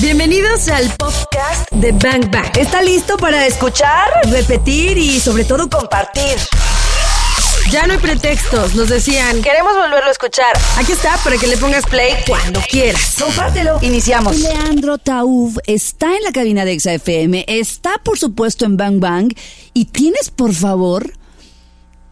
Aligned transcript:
Bienvenidos 0.00 0.68
al 0.68 0.90
podcast 0.96 1.70
de 1.70 1.92
Bang 1.92 2.30
Bang. 2.30 2.56
¿Está 2.56 2.82
listo 2.82 3.16
para 3.18 3.46
escuchar, 3.46 4.08
repetir 4.30 4.96
y 4.96 5.20
sobre 5.20 5.44
todo 5.44 5.68
compartir? 5.68 6.38
Ya 7.70 7.86
no 7.86 7.92
hay 7.92 7.98
pretextos, 7.98 8.74
nos 8.74 8.88
decían. 8.88 9.42
Queremos 9.42 9.74
volverlo 9.74 10.08
a 10.08 10.10
escuchar. 10.10 10.52
Aquí 10.78 10.92
está 10.92 11.16
para 11.22 11.36
que 11.36 11.46
le 11.46 11.56
pongas 11.58 11.84
play 11.86 12.14
cuando 12.26 12.60
quieras. 12.68 13.16
Compártelo. 13.20 13.78
Iniciamos. 13.82 14.38
Leandro 14.40 14.98
Taub 14.98 15.60
está 15.66 16.16
en 16.16 16.22
la 16.24 16.32
cabina 16.32 16.64
de 16.64 16.80
XFM, 16.80 17.44
está 17.46 17.98
por 18.02 18.18
supuesto 18.18 18.64
en 18.64 18.76
Bang 18.76 18.98
Bang 18.98 19.32
y 19.74 19.84
tienes 19.86 20.30
por 20.30 20.54
favor 20.54 21.12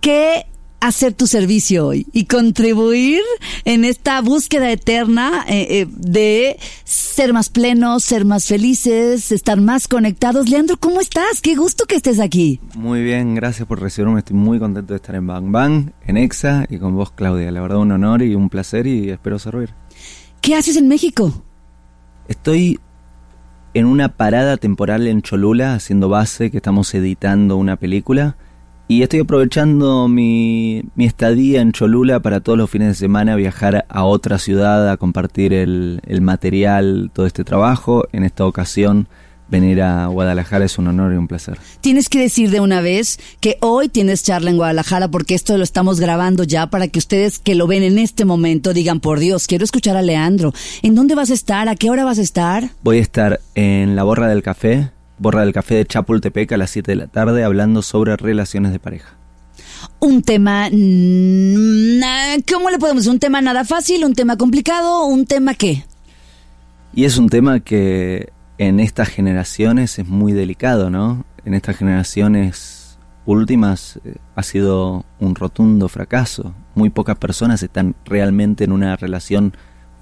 que 0.00 0.46
hacer 0.80 1.12
tu 1.12 1.26
servicio 1.26 1.86
hoy 1.86 2.06
y 2.12 2.24
contribuir 2.24 3.20
en 3.64 3.84
esta 3.84 4.20
búsqueda 4.22 4.70
eterna 4.70 5.44
eh, 5.46 5.66
eh, 5.70 5.86
de 5.90 6.58
ser 6.84 7.32
más 7.32 7.50
plenos, 7.50 8.02
ser 8.02 8.24
más 8.24 8.46
felices, 8.46 9.30
estar 9.30 9.60
más 9.60 9.88
conectados. 9.88 10.48
Leandro, 10.48 10.76
¿cómo 10.78 11.00
estás? 11.00 11.40
Qué 11.42 11.54
gusto 11.54 11.84
que 11.84 11.96
estés 11.96 12.18
aquí. 12.18 12.60
Muy 12.74 13.02
bien, 13.02 13.34
gracias 13.34 13.68
por 13.68 13.80
recibirme. 13.80 14.20
Estoy 14.20 14.36
muy 14.36 14.58
contento 14.58 14.94
de 14.94 14.96
estar 14.96 15.14
en 15.14 15.26
Bang 15.26 15.50
Bang, 15.50 15.90
en 16.06 16.16
EXA 16.16 16.66
y 16.68 16.78
con 16.78 16.96
vos, 16.96 17.12
Claudia. 17.12 17.50
La 17.50 17.60
verdad, 17.60 17.78
un 17.78 17.92
honor 17.92 18.22
y 18.22 18.34
un 18.34 18.48
placer 18.48 18.86
y 18.86 19.10
espero 19.10 19.38
servir. 19.38 19.74
¿Qué 20.40 20.54
haces 20.54 20.76
en 20.76 20.88
México? 20.88 21.44
Estoy 22.28 22.80
en 23.74 23.86
una 23.86 24.16
parada 24.16 24.56
temporal 24.56 25.06
en 25.06 25.22
Cholula 25.22 25.74
haciendo 25.74 26.08
base, 26.08 26.50
que 26.50 26.56
estamos 26.56 26.92
editando 26.94 27.56
una 27.56 27.76
película 27.76 28.36
y 28.90 29.04
estoy 29.04 29.20
aprovechando 29.20 30.08
mi, 30.08 30.82
mi, 30.96 31.04
estadía 31.06 31.60
en 31.60 31.70
Cholula 31.70 32.18
para 32.18 32.40
todos 32.40 32.58
los 32.58 32.68
fines 32.68 32.88
de 32.88 32.94
semana 32.94 33.36
viajar 33.36 33.86
a 33.88 34.02
otra 34.02 34.36
ciudad 34.40 34.90
a 34.90 34.96
compartir 34.96 35.52
el, 35.52 36.00
el, 36.08 36.20
material, 36.22 37.12
todo 37.14 37.24
este 37.24 37.44
trabajo. 37.44 38.08
En 38.10 38.24
esta 38.24 38.44
ocasión, 38.44 39.06
venir 39.48 39.80
a 39.80 40.08
Guadalajara 40.08 40.64
es 40.64 40.76
un 40.76 40.88
honor 40.88 41.12
y 41.12 41.18
un 41.18 41.28
placer. 41.28 41.56
Tienes 41.80 42.08
que 42.08 42.18
decir 42.18 42.50
de 42.50 42.58
una 42.58 42.80
vez 42.80 43.20
que 43.38 43.58
hoy 43.60 43.88
tienes 43.88 44.24
charla 44.24 44.50
en 44.50 44.56
Guadalajara 44.56 45.06
porque 45.06 45.36
esto 45.36 45.56
lo 45.56 45.62
estamos 45.62 46.00
grabando 46.00 46.42
ya 46.42 46.66
para 46.66 46.88
que 46.88 46.98
ustedes 46.98 47.38
que 47.38 47.54
lo 47.54 47.68
ven 47.68 47.84
en 47.84 47.96
este 47.96 48.24
momento 48.24 48.74
digan, 48.74 48.98
por 48.98 49.20
Dios, 49.20 49.46
quiero 49.46 49.62
escuchar 49.62 49.96
a 49.96 50.02
Leandro. 50.02 50.52
¿En 50.82 50.96
dónde 50.96 51.14
vas 51.14 51.30
a 51.30 51.34
estar? 51.34 51.68
¿A 51.68 51.76
qué 51.76 51.90
hora 51.90 52.04
vas 52.04 52.18
a 52.18 52.22
estar? 52.22 52.70
Voy 52.82 52.98
a 52.98 53.02
estar 53.02 53.38
en 53.54 53.94
la 53.94 54.02
Borra 54.02 54.26
del 54.26 54.42
Café, 54.42 54.90
Borra 55.20 55.42
del 55.42 55.52
Café 55.52 55.74
de 55.74 55.84
Chapultepec 55.84 56.50
a 56.52 56.56
las 56.56 56.70
7 56.70 56.92
de 56.92 56.96
la 56.96 57.06
tarde 57.06 57.44
hablando 57.44 57.82
sobre 57.82 58.16
relaciones 58.16 58.72
de 58.72 58.78
pareja. 58.78 59.16
Un 59.98 60.22
tema, 60.22 60.70
¿cómo 60.70 62.70
le 62.70 62.78
podemos 62.78 63.02
decir? 63.02 63.12
¿Un 63.12 63.18
tema 63.18 63.42
nada 63.42 63.66
fácil? 63.66 64.02
¿Un 64.06 64.14
tema 64.14 64.38
complicado? 64.38 65.04
¿Un 65.04 65.26
tema 65.26 65.52
qué? 65.52 65.84
Y 66.94 67.04
es 67.04 67.18
un 67.18 67.28
tema 67.28 67.60
que 67.60 68.32
en 68.56 68.80
estas 68.80 69.08
generaciones 69.08 69.98
es 69.98 70.08
muy 70.08 70.32
delicado, 70.32 70.88
¿no? 70.88 71.26
En 71.44 71.52
estas 71.52 71.76
generaciones 71.76 72.98
últimas 73.26 74.00
eh, 74.06 74.14
ha 74.36 74.42
sido 74.42 75.04
un 75.18 75.34
rotundo 75.34 75.90
fracaso. 75.90 76.54
Muy 76.74 76.88
pocas 76.88 77.18
personas 77.18 77.62
están 77.62 77.94
realmente 78.06 78.64
en 78.64 78.72
una 78.72 78.96
relación 78.96 79.52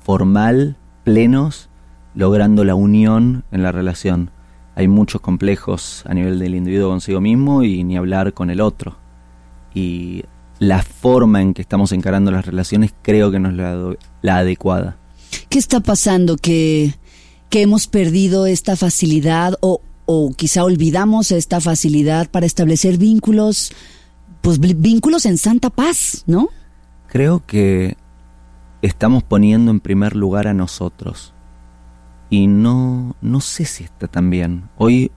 formal, 0.00 0.76
plenos, 1.02 1.70
logrando 2.14 2.62
la 2.62 2.76
unión 2.76 3.42
en 3.50 3.64
la 3.64 3.72
relación 3.72 4.30
hay 4.78 4.86
muchos 4.86 5.20
complejos 5.20 6.04
a 6.06 6.14
nivel 6.14 6.38
del 6.38 6.54
individuo 6.54 6.90
consigo 6.90 7.20
mismo 7.20 7.64
y 7.64 7.82
ni 7.82 7.96
hablar 7.96 8.32
con 8.32 8.48
el 8.48 8.60
otro. 8.60 8.96
Y 9.74 10.22
la 10.60 10.82
forma 10.82 11.42
en 11.42 11.52
que 11.52 11.62
estamos 11.62 11.90
encarando 11.90 12.30
las 12.30 12.46
relaciones 12.46 12.94
creo 13.02 13.32
que 13.32 13.40
no 13.40 13.48
es 13.48 13.56
la, 13.56 13.96
la 14.22 14.36
adecuada. 14.36 14.96
¿Qué 15.48 15.58
está 15.58 15.80
pasando? 15.80 16.36
¿Que, 16.36 16.94
que 17.50 17.62
hemos 17.62 17.88
perdido 17.88 18.46
esta 18.46 18.76
facilidad 18.76 19.54
o, 19.62 19.80
o 20.06 20.30
quizá 20.36 20.62
olvidamos 20.62 21.32
esta 21.32 21.60
facilidad 21.60 22.30
para 22.30 22.46
establecer 22.46 22.98
vínculos, 22.98 23.72
pues 24.42 24.60
vínculos 24.60 25.26
en 25.26 25.38
santa 25.38 25.70
paz, 25.70 26.22
¿no? 26.28 26.50
Creo 27.08 27.44
que 27.44 27.96
estamos 28.82 29.24
poniendo 29.24 29.72
en 29.72 29.80
primer 29.80 30.14
lugar 30.14 30.46
a 30.46 30.54
nosotros 30.54 31.34
y 32.30 32.46
no, 32.46 33.16
no 33.20 33.40
sé 33.40 33.64
si 33.64 33.84
está 33.84 34.06
tan 34.06 34.30
bien. 34.30 34.64
Hoy 34.76 35.10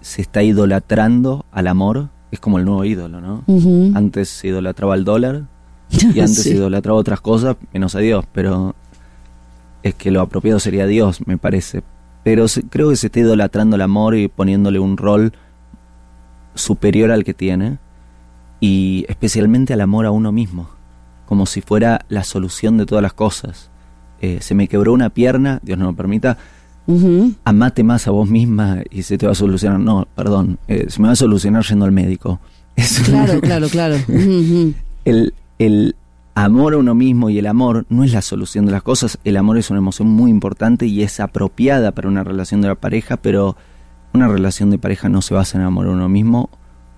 se 0.00 0.22
está 0.22 0.42
idolatrando 0.42 1.44
al 1.50 1.66
amor, 1.66 2.08
es 2.30 2.40
como 2.40 2.58
el 2.58 2.64
nuevo 2.64 2.84
ídolo, 2.84 3.20
¿no? 3.20 3.44
Antes 3.96 4.28
se 4.28 4.48
idolatraba 4.48 4.94
al 4.94 5.04
dólar 5.04 5.44
y 5.90 6.20
antes 6.20 6.42
se 6.42 6.50
idolatraba 6.50 6.98
otras 6.98 7.20
cosas, 7.20 7.56
menos 7.72 7.94
a 7.94 8.00
Dios, 8.00 8.24
pero 8.32 8.74
es 9.82 9.94
que 9.94 10.10
lo 10.10 10.20
apropiado 10.20 10.60
sería 10.60 10.86
Dios, 10.86 11.26
me 11.26 11.38
parece. 11.38 11.82
Pero 12.22 12.46
creo 12.70 12.90
que 12.90 12.96
se 12.96 13.08
está 13.08 13.20
idolatrando 13.20 13.76
el 13.76 13.82
amor 13.82 14.14
y 14.16 14.28
poniéndole 14.28 14.78
un 14.78 14.96
rol 14.96 15.32
superior 16.54 17.10
al 17.10 17.24
que 17.24 17.34
tiene 17.34 17.78
y 18.60 19.04
especialmente 19.08 19.74
al 19.74 19.82
amor 19.82 20.06
a 20.06 20.10
uno 20.10 20.32
mismo, 20.32 20.70
como 21.26 21.44
si 21.44 21.60
fuera 21.60 22.04
la 22.08 22.24
solución 22.24 22.78
de 22.78 22.86
todas 22.86 23.02
las 23.02 23.12
cosas. 23.12 23.70
Eh, 24.24 24.38
se 24.40 24.54
me 24.54 24.68
quebró 24.68 24.94
una 24.94 25.10
pierna, 25.10 25.60
Dios 25.62 25.78
no 25.78 25.84
lo 25.84 25.92
permita, 25.92 26.38
amate 27.44 27.84
más 27.84 28.08
a 28.08 28.10
vos 28.10 28.26
misma 28.26 28.78
y 28.90 29.02
se 29.02 29.18
te 29.18 29.26
va 29.26 29.32
a 29.32 29.34
solucionar. 29.34 29.78
No, 29.78 30.08
perdón, 30.14 30.58
eh, 30.66 30.86
se 30.88 31.02
me 31.02 31.08
va 31.08 31.12
a 31.12 31.16
solucionar 31.16 31.62
yendo 31.62 31.84
al 31.84 31.92
médico. 31.92 32.40
claro, 33.04 33.38
claro, 33.42 33.68
claro. 33.68 33.96
el, 35.04 35.34
el 35.58 35.94
amor 36.34 36.72
a 36.72 36.78
uno 36.78 36.94
mismo 36.94 37.28
y 37.28 37.38
el 37.38 37.46
amor 37.46 37.84
no 37.90 38.02
es 38.02 38.14
la 38.14 38.22
solución 38.22 38.64
de 38.64 38.72
las 38.72 38.82
cosas. 38.82 39.18
El 39.24 39.36
amor 39.36 39.58
es 39.58 39.68
una 39.68 39.80
emoción 39.80 40.08
muy 40.08 40.30
importante 40.30 40.86
y 40.86 41.02
es 41.02 41.20
apropiada 41.20 41.92
para 41.92 42.08
una 42.08 42.24
relación 42.24 42.62
de 42.62 42.68
la 42.68 42.76
pareja, 42.76 43.18
pero 43.18 43.58
una 44.14 44.26
relación 44.26 44.70
de 44.70 44.78
pareja 44.78 45.10
no 45.10 45.20
se 45.20 45.34
basa 45.34 45.58
en 45.58 45.62
el 45.62 45.66
amor 45.66 45.88
a 45.88 45.90
uno 45.90 46.08
mismo 46.08 46.48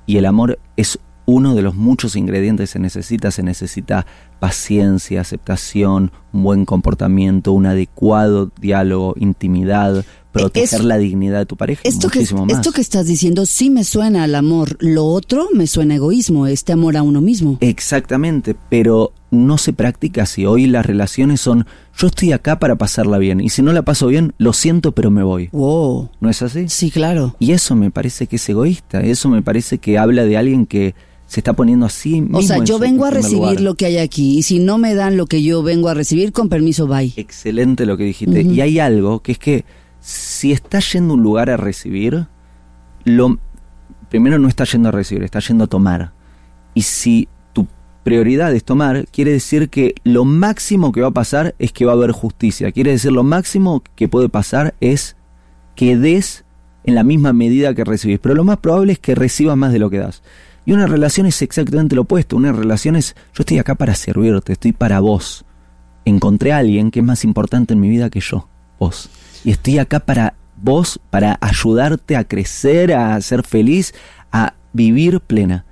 y 0.06 0.18
el 0.18 0.26
amor 0.26 0.60
es 0.76 1.00
uno 1.26 1.54
de 1.54 1.62
los 1.62 1.74
muchos 1.74 2.16
ingredientes 2.16 2.70
que 2.70 2.72
se 2.74 2.78
necesita. 2.78 3.30
Se 3.30 3.42
necesita 3.42 4.06
paciencia, 4.38 5.20
aceptación, 5.20 6.12
un 6.32 6.42
buen 6.42 6.64
comportamiento, 6.64 7.52
un 7.52 7.66
adecuado 7.66 8.50
diálogo, 8.60 9.14
intimidad, 9.18 10.04
proteger 10.32 10.84
la 10.84 10.98
dignidad 10.98 11.38
de 11.38 11.46
tu 11.46 11.56
pareja. 11.56 11.82
Esto 11.84 12.08
que, 12.08 12.20
esto 12.20 12.72
que 12.72 12.80
estás 12.80 13.06
diciendo 13.06 13.46
sí 13.46 13.70
me 13.70 13.84
suena 13.84 14.24
al 14.24 14.34
amor, 14.34 14.76
lo 14.80 15.06
otro 15.06 15.48
me 15.52 15.66
suena 15.66 15.96
egoísmo, 15.96 16.46
este 16.46 16.72
amor 16.72 16.96
a 16.96 17.02
uno 17.02 17.20
mismo. 17.20 17.58
Exactamente, 17.60 18.54
pero 18.68 19.12
no 19.30 19.58
se 19.58 19.72
practica 19.72 20.22
así. 20.22 20.46
Hoy 20.46 20.66
las 20.66 20.86
relaciones 20.86 21.40
son 21.40 21.66
yo 21.96 22.08
estoy 22.08 22.32
acá 22.32 22.58
para 22.58 22.76
pasarla 22.76 23.18
bien 23.18 23.40
y 23.40 23.48
si 23.48 23.62
no 23.62 23.72
la 23.72 23.82
paso 23.82 24.08
bien, 24.08 24.34
lo 24.38 24.52
siento, 24.52 24.92
pero 24.92 25.10
me 25.10 25.22
voy. 25.22 25.48
Wow. 25.52 26.10
¿No 26.20 26.28
es 26.28 26.42
así? 26.42 26.68
Sí, 26.68 26.90
claro. 26.90 27.34
Y 27.38 27.52
eso 27.52 27.74
me 27.74 27.90
parece 27.90 28.26
que 28.26 28.36
es 28.36 28.48
egoísta, 28.48 29.00
eso 29.00 29.28
me 29.28 29.42
parece 29.42 29.78
que 29.78 29.98
habla 29.98 30.24
de 30.24 30.36
alguien 30.36 30.66
que 30.66 30.94
se 31.26 31.40
está 31.40 31.52
poniendo 31.54 31.86
así. 31.86 32.26
o 32.32 32.42
sea, 32.42 32.62
yo 32.62 32.78
vengo 32.78 33.04
a 33.04 33.10
recibir 33.10 33.60
lo 33.60 33.74
que 33.74 33.86
hay 33.86 33.98
aquí 33.98 34.38
y 34.38 34.42
si 34.42 34.58
no 34.58 34.78
me 34.78 34.94
dan 34.94 35.16
lo 35.16 35.26
que 35.26 35.42
yo 35.42 35.62
vengo 35.62 35.88
a 35.88 35.94
recibir, 35.94 36.32
con 36.32 36.48
permiso, 36.48 36.86
bye. 36.86 37.12
Excelente 37.16 37.84
lo 37.84 37.96
que 37.96 38.04
dijiste. 38.04 38.42
Y 38.42 38.60
hay 38.60 38.78
algo 38.78 39.20
que 39.20 39.32
es 39.32 39.38
que 39.38 39.64
si 40.00 40.52
estás 40.52 40.92
yendo 40.92 41.14
a 41.14 41.16
un 41.16 41.22
lugar 41.22 41.50
a 41.50 41.56
recibir, 41.56 42.28
lo 43.04 43.38
primero 44.08 44.38
no 44.38 44.46
está 44.46 44.64
yendo 44.64 44.88
a 44.88 44.92
recibir, 44.92 45.24
está 45.24 45.40
yendo 45.40 45.64
a 45.64 45.66
tomar. 45.66 46.12
Y 46.74 46.82
si 46.82 47.28
tu 47.52 47.66
prioridad 48.04 48.54
es 48.54 48.62
tomar, 48.62 49.06
quiere 49.08 49.32
decir 49.32 49.68
que 49.68 49.94
lo 50.04 50.24
máximo 50.24 50.92
que 50.92 51.00
va 51.00 51.08
a 51.08 51.12
pasar 51.12 51.56
es 51.58 51.72
que 51.72 51.84
va 51.84 51.92
a 51.92 51.96
haber 51.96 52.12
justicia. 52.12 52.70
Quiere 52.70 52.92
decir 52.92 53.10
lo 53.10 53.24
máximo 53.24 53.82
que 53.96 54.08
puede 54.08 54.28
pasar 54.28 54.74
es 54.80 55.16
que 55.74 55.96
des 55.96 56.44
en 56.84 56.94
la 56.94 57.02
misma 57.02 57.32
medida 57.32 57.74
que 57.74 57.84
recibís. 57.84 58.20
Pero 58.20 58.36
lo 58.36 58.44
más 58.44 58.58
probable 58.58 58.92
es 58.92 59.00
que 59.00 59.16
recibas 59.16 59.56
más 59.56 59.72
de 59.72 59.80
lo 59.80 59.90
que 59.90 59.98
das. 59.98 60.22
Y 60.66 60.72
una 60.72 60.86
relación 60.86 61.26
es 61.26 61.40
exactamente 61.42 61.94
lo 61.94 62.02
opuesto. 62.02 62.36
Una 62.36 62.52
relación 62.52 62.96
es, 62.96 63.14
yo 63.32 63.42
estoy 63.42 63.58
acá 63.58 63.76
para 63.76 63.94
servirte, 63.94 64.52
estoy 64.52 64.72
para 64.72 64.98
vos. 65.00 65.44
Encontré 66.04 66.52
a 66.52 66.58
alguien 66.58 66.90
que 66.90 66.98
es 66.98 67.04
más 67.06 67.24
importante 67.24 67.72
en 67.72 67.80
mi 67.80 67.88
vida 67.88 68.10
que 68.10 68.20
yo, 68.20 68.48
vos. 68.78 69.08
Y 69.44 69.52
estoy 69.52 69.78
acá 69.78 70.00
para 70.00 70.34
vos, 70.56 71.00
para 71.10 71.38
ayudarte 71.40 72.16
a 72.16 72.24
crecer, 72.24 72.92
a 72.92 73.20
ser 73.20 73.44
feliz, 73.44 73.94
a 74.32 74.54
vivir 74.72 75.20
plena. 75.20 75.64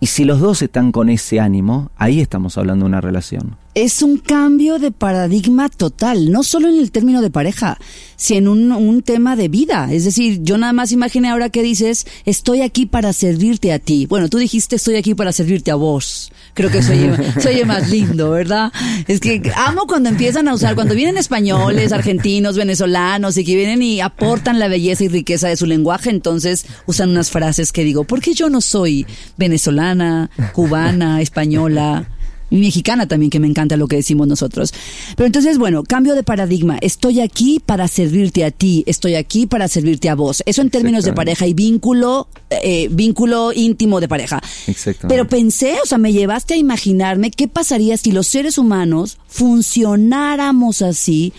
Y 0.00 0.06
si 0.06 0.24
los 0.24 0.40
dos 0.40 0.60
están 0.62 0.92
con 0.92 1.08
ese 1.08 1.40
ánimo, 1.40 1.90
ahí 1.96 2.20
estamos 2.20 2.58
hablando 2.58 2.84
de 2.84 2.88
una 2.88 3.00
relación. 3.00 3.56
Es 3.74 4.02
un 4.02 4.18
cambio 4.18 4.80
de 4.80 4.90
paradigma 4.90 5.68
total, 5.68 6.32
no 6.32 6.42
solo 6.42 6.68
en 6.68 6.76
el 6.76 6.90
término 6.90 7.22
de 7.22 7.30
pareja, 7.30 7.78
sino 8.16 8.38
en 8.38 8.48
un, 8.48 8.72
un, 8.72 9.02
tema 9.02 9.36
de 9.36 9.46
vida. 9.46 9.92
Es 9.92 10.04
decir, 10.04 10.40
yo 10.42 10.58
nada 10.58 10.72
más 10.72 10.90
imaginé 10.90 11.30
ahora 11.30 11.50
que 11.50 11.62
dices, 11.62 12.04
estoy 12.24 12.62
aquí 12.62 12.86
para 12.86 13.12
servirte 13.12 13.72
a 13.72 13.78
ti. 13.78 14.06
Bueno, 14.06 14.28
tú 14.28 14.38
dijiste, 14.38 14.74
estoy 14.74 14.96
aquí 14.96 15.14
para 15.14 15.30
servirte 15.30 15.70
a 15.70 15.76
vos. 15.76 16.32
Creo 16.54 16.68
que 16.68 16.82
soy, 16.82 17.64
más 17.64 17.90
lindo, 17.90 18.30
¿verdad? 18.30 18.72
Es 19.06 19.20
que 19.20 19.40
amo 19.54 19.86
cuando 19.86 20.08
empiezan 20.08 20.48
a 20.48 20.54
usar, 20.54 20.74
cuando 20.74 20.96
vienen 20.96 21.16
españoles, 21.16 21.92
argentinos, 21.92 22.56
venezolanos 22.56 23.36
y 23.36 23.44
que 23.44 23.54
vienen 23.54 23.82
y 23.82 24.00
aportan 24.00 24.58
la 24.58 24.66
belleza 24.66 25.04
y 25.04 25.08
riqueza 25.08 25.46
de 25.46 25.56
su 25.56 25.66
lenguaje, 25.66 26.10
entonces 26.10 26.66
usan 26.86 27.10
unas 27.10 27.30
frases 27.30 27.70
que 27.70 27.84
digo, 27.84 28.02
¿por 28.02 28.20
qué 28.20 28.34
yo 28.34 28.50
no 28.50 28.60
soy 28.60 29.06
venezolana, 29.36 30.28
cubana, 30.52 31.22
española? 31.22 32.08
Y 32.50 32.56
mexicana 32.56 33.06
también, 33.06 33.30
que 33.30 33.40
me 33.40 33.46
encanta 33.46 33.76
lo 33.76 33.86
que 33.86 33.96
decimos 33.96 34.26
nosotros. 34.26 34.72
Pero 35.16 35.26
entonces, 35.26 35.58
bueno, 35.58 35.84
cambio 35.84 36.14
de 36.14 36.22
paradigma. 36.22 36.78
Estoy 36.80 37.20
aquí 37.20 37.60
para 37.64 37.88
servirte 37.88 38.44
a 38.44 38.50
ti, 38.50 38.84
estoy 38.86 39.14
aquí 39.14 39.46
para 39.46 39.68
servirte 39.68 40.08
a 40.08 40.14
vos. 40.14 40.42
Eso 40.46 40.62
en 40.62 40.70
términos 40.70 41.04
de 41.04 41.12
pareja 41.12 41.46
y 41.46 41.54
vínculo, 41.54 42.28
eh, 42.50 42.88
vínculo 42.90 43.52
íntimo 43.52 44.00
de 44.00 44.08
pareja. 44.08 44.42
Exactamente. 44.66 45.08
Pero 45.08 45.28
pensé, 45.28 45.78
o 45.82 45.86
sea, 45.86 45.98
me 45.98 46.12
llevaste 46.12 46.54
a 46.54 46.56
imaginarme 46.56 47.30
qué 47.30 47.48
pasaría 47.48 47.96
si 47.96 48.12
los 48.12 48.26
seres 48.26 48.58
humanos 48.58 49.18
funcionáramos 49.28 50.82
así 50.82 51.32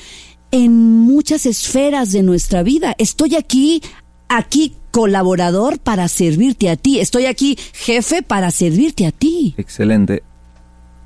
en 0.51 0.73
muchas 0.73 1.45
esferas 1.45 2.11
de 2.11 2.23
nuestra 2.23 2.63
vida. 2.63 2.95
Estoy 2.97 3.35
aquí, 3.35 3.81
aquí 4.29 4.73
colaborador 4.91 5.79
para 5.79 6.07
servirte 6.07 6.69
a 6.69 6.75
ti. 6.75 6.99
Estoy 6.99 7.25
aquí 7.25 7.57
jefe 7.73 8.21
para 8.21 8.51
servirte 8.51 9.05
a 9.05 9.11
ti. 9.11 9.55
Excelente. 9.57 10.23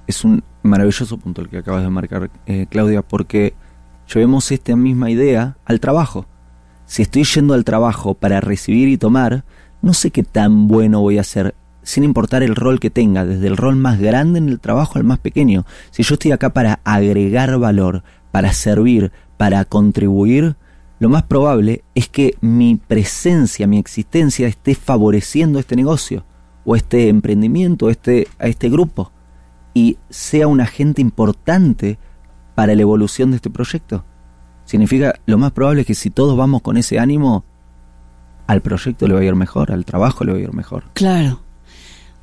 Es 0.07 0.23
un 0.23 0.43
maravilloso 0.61 1.17
punto 1.17 1.41
el 1.41 1.49
que 1.49 1.57
acabas 1.57 1.83
de 1.83 1.89
marcar, 1.89 2.29
eh, 2.45 2.67
Claudia, 2.69 3.01
porque 3.01 3.53
llevemos 4.13 4.51
esta 4.51 4.75
misma 4.75 5.09
idea 5.09 5.57
al 5.65 5.79
trabajo. 5.79 6.25
Si 6.85 7.01
estoy 7.01 7.23
yendo 7.23 7.53
al 7.53 7.63
trabajo 7.63 8.13
para 8.13 8.41
recibir 8.41 8.87
y 8.89 8.97
tomar, 8.97 9.43
no 9.81 9.93
sé 9.93 10.11
qué 10.11 10.23
tan 10.23 10.67
bueno 10.67 11.01
voy 11.01 11.17
a 11.17 11.23
ser, 11.23 11.55
sin 11.81 12.03
importar 12.03 12.43
el 12.43 12.55
rol 12.55 12.79
que 12.79 12.91
tenga, 12.91 13.25
desde 13.25 13.47
el 13.47 13.57
rol 13.57 13.75
más 13.75 13.99
grande 13.99 14.39
en 14.39 14.49
el 14.49 14.59
trabajo 14.59 14.97
al 14.97 15.03
más 15.03 15.19
pequeño. 15.19 15.65
Si 15.89 16.03
yo 16.03 16.15
estoy 16.15 16.31
acá 16.31 16.53
para 16.53 16.79
agregar 16.83 17.57
valor, 17.57 18.03
para 18.31 18.53
servir, 18.53 19.11
para 19.37 19.65
contribuir, 19.65 20.55
lo 20.99 21.09
más 21.09 21.23
probable 21.23 21.83
es 21.95 22.07
que 22.07 22.35
mi 22.41 22.75
presencia, 22.75 23.67
mi 23.67 23.79
existencia 23.79 24.47
esté 24.47 24.75
favoreciendo 24.75 25.59
este 25.59 25.75
negocio 25.75 26.25
o 26.63 26.75
este 26.75 27.09
emprendimiento, 27.09 27.89
este, 27.89 28.27
a 28.39 28.47
este 28.47 28.69
grupo 28.69 29.11
y 29.75 29.97
sea 30.09 30.47
un 30.47 30.61
agente 30.61 31.01
importante 31.01 31.99
para 32.55 32.73
la 32.73 32.81
evolución 32.81 33.29
de 33.29 33.35
este 33.35 33.51
proyecto. 33.51 34.03
Significa, 34.63 35.19
lo 35.27 35.37
más 35.37 35.51
probable 35.51 35.81
es 35.81 35.87
que 35.87 35.93
si 35.93 36.09
todos 36.09 36.35
vamos 36.35 36.63
con 36.63 36.77
ese 36.77 36.97
ánimo, 36.97 37.45
al 38.47 38.61
proyecto 38.61 39.07
le 39.07 39.13
va 39.13 39.19
a 39.19 39.23
ir 39.25 39.35
mejor, 39.35 39.71
al 39.71 39.85
trabajo 39.85 40.23
le 40.23 40.31
va 40.31 40.37
a 40.39 40.41
ir 40.41 40.53
mejor. 40.53 40.85
Claro. 40.93 41.41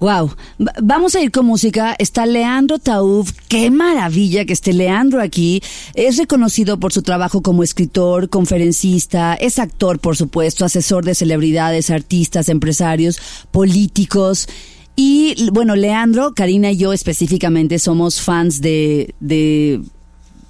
Wow. 0.00 0.34
Vamos 0.82 1.14
a 1.14 1.20
ir 1.20 1.30
con 1.30 1.46
música. 1.46 1.94
Está 1.96 2.26
Leandro 2.26 2.80
Taub. 2.80 3.24
Qué 3.46 3.70
maravilla 3.70 4.44
que 4.44 4.52
esté 4.52 4.72
Leandro 4.72 5.20
aquí. 5.20 5.62
Es 5.94 6.16
reconocido 6.16 6.80
por 6.80 6.92
su 6.92 7.02
trabajo 7.02 7.40
como 7.40 7.62
escritor, 7.62 8.28
conferencista, 8.28 9.34
es 9.34 9.60
actor, 9.60 10.00
por 10.00 10.16
supuesto, 10.16 10.64
asesor 10.64 11.04
de 11.04 11.14
celebridades, 11.14 11.90
artistas, 11.90 12.48
empresarios, 12.48 13.20
políticos. 13.52 14.48
Y 14.94 15.50
bueno, 15.50 15.74
Leandro, 15.74 16.32
Karina 16.34 16.70
y 16.72 16.76
yo 16.76 16.92
específicamente 16.92 17.78
somos 17.78 18.20
fans 18.20 18.60
de, 18.60 19.14
de 19.20 19.80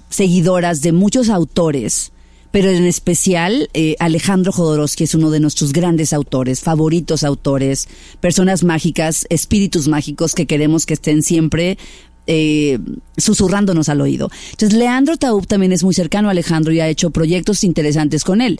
seguidoras 0.09 0.81
de 0.81 0.91
muchos 0.91 1.29
autores 1.29 2.11
pero 2.53 2.69
en 2.69 2.85
especial 2.85 3.67
eh, 3.73 3.95
Alejandro 3.97 4.51
Jodorowsky 4.51 5.05
es 5.05 5.15
uno 5.15 5.31
de 5.31 5.39
nuestros 5.39 5.73
grandes 5.73 6.13
autores, 6.13 6.59
favoritos 6.59 7.23
autores, 7.23 7.87
personas 8.21 8.63
mágicas, 8.63 9.25
espíritus 9.31 9.87
mágicos 9.87 10.35
que 10.35 10.45
queremos 10.45 10.85
que 10.85 10.93
estén 10.93 11.23
siempre 11.23 11.79
eh, 12.27 12.77
susurrándonos 13.17 13.89
al 13.89 14.01
oído. 14.01 14.29
Entonces, 14.51 14.77
Leandro 14.77 15.17
Taub 15.17 15.47
también 15.47 15.71
es 15.71 15.83
muy 15.83 15.95
cercano 15.95 16.27
a 16.27 16.31
Alejandro 16.31 16.71
y 16.71 16.79
ha 16.79 16.87
hecho 16.87 17.09
proyectos 17.09 17.63
interesantes 17.63 18.23
con 18.23 18.39
él. 18.39 18.59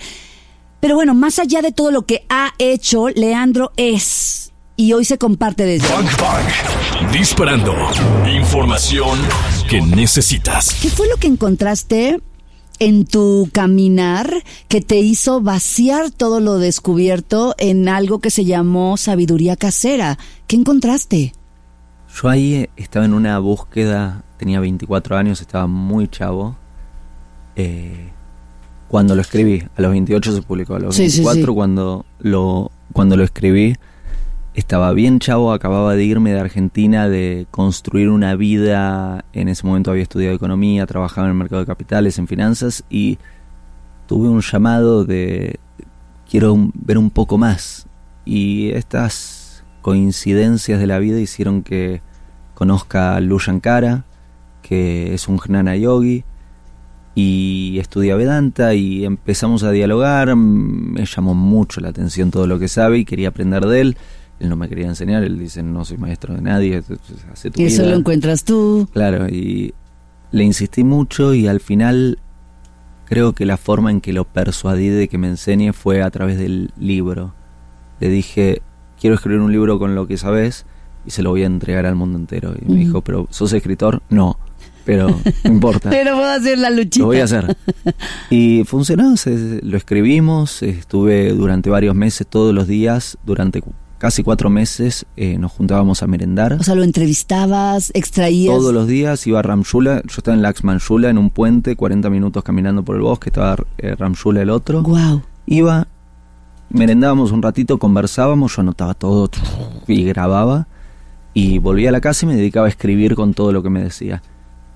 Pero 0.80 0.95
bueno, 0.95 1.13
más 1.13 1.38
allá 1.38 1.62
de 1.62 1.71
todo 1.71 1.91
lo 1.91 2.07
que 2.07 2.25
ha 2.30 2.56
hecho, 2.57 3.09
Leandro 3.09 3.74
es. 3.77 4.53
Y 4.75 4.94
hoy 4.94 5.06
se 5.06 5.20
comparte 5.20 5.66
desde. 5.66 5.88
Disparando. 7.12 7.75
Información 8.28 9.20
que 9.70 9.81
necesitas. 9.81 10.75
¿Qué 10.81 10.90
fue 10.90 11.08
lo 11.08 11.18
que 11.18 11.28
encontraste 11.28 12.20
en 12.80 13.06
tu 13.06 13.50
caminar 13.54 14.34
que 14.68 14.81
te 14.81 14.98
hizo 14.98 15.42
vaciar 15.42 16.10
todo 16.10 16.40
lo 16.40 16.58
descubierto 16.58 17.54
en 17.60 17.88
algo 17.88 18.18
que 18.18 18.31
se 18.31 18.46
llamó 18.46 18.98
sabiduría 18.98 19.56
casera? 19.58 20.18
¿Qué 20.48 20.56
encontraste? 20.56 21.34
Yo 22.16 22.30
ahí 22.30 22.56
eh, 22.56 22.69
estaba 22.76 23.06
en 23.06 23.14
una 23.14 23.38
búsqueda, 23.38 24.24
tenía 24.38 24.60
24 24.60 25.18
años, 25.18 25.40
estaba 25.40 25.68
muy 25.68 26.08
chavo. 26.08 26.56
Eh, 27.56 28.10
cuando 28.88 29.16
lo 29.16 29.22
escribí, 29.22 29.64
a 29.76 29.81
los 29.84 29.92
28 29.92 30.34
se 30.34 30.42
publicó, 30.42 30.76
a 30.76 30.80
los 30.80 30.98
24 30.98 31.54
Cuando, 31.54 32.06
lo, 32.19 32.72
cuando 32.92 33.18
lo 33.18 33.24
escribí, 33.24 33.76
estaba 34.54 34.94
bien 34.94 35.20
chavo, 35.20 35.52
acababa 35.52 35.96
de 35.96 36.04
irme 36.04 36.34
de 36.34 36.40
Argentina, 36.40 37.10
de 37.10 37.48
construir 37.50 38.10
una 38.10 38.36
vida, 38.36 39.26
en 39.34 39.48
ese 39.48 39.66
momento 39.66 39.92
había 39.92 40.04
estudiado 40.04 40.36
economía, 40.36 40.86
trabajaba 40.86 41.28
en 41.28 41.32
el 41.32 41.38
mercado 41.38 41.62
de 41.62 41.66
capitales, 41.66 42.20
en 42.20 42.28
finanzas, 42.28 42.84
y 42.90 43.18
tuve 44.08 44.30
un 44.30 44.42
llamado 44.42 45.06
de 45.06 45.60
quiero 46.30 46.56
ver 46.74 46.98
un 46.98 47.10
poco 47.10 47.38
más. 47.38 47.88
Y 48.26 48.70
estas 48.72 49.64
coincidencias 49.82 50.80
de 50.80 50.88
la 50.88 51.00
vida 51.00 51.20
hicieron 51.20 51.64
que 51.64 52.02
conozca 52.54 53.16
a 53.16 53.22
Lu 53.22 53.40
Shankara, 53.40 54.06
que 54.62 55.14
es 55.14 55.28
un 55.28 55.38
Jnana 55.38 55.76
Yogi, 55.76 56.24
y 57.16 57.78
estudia 57.80 58.16
Vedanta 58.16 58.74
y 58.74 59.06
empezamos 59.06 59.64
a 59.64 59.72
dialogar, 59.72 60.36
me 60.36 61.06
llamó 61.06 61.36
mucho 61.36 61.80
la 61.82 61.90
atención 61.90 62.32
todo 62.32 62.48
lo 62.48 62.58
que 62.58 62.68
sabe 62.68 63.00
y 63.00 63.06
quería 63.06 63.28
aprender 63.30 63.66
de 63.66 63.82
él 63.82 63.98
él 64.39 64.50
no 64.50 64.56
me 64.56 64.68
quería 64.68 64.88
enseñar, 64.88 65.24
él 65.24 65.39
dice, 65.39 65.63
no 65.63 65.85
soy 65.85 65.97
maestro 65.97 66.33
de 66.33 66.41
nadie, 66.41 66.83
hace 67.31 67.51
tu 67.51 67.62
y 67.62 67.65
eso 67.65 67.83
lo 67.83 67.95
encuentras 67.95 68.44
tú. 68.44 68.88
Claro, 68.91 69.27
y 69.27 69.74
le 70.31 70.44
insistí 70.44 70.83
mucho 70.83 71.33
y 71.33 71.47
al 71.47 71.59
final 71.59 72.19
creo 73.06 73.33
que 73.33 73.45
la 73.45 73.57
forma 73.57 73.91
en 73.91 74.01
que 74.01 74.13
lo 74.13 74.25
persuadí 74.25 74.89
de 74.89 75.07
que 75.07 75.18
me 75.18 75.27
enseñe 75.27 75.71
fue 75.71 76.01
a 76.01 76.09
través 76.09 76.38
del 76.38 76.71
libro. 76.77 77.33
Le 78.00 78.09
dije, 78.09 78.62
quiero 79.00 79.15
escribir 79.15 79.39
un 79.39 79.51
libro 79.51 79.80
con 79.80 79.95
lo 79.95 80.07
que 80.07 80.18
sabes 80.18 80.65
y 81.06 81.12
se 81.12 81.21
lo 81.21 81.30
voy 81.30 81.44
a 81.44 81.45
entregar 81.45 81.85
al 81.85 81.95
mundo 81.95 82.18
entero. 82.18 82.53
Y 82.59 82.71
me 82.71 82.80
dijo, 82.80 83.01
pero 83.01 83.27
¿sos 83.30 83.53
escritor? 83.53 84.01
No, 84.09 84.38
pero 84.85 85.09
no 85.44 85.51
importa. 85.51 85.89
pero 85.91 86.15
puedo 86.15 86.30
hacer 86.30 86.57
la 86.57 86.69
luchita. 86.69 87.00
Lo 87.00 87.06
voy 87.06 87.19
a 87.19 87.25
hacer. 87.25 87.56
Y 88.30 88.63
funcionó, 88.63 89.13
lo 89.62 89.77
escribimos, 89.77 90.63
estuve 90.63 91.33
durante 91.33 91.69
varios 91.69 91.94
meses, 91.94 92.25
todos 92.25 92.53
los 92.53 92.68
días, 92.68 93.18
durante 93.24 93.62
casi 94.04 94.22
cuatro 94.22 94.50
meses 94.50 95.06
eh, 95.16 95.38
nos 95.38 95.54
juntábamos 95.54 96.04
a 96.04 96.08
merendar. 96.08 96.52
O 96.60 96.64
sea, 96.64 96.76
lo 96.76 96.84
entrevistabas, 96.84 97.90
extraías. 97.94 98.54
Todos 98.54 98.74
los 98.74 98.86
días 98.86 99.26
iba 99.28 99.40
a 99.40 99.42
Ramshula, 99.42 100.02
yo 100.02 100.16
estaba 100.18 100.36
en 100.36 100.42
Laxmanshula, 100.42 101.10
en 101.10 101.18
un 101.18 101.30
puente, 101.30 101.78
40 101.78 102.10
minutos 102.10 102.44
caminando 102.44 102.84
por 102.84 102.98
el 102.98 103.02
bosque, 103.02 103.30
estaba 103.30 103.56
eh, 103.78 103.96
Ramshula 103.96 104.42
el 104.42 104.50
otro. 104.50 104.84
Wow. 104.84 105.24
Iba, 105.45 105.88
merendábamos 106.69 107.31
un 107.31 107.42
ratito, 107.42 107.80
conversábamos, 107.80 108.54
yo 108.54 108.62
anotaba 108.64 108.94
todo 108.94 109.30
y 109.88 110.04
grababa. 110.04 110.68
Y 111.33 111.60
volvía 111.60 111.88
a 111.88 111.94
la 111.94 112.02
casa 112.02 112.26
y 112.26 112.28
me 112.28 112.36
dedicaba 112.36 112.66
a 112.66 112.69
escribir 112.69 113.16
con 113.16 113.33
todo 113.33 113.54
lo 113.54 113.64
que 113.64 113.69
me 113.69 113.81
decía. 113.81 114.22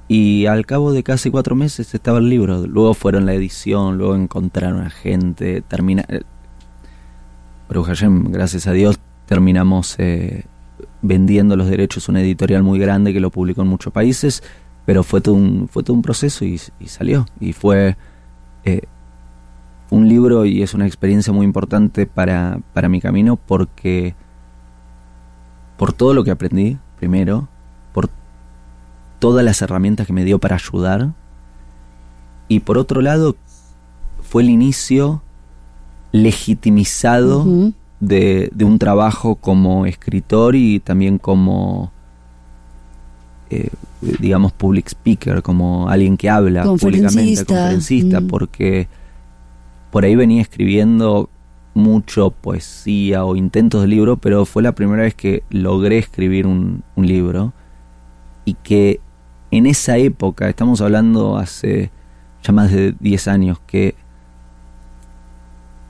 Y 0.07 0.45
al 0.45 0.65
cabo 0.65 0.93
de 0.93 1.03
casi 1.03 1.31
cuatro 1.31 1.53
meses 1.53 1.93
estaba 1.93 2.19
el 2.19 2.29
libro. 2.29 2.65
Luego 2.65 2.93
fueron 2.93 3.25
la 3.25 3.33
edición, 3.33 3.97
luego 3.97 4.15
encontraron 4.15 4.83
a 4.83 4.89
gente, 4.89 5.61
termina... 5.67 6.05
Eh, 6.07 6.21
pero 7.67 7.83
gracias 7.83 8.65
a 8.65 8.71
Dios, 8.71 8.97
terminamos 9.27 9.95
eh, 9.99 10.45
vendiendo 11.01 11.55
los 11.55 11.67
derechos 11.67 12.07
a 12.07 12.11
una 12.11 12.21
editorial 12.21 12.63
muy 12.63 12.79
grande 12.79 13.13
que 13.13 13.19
lo 13.19 13.29
publicó 13.29 13.61
en 13.61 13.67
muchos 13.67 13.93
países, 13.93 14.41
pero 14.85 15.03
fue 15.03 15.21
todo 15.21 15.35
un, 15.35 15.67
fue 15.67 15.83
todo 15.83 15.93
un 15.93 16.01
proceso 16.01 16.45
y, 16.45 16.57
salió. 16.57 17.25
Y 17.39 17.53
fue 17.53 17.97
eh, 18.63 18.81
un 19.89 20.07
libro 20.07 20.45
y 20.45 20.63
es 20.63 20.73
una 20.73 20.87
experiencia 20.87 21.31
muy 21.33 21.45
importante 21.45 22.07
para, 22.07 22.59
para 22.73 22.89
mi 22.89 23.01
camino 23.01 23.35
porque 23.35 24.15
por 25.77 25.93
todo 25.93 26.13
lo 26.13 26.23
que 26.23 26.31
aprendí, 26.31 26.79
primero, 26.97 27.49
por 27.93 28.09
todas 29.19 29.45
las 29.45 29.61
herramientas 29.61 30.07
que 30.07 30.13
me 30.13 30.23
dio 30.23 30.39
para 30.39 30.55
ayudar, 30.55 31.13
y 32.47 32.61
por 32.61 32.77
otro 32.77 33.01
lado, 33.01 33.35
fue 34.21 34.43
el 34.43 34.49
inicio 34.49 35.21
legitimizado 36.11 37.45
de, 37.99 38.51
un 38.61 38.79
trabajo 38.79 39.35
como 39.35 39.85
escritor 39.85 40.55
y 40.55 40.79
también 40.79 41.17
como, 41.17 41.91
eh, 43.49 43.69
digamos, 44.19 44.51
public 44.51 44.87
speaker, 44.87 45.41
como 45.41 45.89
alguien 45.89 46.17
que 46.17 46.29
habla 46.29 46.63
públicamente, 46.63 47.45
conferencista, 47.45 48.21
mm. 48.21 48.27
porque 48.27 48.87
por 49.91 50.05
ahí 50.05 50.15
venía 50.15 50.41
escribiendo 50.41 51.29
mucho 51.73 52.31
poesía 52.31 53.23
o 53.25 53.35
intentos 53.35 53.81
de 53.81 53.87
libro, 53.87 54.17
pero 54.17 54.45
fue 54.45 54.63
la 54.63 54.73
primera 54.73 55.03
vez 55.03 55.13
que 55.13 55.43
logré 55.49 55.99
escribir 55.99 56.47
un, 56.47 56.83
un 56.95 57.07
libro 57.07 57.53
y 58.45 58.55
que 58.55 58.99
en 59.51 59.65
esa 59.65 59.97
época, 59.97 60.49
estamos 60.49 60.81
hablando 60.81 61.37
hace 61.37 61.91
ya 62.43 62.51
más 62.51 62.71
de 62.71 62.95
10 62.99 63.27
años, 63.27 63.59
que 63.65 63.95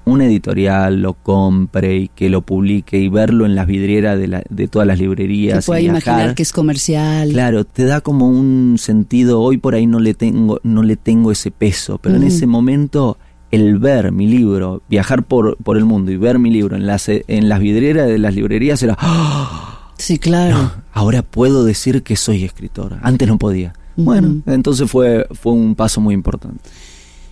una 0.07 0.25
editorial 0.25 1.01
lo 1.01 1.13
compre 1.13 1.97
y 1.97 2.07
que 2.07 2.29
lo 2.29 2.41
publique 2.41 2.97
y 2.97 3.09
verlo 3.09 3.45
en 3.45 3.55
las 3.55 3.67
vidrieras 3.67 4.17
de, 4.17 4.27
la, 4.27 4.43
de 4.49 4.67
todas 4.67 4.87
las 4.87 4.99
librerías. 4.99 5.63
Se 5.63 5.69
puede 5.69 5.83
imaginar 5.83 6.33
que 6.33 6.43
es 6.43 6.51
comercial. 6.51 7.29
Claro, 7.29 7.65
te 7.65 7.85
da 7.85 8.01
como 8.01 8.27
un 8.27 8.77
sentido, 8.79 9.41
hoy 9.41 9.57
por 9.57 9.75
ahí 9.75 9.85
no 9.85 9.99
le 9.99 10.13
tengo, 10.13 10.59
no 10.63 10.81
le 10.81 10.95
tengo 10.95 11.31
ese 11.31 11.51
peso, 11.51 11.97
pero 11.97 12.15
en 12.15 12.23
ese 12.23 12.47
momento 12.47 13.17
el 13.51 13.79
ver 13.79 14.11
mi 14.11 14.27
libro, 14.27 14.81
viajar 14.89 15.23
por, 15.23 15.57
por 15.57 15.77
el 15.77 15.85
mundo 15.85 16.11
y 16.11 16.17
ver 16.17 16.39
mi 16.39 16.51
libro 16.51 16.75
en 16.75 16.87
las, 16.87 17.09
en 17.09 17.49
las 17.49 17.59
vidrieras 17.59 18.07
de 18.07 18.17
las 18.17 18.33
librerías 18.33 18.81
era... 18.83 18.97
¡ah! 18.99 19.73
Sí, 19.97 20.19
claro. 20.19 20.73
ahora 20.93 21.23
puedo 21.23 21.65
decir 21.65 22.03
que 22.03 22.15
soy 22.15 22.43
escritor. 22.43 22.97
Antes 23.01 23.27
no 23.27 23.37
podía. 23.39 23.73
Bueno, 23.95 24.43
entonces 24.45 24.89
fue, 24.89 25.25
fue 25.31 25.53
un 25.53 25.73
paso 25.73 25.99
muy 25.99 26.13
importante. 26.13 26.59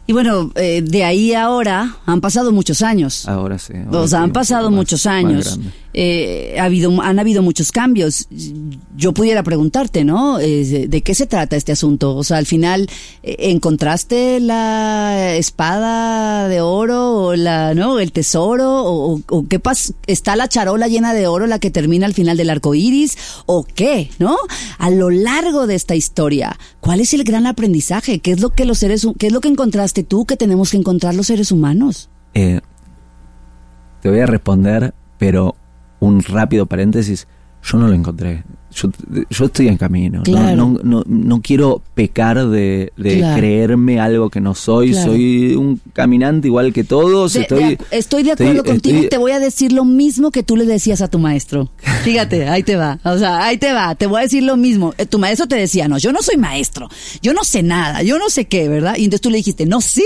Y 0.08 0.14
bueno, 0.14 0.52
eh, 0.56 0.84
de 0.84 1.04
ahí 1.04 1.34
a 1.34 1.46
ahora 1.46 1.98
han 2.06 2.22
pasado 2.22 2.52
muchos 2.52 2.82
años. 2.82 3.28
Ahora 3.28 3.58
sí. 3.58 3.74
o 3.92 4.08
sea, 4.08 4.22
han 4.22 4.32
pasado 4.32 4.70
muchos 4.70 5.06
años. 5.06 5.60
Eh, 5.98 6.58
ha 6.60 6.66
habido, 6.66 7.02
han 7.02 7.20
habido 7.20 7.42
muchos 7.42 7.72
cambios. 7.72 8.28
Yo 8.98 9.14
pudiera 9.14 9.44
preguntarte, 9.44 10.04
¿no? 10.04 10.42
Eh, 10.42 10.88
¿De 10.90 11.02
qué 11.02 11.16
se 11.16 11.26
trata 11.26 11.56
este 11.56 11.72
asunto? 11.72 12.18
O 12.18 12.24
sea, 12.26 12.36
al 12.36 12.46
final, 12.46 12.90
eh, 13.24 13.38
¿encontraste 13.40 14.42
la 14.42 15.36
espada 15.36 16.50
de 16.50 16.60
oro 16.60 17.14
o 17.14 17.36
la, 17.38 17.74
¿no? 17.76 18.00
El 18.00 18.12
tesoro? 18.12 18.84
¿O, 18.84 19.48
qué 19.48 19.62
pasa? 19.62 19.94
¿Está 20.06 20.36
la 20.36 20.50
charola 20.50 20.90
llena 20.90 21.14
de 21.14 21.28
oro 21.28 21.48
la 21.48 21.60
que 21.60 21.72
termina 21.72 22.06
al 22.06 22.14
final 22.14 22.36
del 22.36 22.50
arco 22.50 22.76
iris? 22.76 23.18
¿O 23.46 23.64
qué? 23.64 24.10
¿No? 24.20 24.36
A 24.78 24.90
lo 24.90 25.10
largo 25.10 25.66
de 25.66 25.76
esta 25.76 25.96
historia, 25.96 26.60
¿cuál 26.82 27.00
es 27.00 27.14
el 27.14 27.24
gran 27.24 27.48
aprendizaje? 27.48 28.20
¿Qué 28.20 28.32
es 28.32 28.42
lo 28.42 28.50
que 28.50 28.66
los 28.66 28.80
seres, 28.80 29.08
qué 29.18 29.28
es 29.28 29.34
lo 29.34 29.40
que 29.40 29.48
encontraste 29.48 30.04
tú 30.04 30.26
que 30.26 30.36
tenemos 30.36 30.72
que 30.72 30.78
encontrar 30.78 31.16
los 31.16 31.28
seres 31.28 31.54
humanos? 31.54 32.10
te 32.34 32.62
voy 34.10 34.20
a 34.20 34.26
responder, 34.26 34.94
pero 35.18 35.56
un 36.06 36.22
rápido 36.24 36.68
paréntesis, 36.68 37.28
yo 37.66 37.78
no 37.80 37.88
lo 37.88 37.94
encontré. 37.94 38.44
Yo, 38.76 38.90
yo 39.30 39.46
estoy 39.46 39.70
en 39.70 39.78
camino. 39.78 40.22
No, 40.28 40.54
no, 40.84 41.04
no, 41.08 41.42
quiero 41.42 41.82
pecar 41.94 42.46
de, 42.50 42.92
creerme 42.98 44.02
algo 44.02 44.30
que 44.30 44.42
no 44.42 44.54
soy. 44.54 44.94
Soy 44.94 45.56
un 45.56 45.80
caminante 45.94 46.50
igual 46.50 46.74
que 46.74 46.84
todos. 46.84 47.38
estoy, 47.38 47.78
estoy 47.92 48.24
de 48.24 48.34
acuerdo 48.34 48.66
contigo 48.66 49.04
y 49.04 49.08
te 49.08 49.18
voy 49.18 49.32
a 49.32 49.40
decir 49.40 49.72
lo 49.72 49.86
mismo 49.86 50.30
que 50.30 50.44
tú 50.44 50.58
le 50.58 50.66
decías 50.66 51.02
a 51.02 51.08
tu 51.08 51.20
maestro. 51.20 51.72
Fíjate, 52.04 52.50
ahí 52.50 52.64
te 52.64 52.76
va. 52.76 53.00
O 53.06 53.18
sea, 53.18 53.46
ahí 53.46 53.58
te 53.58 53.72
va. 53.72 53.96
Te 53.96 54.08
voy 54.08 54.20
a 54.20 54.24
decir 54.24 54.44
lo 54.44 54.58
mismo. 54.58 54.94
Eh, 54.98 55.06
tu 55.06 55.20
maestro 55.20 55.48
te 55.48 55.56
decía, 55.56 55.88
no, 55.88 55.98
yo 55.98 56.12
no 56.12 56.22
soy 56.22 56.36
maestro. 56.36 56.90
Yo 57.22 57.34
no 57.34 57.46
sé 57.46 57.64
nada. 57.64 58.04
Yo 58.04 58.20
no 58.20 58.30
sé 58.30 58.44
qué, 58.46 58.68
¿verdad? 58.68 58.98
Y 58.98 59.06
entonces 59.06 59.22
tú 59.22 59.30
le 59.30 59.38
dijiste, 59.38 59.66
no, 59.66 59.80
sí, 59.80 60.04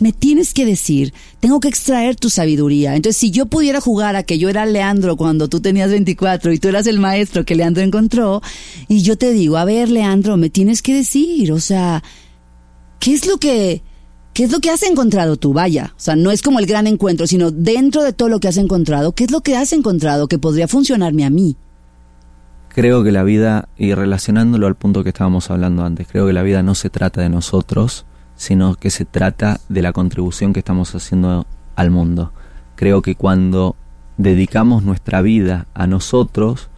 me 0.00 0.12
tienes 0.12 0.52
que 0.52 0.66
decir. 0.66 1.14
Tengo 1.38 1.60
que 1.60 1.68
extraer 1.68 2.16
tu 2.16 2.28
sabiduría. 2.28 2.96
Entonces, 2.96 3.18
si 3.18 3.30
yo 3.30 3.46
pudiera 3.46 3.80
jugar 3.80 4.16
a 4.16 4.24
que 4.24 4.36
yo 4.36 4.48
era 4.48 4.66
Leandro 4.66 5.16
cuando 5.16 5.48
tú 5.48 5.60
tenías 5.60 5.90
24 5.90 6.52
y 6.52 6.58
tú 6.58 6.68
eras 6.68 6.88
el 6.90 7.00
maestro 7.00 7.44
que 7.44 7.54
Leandro 7.54 7.82
encontró 7.82 8.42
y 8.88 9.02
yo 9.02 9.16
te 9.16 9.32
digo, 9.32 9.56
a 9.56 9.64
ver, 9.64 9.88
Leandro, 9.88 10.36
me 10.36 10.50
tienes 10.50 10.82
que 10.82 10.94
decir, 10.94 11.52
o 11.52 11.60
sea, 11.60 12.02
¿qué 12.98 13.14
es 13.14 13.26
lo 13.26 13.38
que 13.38 13.82
qué 14.32 14.44
es 14.44 14.52
lo 14.52 14.60
que 14.60 14.70
has 14.70 14.82
encontrado 14.82 15.36
tú? 15.36 15.52
Vaya, 15.52 15.94
o 15.96 16.00
sea, 16.00 16.16
no 16.16 16.30
es 16.30 16.42
como 16.42 16.58
el 16.58 16.66
gran 16.66 16.86
encuentro, 16.86 17.26
sino 17.26 17.50
dentro 17.50 18.02
de 18.02 18.12
todo 18.12 18.28
lo 18.28 18.40
que 18.40 18.48
has 18.48 18.56
encontrado, 18.56 19.12
¿qué 19.12 19.24
es 19.24 19.30
lo 19.30 19.40
que 19.40 19.56
has 19.56 19.72
encontrado 19.72 20.28
que 20.28 20.38
podría 20.38 20.68
funcionarme 20.68 21.24
a 21.24 21.30
mí? 21.30 21.56
Creo 22.68 23.02
que 23.02 23.10
la 23.10 23.24
vida, 23.24 23.68
y 23.76 23.94
relacionándolo 23.94 24.68
al 24.68 24.76
punto 24.76 25.02
que 25.02 25.08
estábamos 25.08 25.50
hablando 25.50 25.84
antes, 25.84 26.06
creo 26.06 26.26
que 26.26 26.32
la 26.32 26.44
vida 26.44 26.62
no 26.62 26.76
se 26.76 26.88
trata 26.88 27.20
de 27.20 27.28
nosotros, 27.28 28.06
sino 28.36 28.76
que 28.76 28.90
se 28.90 29.04
trata 29.04 29.60
de 29.68 29.82
la 29.82 29.92
contribución 29.92 30.52
que 30.52 30.60
estamos 30.60 30.94
haciendo 30.94 31.46
al 31.74 31.90
mundo. 31.90 32.32
Creo 32.76 33.02
que 33.02 33.16
cuando 33.16 33.74
dedicamos 34.16 34.84
nuestra 34.84 35.20
vida 35.20 35.66
a 35.74 35.86
nosotros, 35.86 36.69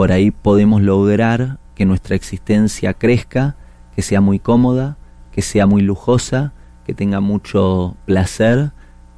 por 0.00 0.12
ahí 0.12 0.30
podemos 0.30 0.80
lograr 0.80 1.58
que 1.74 1.84
nuestra 1.84 2.16
existencia 2.16 2.94
crezca, 2.94 3.56
que 3.94 4.00
sea 4.00 4.22
muy 4.22 4.38
cómoda, 4.38 4.96
que 5.30 5.42
sea 5.42 5.66
muy 5.66 5.82
lujosa, 5.82 6.54
que 6.86 6.94
tenga 6.94 7.20
mucho 7.20 7.98
placer, 8.06 8.70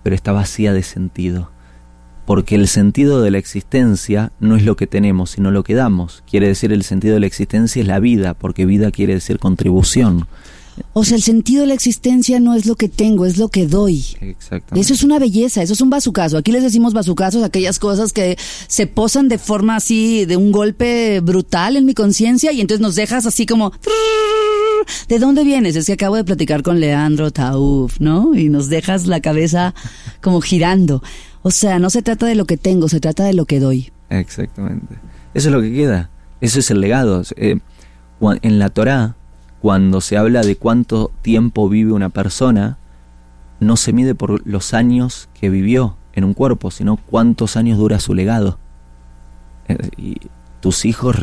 pero 0.03 0.17
está 0.17 0.33
vacía 0.33 0.73
de 0.73 0.83
sentido. 0.83 1.53
Porque 2.27 2.57
el 2.57 2.67
sentido 2.67 3.23
de 3.23 3.31
la 3.31 3.39
existencia 3.39 4.33
no 4.41 4.57
es 4.57 4.65
lo 4.65 4.75
que 4.75 4.89
tenemos, 4.89 5.31
sino 5.31 5.53
lo 5.53 5.63
que 5.63 5.77
damos. 5.77 6.25
Quiere 6.29 6.49
decir 6.49 6.73
el 6.73 6.83
sentido 6.83 7.15
de 7.15 7.21
la 7.21 7.27
existencia 7.27 7.81
es 7.81 7.87
la 7.87 8.01
vida, 8.01 8.35
porque 8.35 8.67
vida 8.67 8.91
quiere 8.91 9.15
decir 9.15 9.39
contribución. 9.39 10.27
O 10.95 11.05
sea, 11.05 11.17
el 11.17 11.23
sentido 11.23 11.63
de 11.63 11.69
la 11.69 11.75
existencia 11.75 12.41
no 12.41 12.55
es 12.55 12.67
lo 12.67 12.77
que 12.77 12.89
tengo, 12.89 13.27
es 13.27 13.39
lo 13.39 13.49
que 13.49 13.67
doy. 13.67 14.05
Exactamente. 14.21 14.81
Eso 14.81 14.95
es 14.95 15.03
una 15.03 15.19
belleza, 15.19 15.63
eso 15.63 15.73
es 15.73 15.81
un 15.81 15.91
bazucazo. 15.91 16.37
Aquí 16.37 16.53
les 16.53 16.63
decimos 16.63 16.93
bazucazos, 16.93 17.43
aquellas 17.43 17.79
cosas 17.79 18.13
que 18.13 18.39
se 18.67 18.87
posan 18.87 19.29
de 19.29 19.39
forma 19.39 19.77
así, 19.77 20.25
de 20.25 20.37
un 20.37 20.53
golpe 20.53 21.21
brutal 21.21 21.77
en 21.77 21.85
mi 21.85 21.95
conciencia 21.95 22.53
y 22.53 22.61
entonces 22.61 22.81
nos 22.81 22.95
dejas 22.95 23.27
así 23.27 23.47
como... 23.47 23.73
¿De 25.09 25.19
dónde 25.19 25.45
vienes? 25.45 25.77
Es 25.77 25.87
que 25.87 25.93
acabo 25.93 26.17
de 26.17 26.25
platicar 26.25 26.63
con 26.63 26.81
Leandro 26.81 27.31
Tauf, 27.31 28.01
¿no? 28.01 28.35
Y 28.35 28.49
nos 28.49 28.69
dejas 28.69 29.07
la 29.07 29.21
cabeza 29.21 29.75
como 30.21 30.41
girando. 30.41 31.03
O 31.43 31.51
sea, 31.51 31.79
no 31.79 31.91
se 31.91 32.03
trata 32.03 32.27
de 32.27 32.35
lo 32.35 32.47
que 32.47 32.57
tengo, 32.57 32.89
se 32.89 33.01
trata 33.01 33.25
de 33.25 33.33
lo 33.33 33.47
que 33.47 33.61
doy. 33.61 33.93
Exactamente. 34.11 34.97
Eso 35.35 35.49
es 35.49 35.55
lo 35.55 35.63
que 35.63 35.73
queda. 35.73 36.11
Eso 36.41 36.59
es 36.59 36.71
el 36.71 36.81
legado. 36.81 37.23
Eh, 37.37 37.59
en 38.43 38.59
la 38.59 38.69
Torá, 38.71 39.17
cuando 39.63 40.01
se 40.01 40.17
habla 40.17 40.41
de 40.41 40.57
cuánto 40.57 41.13
tiempo 41.23 41.69
vive 41.69 41.93
una 41.93 42.09
persona, 42.09 42.79
no 43.61 43.77
se 43.77 43.93
mide 43.93 44.17
por 44.17 44.45
los 44.45 44.75
años 44.75 45.29
que 45.35 45.51
vivió 45.51 45.97
en 46.15 46.25
un 46.25 46.35
cuerpo, 46.35 46.73
sino 46.73 46.97
cuántos 46.97 47.57
años 47.57 47.79
dura 47.79 48.01
su 48.01 48.13
legado. 48.13 48.59
Eh, 49.69 49.79
y 49.97 50.17
tus 50.59 50.85
hijos 50.85 51.15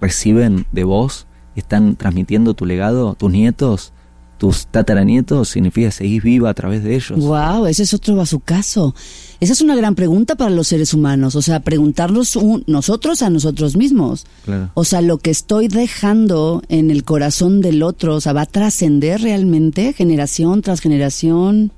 reciben 0.00 0.64
de 0.70 0.84
vos, 0.84 1.26
están 1.56 1.96
transmitiendo 1.96 2.54
tu 2.54 2.66
legado, 2.66 3.14
tus 3.14 3.32
nietos, 3.32 3.92
tus 4.38 4.66
tataranietos, 4.68 5.48
significa 5.48 5.90
seguir 5.90 6.22
viva 6.22 6.48
a 6.48 6.54
través 6.54 6.84
de 6.84 6.94
ellos. 6.94 7.18
Wow, 7.18 7.66
ese 7.66 7.82
es 7.82 7.92
otro 7.92 8.16
caso. 8.44 8.94
Esa 9.40 9.52
es 9.52 9.60
una 9.60 9.76
gran 9.76 9.94
pregunta 9.94 10.36
para 10.36 10.50
los 10.50 10.68
seres 10.68 10.94
humanos, 10.94 11.34
o 11.34 11.42
sea, 11.42 11.60
preguntarnos 11.60 12.38
nosotros 12.66 13.22
a 13.22 13.30
nosotros 13.30 13.76
mismos. 13.76 14.26
O 14.74 14.84
sea, 14.84 15.02
lo 15.02 15.18
que 15.18 15.30
estoy 15.30 15.68
dejando 15.68 16.62
en 16.68 16.90
el 16.90 17.04
corazón 17.04 17.60
del 17.60 17.82
otro, 17.82 18.16
o 18.16 18.20
sea, 18.20 18.32
va 18.32 18.42
a 18.42 18.46
trascender 18.46 19.20
realmente 19.20 19.92
generación 19.92 20.62
tras 20.62 20.80
generación 20.80 21.72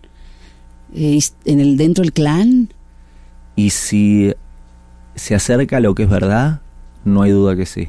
eh, 0.94 1.18
en 1.44 1.60
el 1.60 1.76
dentro 1.76 2.02
del 2.02 2.12
clan. 2.12 2.72
Y 3.56 3.70
si 3.70 4.32
se 5.14 5.34
acerca 5.34 5.78
a 5.78 5.80
lo 5.80 5.94
que 5.94 6.04
es 6.04 6.10
verdad, 6.10 6.60
no 7.04 7.22
hay 7.22 7.32
duda 7.32 7.56
que 7.56 7.66
sí 7.66 7.88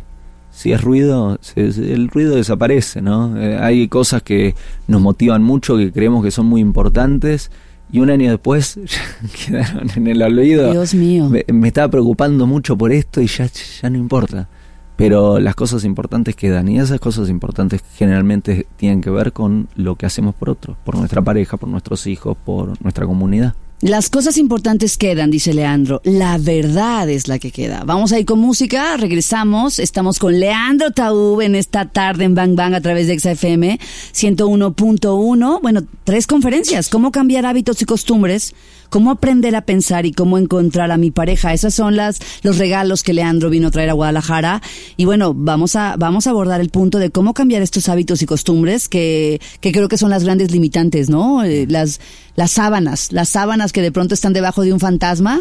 si 0.61 0.71
es 0.73 0.81
ruido, 0.81 1.39
el 1.55 2.07
ruido 2.09 2.35
desaparece, 2.35 3.01
¿no? 3.01 3.35
Eh, 3.35 3.57
hay 3.57 3.87
cosas 3.87 4.21
que 4.21 4.53
nos 4.85 5.01
motivan 5.01 5.41
mucho, 5.41 5.75
que 5.75 5.91
creemos 5.91 6.23
que 6.23 6.29
son 6.29 6.45
muy 6.45 6.61
importantes, 6.61 7.49
y 7.91 7.99
un 7.99 8.11
año 8.11 8.29
después 8.29 8.79
quedaron 9.47 9.89
en 9.95 10.05
el 10.05 10.21
olvido. 10.21 10.71
Dios 10.71 10.93
mío. 10.93 11.31
Me, 11.31 11.67
estaba 11.67 11.87
preocupando 11.87 12.45
mucho 12.45 12.77
por 12.77 12.91
esto 12.91 13.21
y 13.21 13.25
ya, 13.25 13.47
ya 13.81 13.89
no 13.89 13.97
importa. 13.97 14.49
Pero 14.97 15.39
las 15.39 15.55
cosas 15.55 15.83
importantes 15.83 16.35
quedan, 16.35 16.67
y 16.67 16.79
esas 16.79 16.99
cosas 16.99 17.27
importantes 17.29 17.81
generalmente 17.95 18.67
tienen 18.75 19.01
que 19.01 19.09
ver 19.09 19.33
con 19.33 19.67
lo 19.75 19.95
que 19.95 20.05
hacemos 20.05 20.35
por 20.35 20.51
otros, 20.51 20.77
por 20.85 20.95
nuestra 20.95 21.23
pareja, 21.23 21.57
por 21.57 21.69
nuestros 21.69 22.05
hijos, 22.05 22.37
por 22.45 22.79
nuestra 22.83 23.07
comunidad. 23.07 23.55
Las 23.81 24.11
cosas 24.11 24.37
importantes 24.37 24.95
quedan, 24.95 25.31
dice 25.31 25.55
Leandro. 25.55 26.01
La 26.03 26.37
verdad 26.37 27.09
es 27.09 27.27
la 27.27 27.39
que 27.39 27.51
queda. 27.51 27.83
Vamos 27.83 28.11
a 28.11 28.19
ir 28.19 28.25
con 28.27 28.37
música, 28.37 28.95
regresamos. 28.95 29.79
Estamos 29.79 30.19
con 30.19 30.39
Leandro 30.39 30.91
Taub 30.91 31.41
en 31.41 31.55
esta 31.55 31.85
tarde 31.85 32.25
en 32.25 32.35
Bang 32.35 32.53
Bang 32.53 32.75
a 32.75 32.81
través 32.81 33.07
de 33.07 33.17
XFM 33.17 33.79
101.1. 34.13 35.61
Bueno, 35.63 35.81
tres 36.03 36.27
conferencias. 36.27 36.89
¿Cómo 36.89 37.11
cambiar 37.11 37.47
hábitos 37.47 37.81
y 37.81 37.85
costumbres? 37.85 38.53
Cómo 38.91 39.09
aprender 39.09 39.55
a 39.55 39.61
pensar 39.61 40.05
y 40.05 40.11
cómo 40.11 40.37
encontrar 40.37 40.91
a 40.91 40.97
mi 40.97 41.09
pareja. 41.09 41.53
Esos 41.53 41.73
son 41.73 41.95
las, 41.95 42.19
los 42.43 42.59
regalos 42.59 43.01
que 43.01 43.13
Leandro 43.13 43.49
vino 43.49 43.69
a 43.69 43.71
traer 43.71 43.89
a 43.89 43.93
Guadalajara. 43.93 44.61
Y 44.97 45.05
bueno, 45.05 45.33
vamos 45.33 45.75
a, 45.75 45.95
vamos 45.97 46.27
a 46.27 46.31
abordar 46.31 46.61
el 46.61 46.69
punto 46.69 46.99
de 46.99 47.09
cómo 47.09 47.33
cambiar 47.33 47.63
estos 47.63 47.89
hábitos 47.89 48.21
y 48.21 48.25
costumbres 48.27 48.89
que, 48.89 49.41
que 49.61 49.71
creo 49.71 49.87
que 49.87 49.97
son 49.97 50.11
las 50.11 50.25
grandes 50.25 50.51
limitantes, 50.51 51.09
¿no? 51.09 51.43
Eh, 51.43 51.65
las, 51.67 52.01
las 52.35 52.51
sábanas, 52.51 53.11
las 53.13 53.29
sábanas 53.29 53.71
que 53.71 53.81
de 53.81 53.93
pronto 53.93 54.13
están 54.13 54.33
debajo 54.33 54.61
de 54.61 54.73
un 54.73 54.79
fantasma 54.79 55.39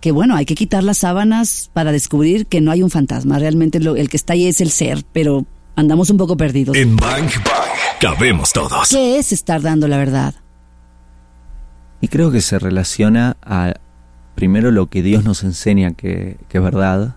que 0.00 0.12
bueno, 0.12 0.36
hay 0.36 0.46
que 0.46 0.54
quitar 0.54 0.84
las 0.84 0.98
sábanas 0.98 1.70
para 1.72 1.92
descubrir 1.92 2.46
que 2.46 2.60
no 2.60 2.70
hay 2.70 2.82
un 2.82 2.90
fantasma. 2.90 3.38
Realmente 3.38 3.80
lo, 3.80 3.96
el 3.96 4.08
que 4.08 4.16
está 4.16 4.32
ahí 4.32 4.46
es 4.46 4.60
el 4.60 4.70
ser, 4.70 5.04
pero 5.12 5.44
andamos 5.76 6.08
un 6.08 6.16
poco 6.16 6.36
perdidos. 6.36 6.76
En 6.76 6.96
Bang 6.96 7.28
Bang 7.44 8.00
cabemos 8.00 8.52
todos. 8.52 8.88
¿Qué 8.88 9.18
es 9.18 9.32
estar 9.32 9.60
dando 9.60 9.88
la 9.88 9.98
verdad? 9.98 10.34
Y 12.00 12.08
creo 12.08 12.30
que 12.30 12.40
se 12.40 12.58
relaciona 12.58 13.36
a, 13.42 13.74
primero, 14.34 14.70
lo 14.70 14.86
que 14.86 15.02
Dios 15.02 15.24
nos 15.24 15.42
enseña 15.42 15.92
que, 15.92 16.36
es 16.50 16.62
verdad, 16.62 17.16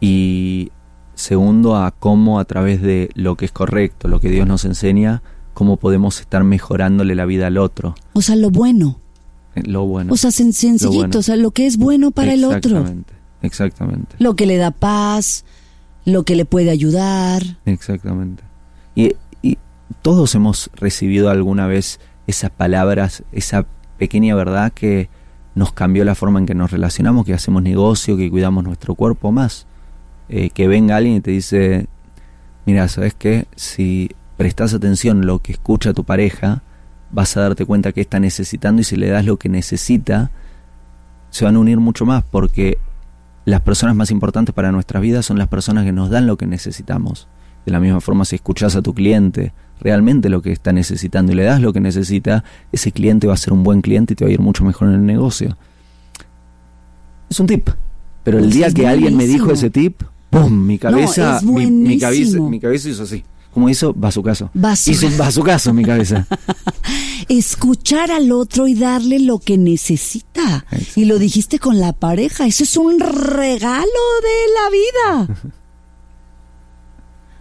y 0.00 0.70
segundo, 1.14 1.76
a 1.76 1.90
cómo 1.90 2.38
a 2.40 2.44
través 2.44 2.82
de 2.82 3.10
lo 3.14 3.36
que 3.36 3.44
es 3.46 3.52
correcto, 3.52 4.08
lo 4.08 4.20
que 4.20 4.30
Dios 4.30 4.46
nos 4.46 4.64
enseña, 4.64 5.22
cómo 5.54 5.76
podemos 5.78 6.20
estar 6.20 6.44
mejorándole 6.44 7.14
la 7.14 7.24
vida 7.24 7.46
al 7.46 7.58
otro. 7.58 7.94
O 8.12 8.22
sea, 8.22 8.36
lo 8.36 8.50
bueno. 8.50 9.00
lo 9.54 9.86
bueno. 9.86 10.12
O 10.12 10.16
sea, 10.16 10.30
sen- 10.30 10.52
sencillito, 10.52 10.90
bueno. 10.98 11.18
o 11.18 11.22
sea, 11.22 11.36
lo 11.36 11.50
que 11.50 11.66
es 11.66 11.76
bueno 11.78 12.10
para 12.10 12.34
el 12.34 12.44
otro. 12.44 12.78
Exactamente, 12.78 13.14
exactamente, 13.42 14.16
Lo 14.18 14.36
que 14.36 14.46
le 14.46 14.56
da 14.58 14.70
paz, 14.70 15.44
lo 16.04 16.24
que 16.24 16.36
le 16.36 16.44
puede 16.44 16.70
ayudar. 16.70 17.42
exactamente. 17.64 18.42
Y, 18.94 19.14
y 19.42 19.58
todos 20.02 20.34
hemos 20.34 20.70
recibido 20.74 21.30
alguna 21.30 21.66
vez 21.66 22.00
esas 22.26 22.50
palabras, 22.50 23.22
esa 23.32 23.66
pequeña 23.98 24.34
verdad 24.34 24.72
que 24.72 25.08
nos 25.54 25.72
cambió 25.72 26.04
la 26.04 26.14
forma 26.14 26.38
en 26.38 26.46
que 26.46 26.54
nos 26.54 26.70
relacionamos, 26.70 27.24
que 27.24 27.34
hacemos 27.34 27.62
negocio, 27.62 28.16
que 28.16 28.30
cuidamos 28.30 28.62
nuestro 28.64 28.94
cuerpo 28.94 29.32
más. 29.32 29.66
Eh, 30.28 30.50
que 30.50 30.66
venga 30.66 30.96
alguien 30.96 31.16
y 31.16 31.20
te 31.20 31.30
dice, 31.30 31.86
mira, 32.66 32.88
¿sabes 32.88 33.14
qué? 33.14 33.46
Si 33.54 34.10
prestas 34.36 34.74
atención 34.74 35.22
a 35.22 35.24
lo 35.24 35.38
que 35.38 35.52
escucha 35.52 35.94
tu 35.94 36.04
pareja, 36.04 36.62
vas 37.10 37.36
a 37.36 37.40
darte 37.40 37.64
cuenta 37.64 37.92
que 37.92 38.00
está 38.00 38.18
necesitando 38.20 38.82
y 38.82 38.84
si 38.84 38.96
le 38.96 39.08
das 39.08 39.24
lo 39.24 39.38
que 39.38 39.48
necesita, 39.48 40.30
se 41.30 41.44
van 41.44 41.56
a 41.56 41.58
unir 41.60 41.78
mucho 41.78 42.04
más 42.04 42.24
porque 42.24 42.78
las 43.44 43.60
personas 43.60 43.94
más 43.94 44.10
importantes 44.10 44.54
para 44.54 44.72
nuestras 44.72 45.00
vidas 45.00 45.24
son 45.24 45.38
las 45.38 45.48
personas 45.48 45.84
que 45.84 45.92
nos 45.92 46.10
dan 46.10 46.26
lo 46.26 46.36
que 46.36 46.46
necesitamos. 46.46 47.28
De 47.64 47.72
la 47.72 47.80
misma 47.80 48.00
forma, 48.00 48.24
si 48.24 48.36
escuchas 48.36 48.76
a 48.76 48.82
tu 48.82 48.92
cliente 48.92 49.52
realmente 49.80 50.28
lo 50.28 50.42
que 50.42 50.52
está 50.52 50.72
necesitando 50.72 51.32
y 51.32 51.34
le 51.34 51.44
das 51.44 51.60
lo 51.60 51.72
que 51.72 51.80
necesita, 51.80 52.44
ese 52.72 52.92
cliente 52.92 53.26
va 53.26 53.34
a 53.34 53.38
ser 53.38 53.52
un 53.52 53.62
buen 53.62 53.82
cliente 53.82 54.14
y 54.14 54.16
te 54.16 54.24
va 54.24 54.30
a 54.30 54.32
ir 54.34 54.40
mucho 54.40 54.64
mejor 54.64 54.88
en 54.88 54.94
el 54.94 55.06
negocio. 55.06 55.56
Es 57.28 57.40
un 57.40 57.46
tip. 57.46 57.68
Pero 58.24 58.38
el 58.38 58.44
Pues 58.44 58.54
día 58.54 58.66
es 58.68 58.74
que 58.74 58.86
alguien 58.86 59.16
me 59.16 59.26
dijo 59.26 59.52
ese 59.52 59.70
tip, 59.70 60.02
¡pum! 60.30 60.52
Mi 60.66 60.78
cabeza, 60.78 61.40
mi, 61.42 61.70
mi 61.70 61.98
cabeza, 61.98 62.40
mi 62.40 62.58
cabeza 62.60 62.88
hizo 62.88 63.04
así. 63.04 63.22
Como 63.56 63.70
hizo. 63.70 63.94
Bazucazo. 63.94 64.50
Hizo 64.84 65.70
en 65.70 65.76
mi 65.76 65.82
cabeza. 65.82 66.26
Escuchar 67.28 68.10
al 68.10 68.30
otro 68.30 68.68
y 68.68 68.74
darle 68.74 69.18
lo 69.18 69.38
que 69.38 69.56
necesita. 69.56 70.66
Exacto. 70.70 71.00
Y 71.00 71.06
lo 71.06 71.18
dijiste 71.18 71.58
con 71.58 71.80
la 71.80 71.94
pareja. 71.94 72.46
Eso 72.46 72.64
es 72.64 72.76
un 72.76 73.00
regalo 73.00 73.86
de 74.22 74.46
la 74.52 75.26
vida. 75.26 75.40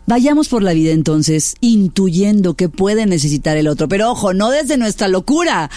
Vayamos 0.08 0.50
por 0.50 0.62
la 0.62 0.74
vida 0.74 0.92
entonces, 0.92 1.56
intuyendo 1.62 2.54
que 2.54 2.70
puede 2.70 3.06
necesitar 3.06 3.58
el 3.58 3.68
otro. 3.68 3.88
Pero 3.88 4.12
ojo, 4.12 4.34
no 4.34 4.52
desde 4.52 4.78
nuestra 4.78 5.08
locura. 5.08 5.70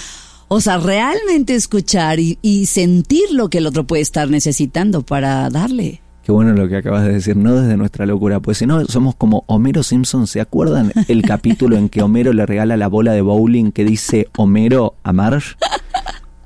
O 0.49 0.61
sea, 0.61 0.79
realmente 0.79 1.55
escuchar 1.55 2.21
y, 2.21 2.39
y 2.43 2.67
sentir 2.67 3.31
lo 3.33 3.49
que 3.49 3.59
el 3.59 3.67
otro 3.67 3.87
puede 3.87 4.03
estar 4.03 4.29
necesitando 4.29 5.03
para 5.03 5.49
darle. 5.51 6.01
Qué 6.29 6.33
bueno 6.33 6.53
lo 6.53 6.69
que 6.69 6.77
acabas 6.77 7.05
de 7.05 7.15
decir, 7.15 7.37
no 7.37 7.55
desde 7.55 7.79
nuestra 7.79 8.05
locura, 8.05 8.39
pues 8.41 8.59
si 8.59 8.67
no 8.67 8.85
somos 8.85 9.15
como 9.15 9.45
Homero 9.47 9.83
Simpson, 9.83 10.27
¿se 10.27 10.43
acuerdan 10.43 10.93
el 11.09 11.23
capítulo 11.23 11.79
en 11.79 11.89
que 11.89 12.03
Homero 12.03 12.35
le 12.35 12.45
regala 12.45 12.77
la 12.77 12.87
bola 12.87 13.13
de 13.13 13.23
bowling 13.23 13.73
que 13.73 13.83
dice 13.83 14.29
Homero 14.37 14.95
a 15.05 15.15
Marge? 15.15 15.57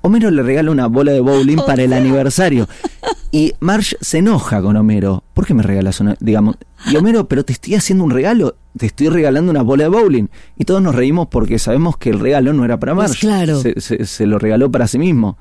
Homero 0.03 0.31
le 0.31 0.43
regala 0.43 0.71
una 0.71 0.87
bola 0.87 1.13
de 1.13 1.21
bowling 1.21 1.59
para 1.67 1.83
el 1.83 1.93
aniversario 1.93 2.69
y 3.31 3.55
Marge 3.61 3.97
se 4.01 4.19
enoja 4.19 4.61
con 4.61 4.77
Homero. 4.77 5.23
¿Por 5.33 5.47
qué 5.47 5.55
me 5.55 5.63
regalas 5.63 6.01
una, 6.01 6.17
digamos, 6.21 6.57
y 6.91 6.97
Homero, 6.97 7.29
pero 7.29 7.45
te 7.45 7.53
estoy 7.53 7.77
haciendo 7.77 8.05
un 8.05 8.11
regalo, 8.11 8.57
te 8.77 8.87
estoy 8.87 9.09
regalando 9.09 9.51
una 9.51 9.63
bola 9.63 9.85
de 9.85 9.89
bowling 9.91 10.27
y 10.59 10.65
todos 10.65 10.83
nos 10.83 10.95
reímos 10.95 11.29
porque 11.29 11.59
sabemos 11.59 11.97
que 11.97 12.11
el 12.11 12.19
regalo 12.21 12.53
no 12.53 12.65
era 12.65 12.79
para 12.79 12.95
Pues 12.95 13.09
Marge, 13.11 13.21
claro. 13.27 13.61
se, 13.61 13.81
se- 13.81 14.05
se 14.05 14.27
lo 14.27 14.39
regaló 14.39 14.71
para 14.71 14.87
sí 14.87 14.99
mismo. 14.99 15.39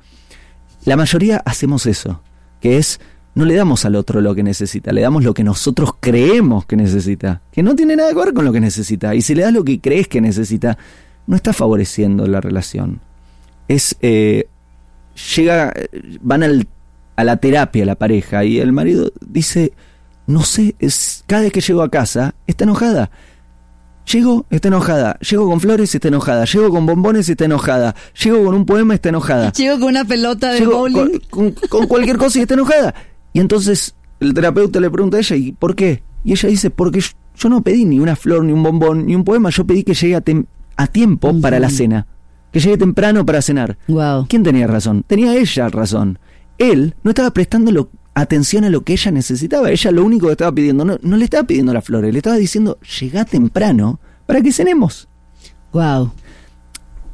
La 0.84 0.96
mayoría 0.96 1.42
hacemos 1.44 1.86
eso, 1.86 2.22
que 2.60 2.78
es 2.78 3.00
no 3.34 3.44
le 3.46 3.54
damos 3.54 3.84
al 3.84 3.96
otro 3.96 4.20
lo 4.20 4.34
que 4.34 4.42
necesita, 4.42 4.92
le 4.92 5.00
damos 5.00 5.24
lo 5.24 5.32
que 5.32 5.42
nosotros 5.42 5.92
creemos 6.00 6.66
que 6.66 6.76
necesita, 6.76 7.40
que 7.50 7.62
no 7.62 7.74
tiene 7.74 7.96
nada 7.96 8.10
que 8.10 8.16
ver 8.18 8.34
con 8.34 8.44
lo 8.44 8.52
que 8.52 8.60
necesita. 8.60 9.14
Y 9.14 9.22
si 9.22 9.34
le 9.34 9.42
das 9.42 9.52
lo 9.52 9.64
que 9.64 9.80
crees 9.80 10.06
que 10.06 10.20
necesita, 10.20 10.76
no 11.26 11.34
está 11.36 11.52
favoreciendo 11.52 12.26
la 12.26 12.40
relación. 12.40 13.00
Es 13.68 13.96
eh, 14.02 14.48
llega, 15.36 15.72
eh, 15.74 15.88
van 16.20 16.42
al- 16.42 16.66
a 17.16 17.24
la 17.24 17.36
terapia 17.36 17.84
la 17.84 17.94
pareja 17.96 18.44
y 18.44 18.58
el 18.58 18.72
marido 18.72 19.12
dice, 19.26 19.72
no 20.26 20.42
sé, 20.42 20.74
es 20.78 21.24
cada 21.26 21.42
vez 21.42 21.52
que 21.52 21.60
llego 21.60 21.82
a 21.82 21.90
casa 21.90 22.34
está 22.46 22.64
enojada. 22.64 23.10
Llego, 24.12 24.46
está 24.50 24.66
enojada. 24.68 25.16
Llego 25.20 25.46
con 25.48 25.60
flores, 25.60 25.94
está 25.94 26.08
enojada. 26.08 26.44
Llego 26.44 26.70
con 26.70 26.86
bombones, 26.86 27.28
está 27.28 27.44
enojada. 27.44 27.94
Llego 28.20 28.44
con 28.44 28.54
un 28.54 28.66
poema, 28.66 28.94
está 28.94 29.10
enojada. 29.10 29.52
Llego 29.52 29.78
con 29.78 29.88
una 29.90 30.04
pelota 30.04 30.50
de 30.52 30.58
Llego 30.58 30.72
bowling. 30.78 31.20
con, 31.30 31.50
con- 31.52 31.68
con 31.68 31.86
cualquier 31.86 32.16
cosa 32.18 32.38
y 32.38 32.42
está 32.42 32.54
enojada. 32.54 32.94
Y 33.32 33.38
entonces 33.40 33.94
el 34.18 34.34
terapeuta 34.34 34.80
le 34.80 34.90
pregunta 34.90 35.18
a 35.18 35.20
ella, 35.20 35.36
¿y 35.36 35.52
por 35.52 35.76
qué? 35.76 36.02
Y 36.24 36.32
ella 36.32 36.48
dice, 36.48 36.70
porque 36.70 37.00
yo, 37.00 37.08
yo 37.36 37.48
no 37.48 37.62
pedí 37.62 37.84
ni 37.84 38.00
una 38.00 38.16
flor, 38.16 38.44
ni 38.44 38.52
un 38.52 38.62
bombón, 38.64 39.06
ni 39.06 39.14
un 39.14 39.22
poema. 39.24 39.50
Yo 39.50 39.64
pedí 39.66 39.84
que 39.84 39.94
llegue 39.94 40.16
a, 40.16 40.24
tem- 40.24 40.46
a 40.76 40.86
tiempo 40.88 41.32
para 41.40 41.60
la 41.60 41.70
cena. 41.70 42.06
Que 42.52 42.60
llegue 42.60 42.76
temprano 42.78 43.24
para 43.26 43.42
cenar. 43.42 43.78
Wow. 43.88 44.26
¿Quién 44.28 44.42
tenía 44.42 44.66
razón? 44.66 45.04
Tenía 45.06 45.34
ella 45.36 45.68
razón. 45.68 46.18
Él 46.58 46.94
no 47.02 47.10
estaba 47.10 47.30
prestando 47.32 47.72
lo- 47.72 47.90
atención 48.14 48.64
a 48.64 48.70
lo 48.70 48.82
que 48.82 48.92
ella 48.92 49.10
necesitaba. 49.10 49.70
Ella 49.70 49.90
lo 49.90 50.04
único 50.04 50.26
que 50.26 50.32
estaba 50.32 50.52
pidiendo, 50.54 50.84
no, 50.84 50.98
no 51.02 51.16
le 51.16 51.24
estaba 51.24 51.46
pidiendo 51.46 51.72
las 51.72 51.84
flores, 51.84 52.12
le 52.12 52.18
estaba 52.18 52.36
diciendo, 52.36 52.78
llega 53.00 53.24
temprano 53.24 53.98
para 54.26 54.40
que 54.42 54.52
cenemos. 54.52 55.08
Wow. 55.72 56.12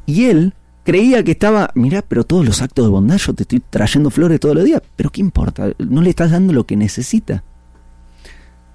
Y 0.05 0.25
él 0.25 0.53
creía 0.83 1.23
que 1.23 1.31
estaba, 1.31 1.71
mira, 1.75 2.01
pero 2.01 2.23
todos 2.25 2.45
los 2.45 2.61
actos 2.61 2.83
de 2.85 2.89
bondad, 2.91 3.17
yo 3.17 3.33
te 3.33 3.43
estoy 3.43 3.61
trayendo 3.61 4.09
flores 4.09 4.39
todos 4.39 4.55
los 4.55 4.65
días, 4.65 4.81
pero 4.95 5.09
¿qué 5.11 5.21
importa? 5.21 5.69
No 5.77 6.01
le 6.01 6.09
estás 6.09 6.31
dando 6.31 6.51
lo 6.51 6.65
que 6.65 6.75
necesita. 6.75 7.43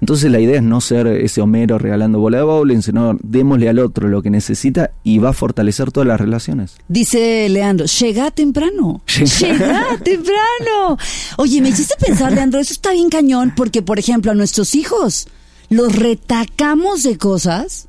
Entonces 0.00 0.30
la 0.30 0.38
idea 0.38 0.56
es 0.56 0.62
no 0.62 0.80
ser 0.80 1.06
ese 1.06 1.40
Homero 1.40 1.78
regalando 1.78 2.18
bola 2.18 2.38
de 2.38 2.44
bowling, 2.44 2.82
sino 2.82 3.16
démosle 3.22 3.68
al 3.68 3.78
otro 3.78 4.08
lo 4.08 4.20
que 4.20 4.28
necesita 4.28 4.90
y 5.02 5.18
va 5.18 5.30
a 5.30 5.32
fortalecer 5.32 5.92
todas 5.92 6.06
las 6.06 6.20
relaciones. 6.20 6.76
Dice 6.88 7.48
Leandro, 7.48 7.86
llega 7.86 8.30
temprano. 8.30 9.02
Llega. 9.40 9.98
Temprano. 10.04 10.98
Oye, 11.38 11.62
me 11.62 11.70
hiciste 11.70 11.94
pensar, 11.98 12.32
Leandro, 12.32 12.60
eso 12.60 12.72
está 12.72 12.92
bien 12.92 13.08
cañón 13.08 13.54
porque, 13.56 13.80
por 13.80 13.98
ejemplo, 13.98 14.30
a 14.30 14.34
nuestros 14.34 14.74
hijos 14.74 15.28
los 15.70 15.96
retacamos 15.96 17.02
de 17.02 17.16
cosas 17.16 17.88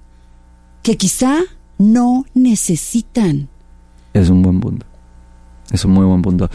que 0.83 0.97
quizá 0.97 1.39
no 1.77 2.25
necesitan. 2.33 3.49
Es 4.13 4.29
un 4.29 4.41
buen 4.41 4.59
punto. 4.59 4.85
Es 5.71 5.83
un 5.83 5.91
muy 5.91 6.05
buen 6.05 6.21
punto. 6.21 6.49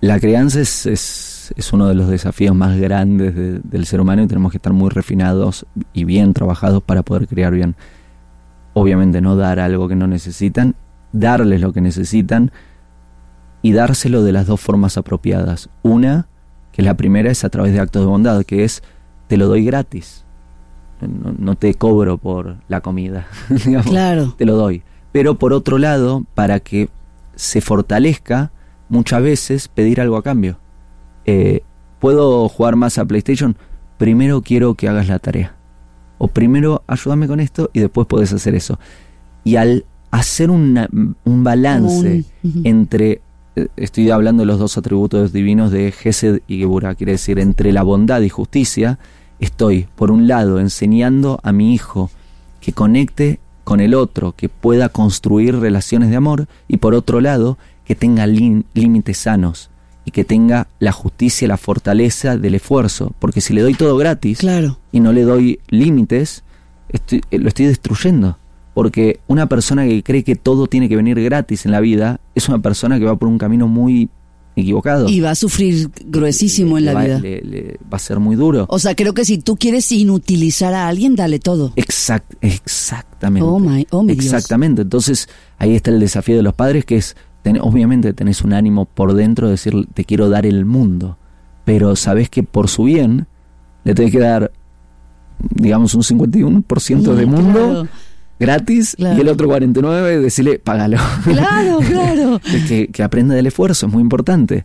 La 0.00 0.18
crianza 0.18 0.60
es, 0.60 0.86
es, 0.86 1.35
es 1.56 1.72
uno 1.72 1.86
de 1.88 1.94
los 1.94 2.08
desafíos 2.08 2.54
más 2.54 2.78
grandes 2.78 3.34
de- 3.34 3.60
del 3.62 3.86
ser 3.86 4.00
humano 4.00 4.22
y 4.22 4.26
tenemos 4.26 4.50
que 4.52 4.58
estar 4.58 4.72
muy 4.72 4.90
refinados 4.90 5.66
y 5.92 6.04
bien 6.04 6.32
trabajados 6.32 6.82
para 6.82 7.02
poder 7.02 7.26
criar 7.28 7.52
bien. 7.52 7.76
Obviamente 8.74 9.20
no 9.20 9.36
dar 9.36 9.58
algo 9.60 9.88
que 9.88 9.96
no 9.96 10.06
necesitan, 10.06 10.74
darles 11.12 11.60
lo 11.60 11.72
que 11.72 11.80
necesitan 11.80 12.50
y 13.62 13.72
dárselo 13.72 14.22
de 14.22 14.32
las 14.32 14.46
dos 14.46 14.60
formas 14.60 14.98
apropiadas. 14.98 15.70
Una, 15.82 16.28
que 16.72 16.82
la 16.82 16.94
primera 16.96 17.30
es 17.30 17.44
a 17.44 17.48
través 17.48 17.72
de 17.72 17.80
actos 17.80 18.02
de 18.02 18.06
bondad, 18.06 18.44
que 18.44 18.64
es 18.64 18.82
te 19.28 19.36
lo 19.36 19.46
doy 19.48 19.64
gratis. 19.64 20.24
No, 21.00 21.34
no 21.38 21.54
te 21.56 21.74
cobro 21.74 22.18
por 22.18 22.56
la 22.68 22.80
comida. 22.80 23.26
digamos 23.64 23.86
Claro. 23.86 24.34
te 24.36 24.44
lo 24.44 24.56
doy. 24.56 24.82
Pero 25.12 25.38
por 25.38 25.52
otro 25.54 25.78
lado, 25.78 26.24
para 26.34 26.60
que 26.60 26.88
se 27.34 27.60
fortalezca, 27.60 28.50
muchas 28.88 29.22
veces 29.22 29.68
pedir 29.68 30.00
algo 30.00 30.16
a 30.16 30.22
cambio. 30.22 30.58
Eh, 31.26 31.62
¿Puedo 31.98 32.48
jugar 32.48 32.76
más 32.76 32.98
a 32.98 33.04
PlayStation? 33.04 33.56
Primero 33.98 34.42
quiero 34.42 34.74
que 34.74 34.88
hagas 34.88 35.08
la 35.08 35.18
tarea. 35.18 35.54
O 36.18 36.28
primero 36.28 36.82
ayúdame 36.86 37.26
con 37.26 37.40
esto 37.40 37.70
y 37.72 37.80
después 37.80 38.06
puedes 38.06 38.32
hacer 38.32 38.54
eso. 38.54 38.78
Y 39.44 39.56
al 39.56 39.84
hacer 40.10 40.50
una- 40.50 40.88
un 41.24 41.44
balance 41.44 42.24
entre, 42.64 43.20
eh, 43.56 43.68
estoy 43.76 44.10
hablando 44.10 44.42
de 44.42 44.46
los 44.46 44.58
dos 44.58 44.76
atributos 44.78 45.32
divinos 45.32 45.70
de 45.70 45.90
Gesed 45.92 46.40
y 46.46 46.58
Geburah, 46.58 46.94
quiere 46.94 47.12
decir, 47.12 47.38
entre 47.38 47.72
la 47.72 47.82
bondad 47.82 48.20
y 48.20 48.28
justicia, 48.28 48.98
estoy, 49.40 49.88
por 49.96 50.10
un 50.10 50.28
lado, 50.28 50.60
enseñando 50.60 51.40
a 51.42 51.52
mi 51.52 51.74
hijo 51.74 52.10
que 52.60 52.72
conecte 52.72 53.40
con 53.64 53.80
el 53.80 53.94
otro, 53.94 54.32
que 54.32 54.48
pueda 54.48 54.88
construir 54.90 55.56
relaciones 55.58 56.10
de 56.10 56.16
amor, 56.16 56.46
y 56.68 56.76
por 56.76 56.94
otro 56.94 57.20
lado, 57.20 57.58
que 57.84 57.94
tenga 57.94 58.26
límites 58.26 59.18
sanos 59.18 59.70
y 60.06 60.12
que 60.12 60.24
tenga 60.24 60.68
la 60.78 60.92
justicia, 60.92 61.46
la 61.46 61.58
fortaleza 61.58 62.38
del 62.38 62.54
esfuerzo, 62.54 63.12
porque 63.18 63.42
si 63.42 63.52
le 63.52 63.60
doy 63.60 63.74
todo 63.74 63.96
gratis 63.98 64.38
Claro. 64.38 64.78
y 64.92 65.00
no 65.00 65.12
le 65.12 65.22
doy 65.24 65.58
límites, 65.68 66.44
estoy- 66.88 67.20
eh, 67.30 67.38
lo 67.38 67.48
estoy 67.48 67.66
destruyendo. 67.66 68.38
Porque 68.72 69.20
una 69.26 69.48
persona 69.48 69.84
que 69.86 70.02
cree 70.02 70.22
que 70.22 70.36
todo 70.36 70.66
tiene 70.66 70.88
que 70.88 70.96
venir 70.96 71.20
gratis 71.22 71.64
en 71.66 71.72
la 71.72 71.80
vida 71.80 72.20
es 72.34 72.48
una 72.48 72.60
persona 72.60 72.98
que 72.98 73.04
va 73.06 73.16
por 73.16 73.28
un 73.28 73.38
camino 73.38 73.66
muy 73.68 74.08
equivocado. 74.54 75.08
Y 75.08 75.20
va 75.20 75.30
a 75.30 75.34
sufrir 75.34 75.90
gruesísimo 76.04 76.78
en 76.78 76.84
Le 76.84 76.92
la 76.92 76.98
va, 76.98 77.04
vida. 77.04 77.18
le- 77.20 77.78
va 77.92 77.96
a 77.96 77.98
ser 77.98 78.20
muy 78.20 78.36
duro. 78.36 78.66
O 78.68 78.78
sea, 78.78 78.94
creo 78.94 79.12
que 79.14 79.24
si 79.24 79.38
tú 79.38 79.56
quieres 79.56 79.90
inutilizar 79.92 80.72
a 80.74 80.88
alguien, 80.88 81.14
dale 81.16 81.38
todo. 81.38 81.72
Exact, 81.76 82.32
exactamente. 82.42 83.46
Oh, 83.46 83.58
my- 83.58 83.86
oh, 83.90 84.02
mi 84.02 84.12
Dios. 84.14 84.26
Exactamente. 84.26 84.82
Entonces, 84.82 85.28
ahí 85.58 85.74
está 85.74 85.90
el 85.90 86.00
desafío 86.00 86.36
de 86.36 86.42
los 86.42 86.54
padres, 86.54 86.84
que 86.84 86.96
es, 86.96 87.16
ten- 87.46 87.60
obviamente 87.60 88.12
tenés 88.12 88.42
un 88.42 88.52
ánimo 88.52 88.86
por 88.86 89.14
dentro 89.14 89.46
de 89.46 89.52
decir, 89.52 89.86
te 89.94 90.04
quiero 90.04 90.28
dar 90.28 90.46
el 90.46 90.64
mundo, 90.64 91.16
pero 91.64 91.94
sabés 91.94 92.28
que 92.28 92.42
por 92.42 92.66
su 92.68 92.82
bien 92.84 93.28
le 93.84 93.94
tenés 93.94 94.10
que 94.10 94.18
dar, 94.18 94.50
digamos, 95.38 95.94
un 95.94 96.02
51% 96.02 97.14
de 97.14 97.26
mundo 97.26 97.52
claro. 97.52 97.88
gratis 98.40 98.96
Claro. 98.96 99.16
y 99.16 99.20
el 99.20 99.28
otro 99.28 99.46
49 99.46 100.18
decirle, 100.20 100.58
págalo. 100.58 100.96
Claro, 101.22 101.78
claro. 101.88 102.40
que, 102.66 102.88
que 102.88 103.02
aprenda 103.04 103.36
del 103.36 103.46
esfuerzo, 103.46 103.86
es 103.86 103.92
muy 103.92 104.02
importante. 104.02 104.64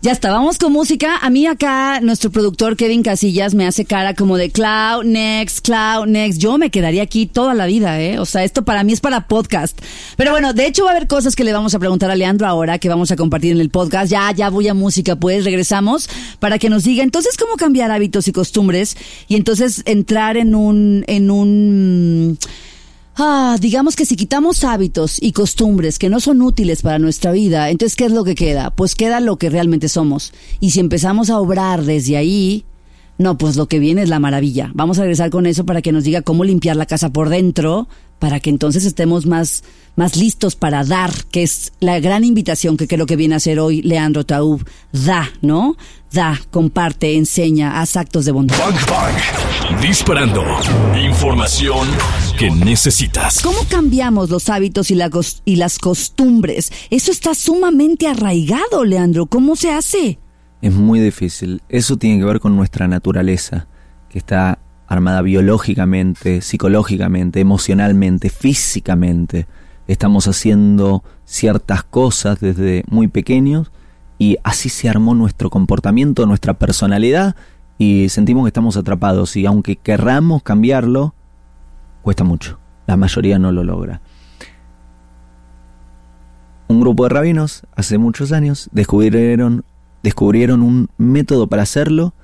Ya 0.00 0.12
está, 0.12 0.30
vamos 0.30 0.58
con 0.58 0.72
música. 0.72 1.16
A 1.16 1.30
mí 1.30 1.46
acá 1.46 2.00
nuestro 2.00 2.30
productor 2.30 2.76
Kevin 2.76 3.02
Casillas 3.02 3.54
me 3.54 3.66
hace 3.66 3.84
cara 3.84 4.14
como 4.14 4.36
de 4.36 4.50
cloud 4.50 5.04
next, 5.04 5.64
cloud 5.64 6.06
next. 6.06 6.40
Yo 6.40 6.56
me 6.58 6.70
quedaría 6.70 7.02
aquí 7.02 7.26
toda 7.26 7.54
la 7.54 7.66
vida, 7.66 8.00
¿eh? 8.00 8.18
O 8.20 8.26
sea, 8.26 8.44
esto 8.44 8.64
para 8.64 8.84
mí 8.84 8.92
es 8.92 9.00
para 9.00 9.26
podcast. 9.26 9.80
Pero 10.16 10.30
bueno, 10.30 10.52
de 10.52 10.66
hecho 10.66 10.84
va 10.84 10.90
a 10.90 10.96
haber 10.96 11.08
cosas 11.08 11.34
que 11.34 11.42
le 11.42 11.52
vamos 11.52 11.74
a 11.74 11.78
preguntar 11.78 12.10
a 12.10 12.14
Leandro 12.14 12.46
ahora 12.46 12.78
que 12.78 12.88
vamos 12.88 13.10
a 13.10 13.16
compartir 13.16 13.52
en 13.52 13.60
el 13.60 13.70
podcast. 13.70 14.10
Ya, 14.10 14.30
ya 14.32 14.50
voy 14.50 14.68
a 14.68 14.74
música, 14.74 15.16
pues 15.16 15.44
regresamos 15.44 16.08
para 16.38 16.58
que 16.58 16.70
nos 16.70 16.84
diga 16.84 17.02
entonces 17.02 17.36
cómo 17.36 17.56
cambiar 17.56 17.90
hábitos 17.90 18.28
y 18.28 18.32
costumbres 18.32 18.96
y 19.26 19.34
entonces 19.34 19.82
entrar 19.86 20.36
en 20.36 20.54
un, 20.54 21.04
en 21.08 21.30
un, 21.30 22.38
Ah, 23.18 23.56
digamos 23.58 23.96
que 23.96 24.04
si 24.04 24.14
quitamos 24.14 24.62
hábitos 24.62 25.16
y 25.22 25.32
costumbres 25.32 25.98
que 25.98 26.10
no 26.10 26.20
son 26.20 26.42
útiles 26.42 26.82
para 26.82 26.98
nuestra 26.98 27.32
vida, 27.32 27.70
entonces 27.70 27.96
¿qué 27.96 28.04
es 28.04 28.12
lo 28.12 28.24
que 28.24 28.34
queda? 28.34 28.70
Pues 28.70 28.94
queda 28.94 29.20
lo 29.20 29.38
que 29.38 29.48
realmente 29.48 29.88
somos. 29.88 30.34
Y 30.60 30.72
si 30.72 30.80
empezamos 30.80 31.30
a 31.30 31.38
obrar 31.38 31.82
desde 31.84 32.18
ahí, 32.18 32.66
no, 33.18 33.38
pues 33.38 33.56
lo 33.56 33.66
que 33.66 33.78
viene 33.78 34.02
es 34.02 34.08
la 34.08 34.18
maravilla. 34.20 34.70
Vamos 34.74 34.98
a 34.98 35.02
regresar 35.02 35.30
con 35.30 35.46
eso 35.46 35.64
para 35.64 35.82
que 35.82 35.92
nos 35.92 36.04
diga 36.04 36.22
cómo 36.22 36.44
limpiar 36.44 36.76
la 36.76 36.86
casa 36.86 37.10
por 37.10 37.28
dentro, 37.28 37.88
para 38.18 38.40
que 38.40 38.50
entonces 38.50 38.84
estemos 38.84 39.26
más, 39.26 39.62
más 39.94 40.16
listos 40.16 40.56
para 40.56 40.84
dar, 40.84 41.12
que 41.30 41.42
es 41.42 41.72
la 41.80 41.98
gran 42.00 42.24
invitación 42.24 42.76
que 42.76 42.88
creo 42.88 43.06
que 43.06 43.16
viene 43.16 43.34
a 43.34 43.36
hacer 43.38 43.58
hoy 43.60 43.82
Leandro 43.82 44.24
Taub. 44.24 44.64
Da, 44.92 45.30
¿no? 45.42 45.76
Da, 46.12 46.40
comparte, 46.50 47.14
enseña, 47.16 47.80
haz 47.80 47.96
actos 47.96 48.24
de 48.24 48.32
bondad. 48.32 48.56
Bang 48.58 48.76
Bang. 48.88 49.80
Disparando. 49.82 50.42
Información 51.04 51.86
que 52.38 52.50
necesitas. 52.50 53.40
¿Cómo 53.42 53.58
cambiamos 53.68 54.30
los 54.30 54.48
hábitos 54.48 54.90
y, 54.90 54.94
la 54.94 55.10
cos- 55.10 55.40
y 55.44 55.56
las 55.56 55.78
costumbres? 55.78 56.72
Eso 56.90 57.10
está 57.10 57.34
sumamente 57.34 58.06
arraigado, 58.06 58.84
Leandro. 58.84 59.26
¿Cómo 59.26 59.56
se 59.56 59.70
hace? 59.72 60.18
Es 60.62 60.72
muy 60.72 61.00
difícil. 61.00 61.62
Eso 61.68 61.96
tiene 61.96 62.18
que 62.18 62.24
ver 62.24 62.40
con 62.40 62.56
nuestra 62.56 62.88
naturaleza, 62.88 63.66
que 64.08 64.18
está 64.18 64.58
armada 64.86 65.22
biológicamente, 65.22 66.40
psicológicamente, 66.40 67.40
emocionalmente, 67.40 68.30
físicamente. 68.30 69.46
Estamos 69.86 70.26
haciendo 70.28 71.04
ciertas 71.24 71.82
cosas 71.84 72.40
desde 72.40 72.84
muy 72.88 73.08
pequeños 73.08 73.70
y 74.18 74.38
así 74.44 74.68
se 74.68 74.88
armó 74.88 75.14
nuestro 75.14 75.50
comportamiento, 75.50 76.26
nuestra 76.26 76.54
personalidad 76.54 77.36
y 77.78 78.08
sentimos 78.08 78.44
que 78.44 78.48
estamos 78.48 78.76
atrapados 78.76 79.36
y 79.36 79.44
aunque 79.46 79.76
querramos 79.76 80.42
cambiarlo, 80.42 81.14
cuesta 82.02 82.24
mucho. 82.24 82.58
La 82.86 82.96
mayoría 82.96 83.38
no 83.38 83.52
lo 83.52 83.64
logra. 83.64 84.00
Un 86.68 86.80
grupo 86.80 87.04
de 87.04 87.10
rabinos 87.10 87.64
hace 87.74 87.98
muchos 87.98 88.32
años 88.32 88.68
descubrieron 88.72 89.64
descubrieron 90.06 90.62
un 90.62 90.88
método 90.98 91.48
para 91.48 91.64
hacerlo 91.64 92.14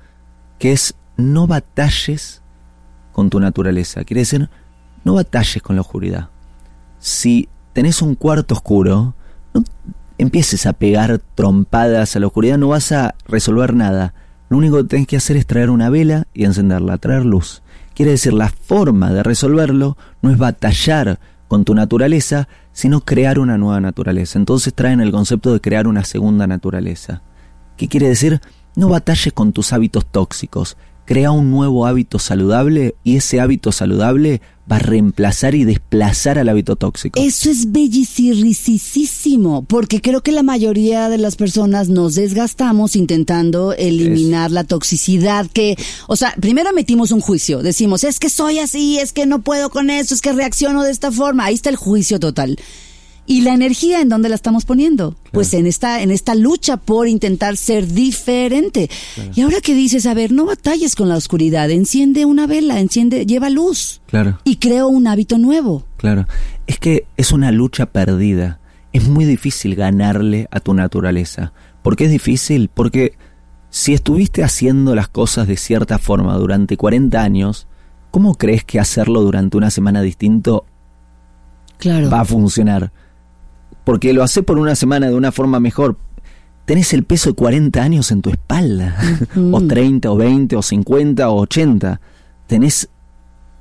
que 0.57 0.71
es 0.71 0.95
no 1.17 1.47
batalles 1.47 2.41
con 3.11 3.29
tu 3.29 3.41
naturaleza. 3.41 4.05
Quiere 4.05 4.21
decir, 4.21 4.49
no 5.03 5.15
batalles 5.15 5.61
con 5.61 5.75
la 5.75 5.81
oscuridad. 5.81 6.29
Si 6.99 7.49
tenés 7.73 8.01
un 8.01 8.15
cuarto 8.15 8.53
oscuro, 8.53 9.15
no 9.53 9.65
empieces 10.17 10.65
a 10.65 10.71
pegar 10.71 11.19
trompadas 11.35 12.15
a 12.15 12.21
la 12.21 12.27
oscuridad, 12.27 12.57
no 12.57 12.69
vas 12.69 12.93
a 12.93 13.15
resolver 13.27 13.73
nada. 13.73 14.13
Lo 14.47 14.59
único 14.59 14.77
que 14.77 14.85
tenés 14.85 15.07
que 15.07 15.17
hacer 15.17 15.35
es 15.35 15.45
traer 15.45 15.69
una 15.69 15.89
vela 15.89 16.25
y 16.33 16.45
encenderla, 16.45 16.97
traer 16.99 17.25
luz. 17.25 17.63
Quiere 17.95 18.11
decir, 18.11 18.31
la 18.31 18.47
forma 18.47 19.11
de 19.11 19.23
resolverlo 19.23 19.97
no 20.21 20.31
es 20.31 20.37
batallar 20.37 21.19
con 21.49 21.65
tu 21.65 21.75
naturaleza, 21.75 22.47
sino 22.71 23.01
crear 23.01 23.39
una 23.39 23.57
nueva 23.57 23.81
naturaleza. 23.81 24.39
Entonces 24.39 24.73
traen 24.73 25.01
el 25.01 25.11
concepto 25.11 25.51
de 25.51 25.59
crear 25.59 25.85
una 25.85 26.05
segunda 26.05 26.47
naturaleza. 26.47 27.23
¿Qué 27.77 27.87
quiere 27.87 28.09
decir? 28.09 28.41
No 28.75 28.89
batalles 28.89 29.33
con 29.33 29.53
tus 29.53 29.73
hábitos 29.73 30.05
tóxicos. 30.05 30.77
Crea 31.05 31.31
un 31.31 31.51
nuevo 31.51 31.85
hábito 31.85 32.17
saludable 32.17 32.95
y 33.03 33.17
ese 33.17 33.41
hábito 33.41 33.73
saludable 33.73 34.41
va 34.71 34.77
a 34.77 34.79
reemplazar 34.79 35.53
y 35.55 35.65
desplazar 35.65 36.39
al 36.39 36.47
hábito 36.47 36.77
tóxico. 36.77 37.19
Eso 37.19 37.49
es 37.51 37.73
bellisísimo, 37.73 39.65
porque 39.65 39.99
creo 40.01 40.21
que 40.21 40.31
la 40.31 40.43
mayoría 40.43 41.09
de 41.09 41.17
las 41.17 41.35
personas 41.35 41.89
nos 41.89 42.15
desgastamos 42.15 42.95
intentando 42.95 43.73
eliminar 43.73 44.51
la 44.51 44.63
toxicidad 44.63 45.47
que, 45.51 45.75
o 46.07 46.15
sea, 46.15 46.33
primero 46.39 46.69
emitimos 46.69 47.11
un 47.11 47.19
juicio, 47.19 47.61
decimos, 47.61 48.05
es 48.05 48.19
que 48.19 48.29
soy 48.29 48.59
así, 48.59 48.99
es 48.99 49.11
que 49.11 49.25
no 49.25 49.41
puedo 49.41 49.69
con 49.69 49.89
eso, 49.89 50.13
es 50.13 50.21
que 50.21 50.31
reacciono 50.31 50.83
de 50.83 50.91
esta 50.91 51.11
forma, 51.11 51.43
ahí 51.45 51.55
está 51.55 51.69
el 51.69 51.75
juicio 51.75 52.17
total. 52.19 52.57
¿Y 53.25 53.41
la 53.41 53.53
energía 53.53 54.01
en 54.01 54.09
dónde 54.09 54.27
la 54.27 54.35
estamos 54.35 54.65
poniendo? 54.65 55.15
Pues 55.31 55.53
en 55.53 55.65
esta, 55.65 56.01
en 56.01 56.11
esta 56.11 56.35
lucha 56.35 56.75
por 56.77 57.07
intentar 57.07 57.55
ser 57.55 57.87
diferente. 57.87 58.89
Y 59.33 59.41
ahora 59.41 59.61
que 59.61 59.73
dices, 59.73 60.05
a 60.05 60.13
ver, 60.13 60.33
no 60.33 60.45
batalles 60.45 60.95
con 60.95 61.07
la 61.07 61.15
oscuridad, 61.15 61.71
enciende 61.71 62.25
una 62.25 62.47
vela, 62.47 62.79
enciende, 62.81 63.25
lleva 63.25 63.49
luz. 63.49 64.01
Claro. 64.07 64.39
Y 64.43 64.57
creo 64.57 64.87
un 64.89 65.07
hábito 65.07 65.37
nuevo. 65.37 65.85
Claro. 65.97 66.27
Es 66.67 66.79
que 66.79 67.05
es 67.15 67.31
una 67.31 67.51
lucha 67.53 67.85
perdida. 67.85 68.59
Es 68.91 69.07
muy 69.07 69.23
difícil 69.25 69.75
ganarle 69.75 70.47
a 70.51 70.59
tu 70.59 70.73
naturaleza. 70.73 71.53
¿Por 71.81 71.95
qué 71.95 72.05
es 72.05 72.11
difícil? 72.11 72.69
Porque 72.73 73.13
si 73.69 73.93
estuviste 73.93 74.43
haciendo 74.43 74.95
las 74.95 75.07
cosas 75.07 75.47
de 75.47 75.55
cierta 75.57 75.97
forma 75.97 76.35
durante 76.35 76.75
40 76.77 77.21
años, 77.23 77.67
¿cómo 78.11 78.35
crees 78.35 78.63
que 78.65 78.79
hacerlo 78.81 79.21
durante 79.21 79.55
una 79.57 79.71
semana 79.71 80.01
distinto 80.01 80.65
Claro. 81.77 82.09
va 82.09 82.19
a 82.21 82.25
funcionar? 82.25 82.91
Porque 83.83 84.13
lo 84.13 84.23
haces 84.23 84.43
por 84.43 84.57
una 84.59 84.75
semana 84.75 85.07
de 85.09 85.15
una 85.15 85.31
forma 85.31 85.59
mejor. 85.59 85.97
Tenés 86.65 86.93
el 86.93 87.03
peso 87.03 87.31
de 87.31 87.35
40 87.35 87.81
años 87.83 88.11
en 88.11 88.21
tu 88.21 88.29
espalda. 88.29 88.95
o 89.51 89.61
30, 89.61 90.09
o 90.11 90.15
20, 90.15 90.55
o 90.55 90.61
50, 90.61 91.29
o 91.29 91.41
80. 91.41 91.99
Tenés 92.47 92.89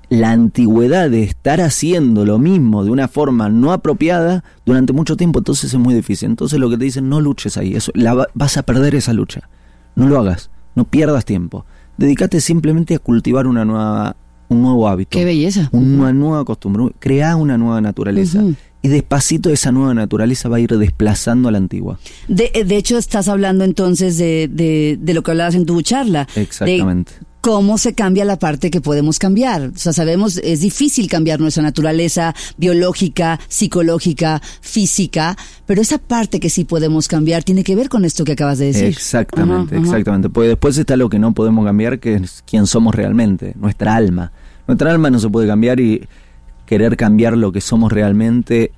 la 0.08 0.30
antigüedad 0.30 1.08
de 1.10 1.22
estar 1.22 1.60
haciendo 1.62 2.26
lo 2.26 2.38
mismo 2.38 2.84
de 2.84 2.90
una 2.90 3.08
forma 3.08 3.48
no 3.48 3.72
apropiada 3.72 4.44
durante 4.66 4.92
mucho 4.92 5.16
tiempo, 5.16 5.38
entonces 5.38 5.72
es 5.72 5.80
muy 5.80 5.94
difícil. 5.94 6.28
Entonces 6.30 6.58
lo 6.60 6.68
que 6.68 6.76
te 6.76 6.84
dicen, 6.84 7.08
no 7.08 7.20
luches 7.20 7.56
ahí, 7.56 7.74
eso, 7.74 7.90
la, 7.94 8.12
va- 8.12 8.26
vas 8.34 8.56
a 8.58 8.62
perder 8.62 8.94
esa 8.94 9.14
lucha. 9.14 9.48
No 9.96 10.06
lo 10.06 10.18
hagas, 10.18 10.50
no 10.74 10.84
pierdas 10.84 11.24
tiempo. 11.24 11.64
Dedícate 11.96 12.40
simplemente 12.42 12.94
a 12.94 12.98
cultivar 12.98 13.46
una 13.46 13.64
nueva, 13.64 14.16
un 14.52 14.62
nuevo 14.62 14.88
hábito. 14.88 15.18
Qué 15.18 15.24
belleza. 15.24 15.68
Una 15.72 16.12
nueva 16.12 16.44
costumbre, 16.44 16.84
crea 16.98 17.36
una 17.36 17.58
nueva 17.58 17.80
naturaleza. 17.80 18.42
Y 18.84 18.88
despacito 18.88 19.50
esa 19.50 19.70
nueva 19.70 19.94
naturaleza 19.94 20.48
va 20.48 20.56
a 20.56 20.60
ir 20.60 20.76
desplazando 20.76 21.48
a 21.48 21.52
la 21.52 21.58
antigua. 21.58 22.00
De, 22.26 22.64
de 22.66 22.76
hecho, 22.76 22.98
estás 22.98 23.28
hablando 23.28 23.62
entonces 23.62 24.18
de, 24.18 24.48
de, 24.52 24.98
de 25.00 25.14
lo 25.14 25.22
que 25.22 25.30
hablabas 25.30 25.54
en 25.54 25.66
tu 25.66 25.80
charla. 25.82 26.26
Exactamente. 26.34 27.12
De 27.12 27.26
cómo 27.42 27.76
se 27.76 27.92
cambia 27.94 28.24
la 28.24 28.38
parte 28.38 28.70
que 28.70 28.80
podemos 28.80 29.18
cambiar. 29.18 29.72
O 29.74 29.78
sea, 29.78 29.92
sabemos, 29.92 30.36
es 30.38 30.60
difícil 30.60 31.08
cambiar 31.08 31.40
nuestra 31.40 31.62
naturaleza 31.62 32.34
biológica, 32.56 33.38
psicológica, 33.48 34.40
física, 34.60 35.36
pero 35.66 35.82
esa 35.82 35.98
parte 35.98 36.38
que 36.40 36.50
sí 36.50 36.64
podemos 36.64 37.08
cambiar 37.08 37.42
tiene 37.42 37.64
que 37.64 37.74
ver 37.74 37.88
con 37.88 38.04
esto 38.04 38.24
que 38.24 38.32
acabas 38.32 38.58
de 38.58 38.66
decir. 38.66 38.84
Exactamente, 38.84 39.74
Ajá, 39.74 39.82
ajá. 39.82 39.90
exactamente. 39.90 40.28
Pues 40.28 40.48
después 40.48 40.78
está 40.78 40.96
lo 40.96 41.08
que 41.08 41.18
no 41.18 41.34
podemos 41.34 41.64
cambiar, 41.64 41.98
que 41.98 42.14
es 42.14 42.42
quién 42.46 42.66
somos 42.66 42.94
realmente, 42.94 43.54
nuestra 43.58 43.96
alma. 43.96 44.32
Nuestra 44.66 44.90
alma 44.90 45.10
no 45.10 45.18
se 45.18 45.28
puede 45.28 45.46
cambiar 45.46 45.80
y 45.80 46.06
querer 46.66 46.96
cambiar 46.96 47.36
lo 47.36 47.52
que 47.52 47.60
somos 47.60 47.92
realmente 47.92 48.72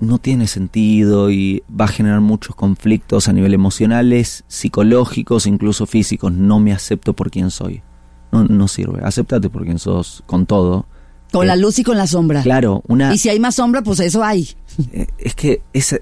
no 0.00 0.18
tiene 0.18 0.46
sentido 0.46 1.30
y 1.30 1.62
va 1.68 1.86
a 1.86 1.88
generar 1.88 2.20
muchos 2.20 2.54
conflictos 2.54 3.28
a 3.28 3.32
nivel 3.32 3.54
emocionales, 3.54 4.44
psicológicos, 4.46 5.46
incluso 5.46 5.86
físicos. 5.86 6.32
No 6.32 6.60
me 6.60 6.72
acepto 6.72 7.14
por 7.14 7.30
quien 7.30 7.50
soy. 7.50 7.82
No, 8.32 8.44
no 8.44 8.68
sirve. 8.68 9.00
Acéptate 9.04 9.48
por 9.48 9.64
quien 9.64 9.78
sos 9.78 10.22
con 10.26 10.46
todo. 10.46 10.86
Con 11.32 11.44
Eh, 11.44 11.48
la 11.48 11.56
luz 11.56 11.78
y 11.78 11.84
con 11.84 11.96
la 11.96 12.06
sombra. 12.06 12.42
Claro, 12.42 12.82
una 12.86 13.14
Y 13.14 13.18
si 13.18 13.28
hay 13.28 13.40
más 13.40 13.56
sombra, 13.56 13.82
pues 13.82 14.00
eso 14.00 14.22
hay. 14.22 14.48
eh, 14.92 15.06
es 15.18 15.34
que 15.34 15.62
es 15.72 15.98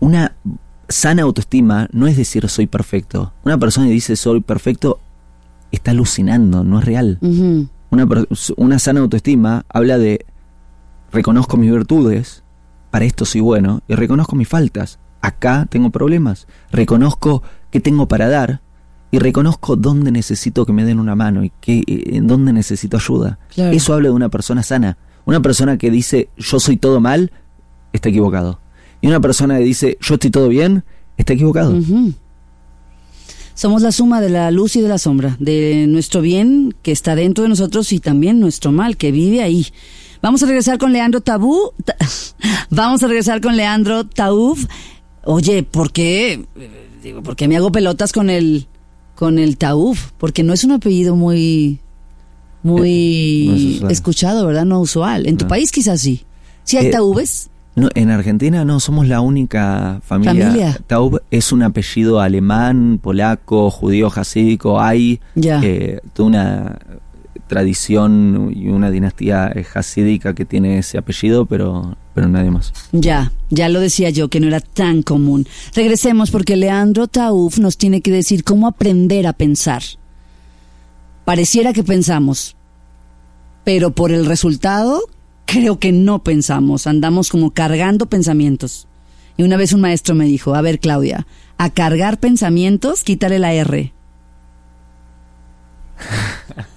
una 0.00 0.34
sana 0.88 1.22
autoestima 1.22 1.88
no 1.92 2.06
es 2.06 2.16
decir 2.16 2.48
soy 2.48 2.66
perfecto. 2.66 3.32
Una 3.44 3.58
persona 3.58 3.86
que 3.86 3.92
dice 3.92 4.16
soy 4.16 4.40
perfecto 4.40 5.00
está 5.72 5.90
alucinando, 5.90 6.64
no 6.64 6.78
es 6.78 6.84
real. 6.84 7.18
Una, 7.90 8.06
una 8.56 8.78
sana 8.78 9.00
autoestima 9.00 9.64
habla 9.68 9.98
de 9.98 10.26
reconozco 11.12 11.56
mis 11.56 11.70
virtudes, 11.70 12.42
para 12.90 13.04
esto 13.04 13.24
soy 13.24 13.40
bueno, 13.40 13.82
y 13.88 13.94
reconozco 13.94 14.36
mis 14.36 14.48
faltas. 14.48 14.98
Acá 15.20 15.66
tengo 15.68 15.90
problemas. 15.90 16.46
Reconozco 16.70 17.42
qué 17.70 17.80
tengo 17.80 18.06
para 18.06 18.28
dar 18.28 18.60
y 19.10 19.18
reconozco 19.18 19.76
dónde 19.76 20.10
necesito 20.10 20.66
que 20.66 20.72
me 20.72 20.84
den 20.84 20.98
una 20.98 21.14
mano 21.14 21.44
y 21.44 21.52
qué, 21.60 21.78
eh, 21.86 22.16
en 22.16 22.26
dónde 22.26 22.52
necesito 22.52 22.96
ayuda. 22.96 23.38
Claro. 23.54 23.72
Eso 23.72 23.94
habla 23.94 24.08
de 24.08 24.14
una 24.14 24.28
persona 24.28 24.62
sana. 24.62 24.98
Una 25.24 25.40
persona 25.40 25.78
que 25.78 25.90
dice 25.90 26.28
yo 26.36 26.60
soy 26.60 26.76
todo 26.76 27.00
mal, 27.00 27.32
está 27.92 28.08
equivocado. 28.08 28.60
Y 29.00 29.08
una 29.08 29.20
persona 29.20 29.58
que 29.58 29.64
dice 29.64 29.98
yo 30.00 30.14
estoy 30.14 30.30
todo 30.30 30.48
bien, 30.48 30.84
está 31.16 31.32
equivocado. 31.32 31.74
Somos 33.56 33.80
la 33.82 33.90
suma 33.90 34.20
de 34.20 34.28
la 34.30 34.50
luz 34.52 34.76
y 34.76 34.82
de 34.82 34.88
la 34.88 34.98
sombra, 34.98 35.36
de 35.40 35.86
nuestro 35.88 36.20
bien 36.20 36.74
que 36.82 36.92
está 36.92 37.14
dentro 37.16 37.42
de 37.42 37.48
nosotros 37.48 37.90
y 37.92 37.98
también 38.00 38.38
nuestro 38.38 38.70
mal 38.70 38.96
que 38.98 39.10
vive 39.10 39.42
ahí. 39.42 39.66
Vamos 40.22 40.42
a 40.42 40.46
regresar 40.46 40.76
con 40.78 40.92
Leandro 40.92 41.20
Tabú. 41.22 41.72
Ta- 41.84 41.96
Vamos 42.70 43.02
a 43.02 43.06
regresar 43.08 43.40
con 43.40 43.56
Leandro 43.56 44.04
Tauf. 44.06 44.64
Oye, 45.24 45.62
¿por 45.62 45.90
qué? 45.90 46.44
eh, 46.56 46.88
Digo, 47.02 47.22
¿por 47.22 47.34
qué 47.34 47.48
me 47.48 47.56
hago 47.56 47.72
pelotas 47.72 48.12
con 48.12 48.28
el 48.30 48.66
con 49.14 49.38
el 49.38 49.56
Tauf? 49.56 50.10
Porque 50.18 50.42
no 50.42 50.52
es 50.52 50.62
un 50.64 50.72
apellido 50.72 51.16
muy 51.16 51.80
muy 52.62 52.90
Eh, 52.90 53.46
no 53.48 53.54
es 53.56 53.74
usual. 53.76 53.92
escuchado, 53.92 54.46
¿verdad? 54.46 54.64
No 54.66 54.80
usual. 54.80 55.26
En 55.26 55.36
tu 55.38 55.44
No. 55.46 55.48
país 55.48 55.72
quizás 55.72 56.00
sí. 56.00 56.24
¿Sí 56.64 56.76
hay 56.76 56.86
Eh? 56.86 56.90
No, 57.76 57.90
en 57.94 58.10
Argentina 58.10 58.64
no 58.64 58.80
somos 58.80 59.06
la 59.06 59.20
única 59.20 60.00
familia. 60.02 60.46
Familia. 60.46 60.78
Taub 60.86 61.20
es 61.30 61.52
un 61.52 61.62
apellido 61.62 62.20
alemán, 62.20 62.98
polaco, 63.02 63.70
judío, 63.70 64.08
jasídico. 64.08 64.80
Hay 64.80 65.20
eh, 65.36 66.00
toda 66.14 66.28
una 66.28 66.78
tradición 67.46 68.50
y 68.56 68.68
una 68.68 68.90
dinastía 68.90 69.52
eh, 69.54 69.62
jasídica 69.62 70.34
que 70.34 70.46
tiene 70.46 70.78
ese 70.78 70.96
apellido, 70.96 71.44
pero, 71.44 71.96
pero 72.14 72.28
nadie 72.28 72.50
más. 72.50 72.72
Ya, 72.92 73.30
ya 73.50 73.68
lo 73.68 73.80
decía 73.80 74.08
yo, 74.08 74.28
que 74.28 74.40
no 74.40 74.46
era 74.46 74.60
tan 74.60 75.02
común. 75.02 75.46
Regresemos 75.74 76.30
porque 76.30 76.56
Leandro 76.56 77.08
Tauf 77.08 77.58
nos 77.58 77.76
tiene 77.76 78.00
que 78.00 78.10
decir 78.10 78.42
cómo 78.42 78.66
aprender 78.66 79.26
a 79.26 79.34
pensar. 79.34 79.82
Pareciera 81.26 81.74
que 81.74 81.84
pensamos, 81.84 82.56
pero 83.64 83.90
por 83.90 84.12
el 84.12 84.24
resultado 84.24 85.02
creo 85.46 85.78
que 85.78 85.92
no 85.92 86.22
pensamos, 86.22 86.86
andamos 86.86 87.30
como 87.30 87.52
cargando 87.52 88.06
pensamientos. 88.06 88.86
Y 89.38 89.44
una 89.44 89.56
vez 89.56 89.72
un 89.72 89.80
maestro 89.80 90.14
me 90.14 90.26
dijo, 90.26 90.54
a 90.54 90.60
ver 90.60 90.78
Claudia, 90.80 91.26
a 91.56 91.70
cargar 91.70 92.18
pensamientos, 92.18 93.02
quítale 93.04 93.38
la 93.38 93.54
R. 93.54 93.94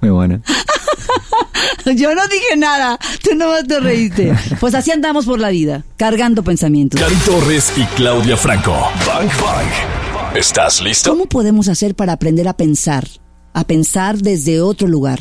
Muy 0.00 0.10
bueno. 0.10 0.42
Yo 1.96 2.14
no 2.14 2.22
dije 2.28 2.56
nada, 2.56 2.98
tú 3.22 3.34
nomás 3.34 3.66
te 3.66 3.80
reíste. 3.80 4.32
Pues 4.60 4.74
así 4.74 4.90
andamos 4.90 5.26
por 5.26 5.40
la 5.40 5.48
vida, 5.48 5.84
cargando 5.96 6.42
pensamientos. 6.42 7.00
Cari 7.00 7.16
Torres 7.16 7.72
y 7.76 7.84
Claudia 7.96 8.36
Franco. 8.36 8.72
Bang 9.06 9.30
Bang. 9.40 10.36
¿Estás 10.36 10.82
listo? 10.82 11.10
¿Cómo 11.10 11.26
podemos 11.26 11.68
hacer 11.68 11.94
para 11.94 12.12
aprender 12.12 12.46
a 12.48 12.56
pensar? 12.56 13.08
A 13.54 13.64
pensar 13.64 14.18
desde 14.18 14.60
otro 14.60 14.86
lugar. 14.86 15.20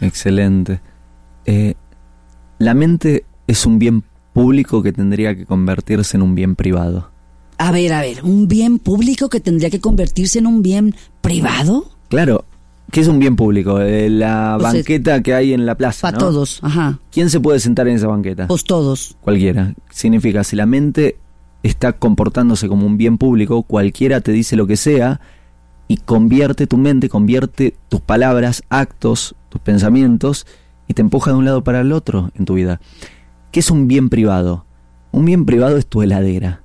Excelente. 0.00 0.80
Eh, 1.46 1.74
la 2.58 2.74
mente 2.74 3.24
es 3.46 3.66
un 3.66 3.78
bien 3.78 4.04
público 4.32 4.82
que 4.82 4.92
tendría 4.92 5.34
que 5.36 5.46
convertirse 5.46 6.16
en 6.16 6.22
un 6.22 6.34
bien 6.34 6.56
privado. 6.56 7.10
A 7.58 7.70
ver, 7.70 7.92
a 7.92 8.00
ver, 8.00 8.24
¿un 8.24 8.48
bien 8.48 8.78
público 8.78 9.28
que 9.28 9.40
tendría 9.40 9.70
que 9.70 9.80
convertirse 9.80 10.38
en 10.40 10.46
un 10.46 10.62
bien 10.62 10.94
privado? 11.20 11.86
Claro, 12.08 12.44
¿qué 12.90 13.00
es 13.00 13.06
un 13.08 13.18
bien 13.20 13.36
público? 13.36 13.80
Eh, 13.80 14.10
la 14.10 14.56
Pues 14.58 14.74
es- 14.74 14.80
banqueta 14.80 15.22
que 15.22 15.34
hay 15.34 15.52
en 15.52 15.64
la 15.66 15.76
plaza. 15.76 16.00
Para 16.08 16.18
¿no? 16.18 16.24
todos, 16.24 16.58
ajá. 16.62 16.98
¿Quién 17.12 17.30
se 17.30 17.38
puede 17.40 17.60
sentar 17.60 17.86
en 17.86 17.96
esa 17.96 18.08
banqueta? 18.08 18.48
Pues 18.48 18.64
todos. 18.64 19.16
Cualquiera. 19.20 19.74
Significa, 19.90 20.42
si 20.42 20.56
la 20.56 20.66
mente 20.66 21.16
está 21.62 21.92
comportándose 21.92 22.66
como 22.68 22.86
un 22.86 22.96
bien 22.98 23.18
público, 23.18 23.62
cualquiera 23.62 24.20
te 24.20 24.32
dice 24.32 24.56
lo 24.56 24.66
que 24.66 24.76
sea 24.76 25.20
y 25.86 25.98
convierte 25.98 26.66
tu 26.66 26.76
mente, 26.76 27.08
convierte 27.08 27.76
tus 27.88 28.00
palabras, 28.00 28.64
actos, 28.68 29.34
tus 29.54 29.60
pensamientos 29.62 30.46
y 30.88 30.94
te 30.94 31.00
empuja 31.02 31.30
de 31.30 31.36
un 31.36 31.44
lado 31.44 31.62
para 31.62 31.80
el 31.80 31.92
otro 31.92 32.32
en 32.36 32.44
tu 32.44 32.54
vida. 32.54 32.80
¿Qué 33.52 33.60
es 33.60 33.70
un 33.70 33.86
bien 33.86 34.08
privado? 34.08 34.66
Un 35.12 35.24
bien 35.24 35.46
privado 35.46 35.76
es 35.78 35.86
tu 35.86 36.02
heladera. 36.02 36.60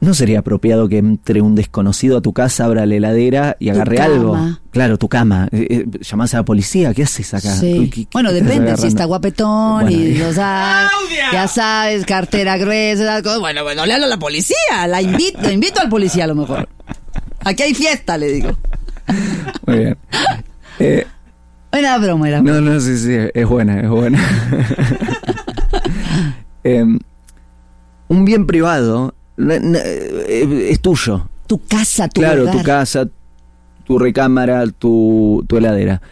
¿No 0.00 0.12
sería 0.14 0.40
apropiado 0.40 0.88
que 0.88 0.98
entre 0.98 1.40
un 1.40 1.54
desconocido 1.54 2.18
a 2.18 2.20
tu 2.20 2.32
casa, 2.32 2.64
abra 2.64 2.84
la 2.86 2.94
heladera 2.96 3.56
y 3.60 3.66
Tu 3.66 3.72
agarre 3.72 3.96
cama. 3.96 4.06
algo? 4.14 4.38
Claro, 4.72 4.98
tu 4.98 5.08
cama. 5.08 5.48
Eh, 5.52 5.66
eh, 5.70 5.86
llamás 6.00 6.34
a 6.34 6.38
la 6.38 6.44
policía, 6.44 6.92
¿qué 6.94 7.04
haces 7.04 7.32
acá? 7.32 7.52
Sí. 7.54 7.90
¿Qué- 7.94 8.02
qué- 8.02 8.08
bueno, 8.12 8.30
qué 8.30 8.36
depende, 8.40 8.76
si 8.78 8.88
está 8.88 9.04
guapetón 9.04 9.88
y, 9.92 10.12
Bueno, 10.14 10.28
o 10.30 10.32
sea, 10.32 10.88
ya 11.32 11.46
sabes, 11.46 12.04
cartera 12.06 12.56
gruesa, 12.56 13.02
esas 13.04 13.22
cosas. 13.22 13.38
Bueno, 13.40 13.62
bueno, 13.62 13.86
le 13.86 13.92
hablo 13.92 14.06
a 14.06 14.08
la 14.08 14.18
policía, 14.18 14.86
la 14.88 15.00
invito, 15.00 15.48
invito 15.50 15.80
al 15.80 15.88
policía 15.88 16.24
a 16.24 16.28
lo 16.28 16.34
mejor. 16.34 16.66
Aquí 17.44 17.62
hay 17.62 17.74
fiesta, 17.74 18.16
le 18.18 18.32
digo. 18.32 18.50
Muy 19.66 19.78
bien. 19.78 19.96
Eh, 20.78 21.06
Era 21.72 21.98
broma, 21.98 22.28
era 22.28 22.40
broma. 22.40 22.60
No, 22.60 22.72
no, 22.72 22.80
sí, 22.80 22.96
sí, 22.98 23.16
es 23.32 23.48
buena, 23.48 23.80
es 23.80 23.88
buena. 23.88 24.20
Em, 26.62 26.98
un 28.08 28.24
bien 28.26 28.46
privado 28.46 29.14
eh, 29.38 30.68
es 30.70 30.80
tuyo. 30.80 31.28
Tu 31.46 31.58
casa, 31.58 32.08
tu 32.08 32.20
claro, 32.20 32.50
tu 32.50 32.62
casa, 32.62 33.08
tu 33.84 33.98
recámara, 33.98 34.66
tu, 34.66 35.44
tu 35.48 35.56
heladera. 35.56 36.02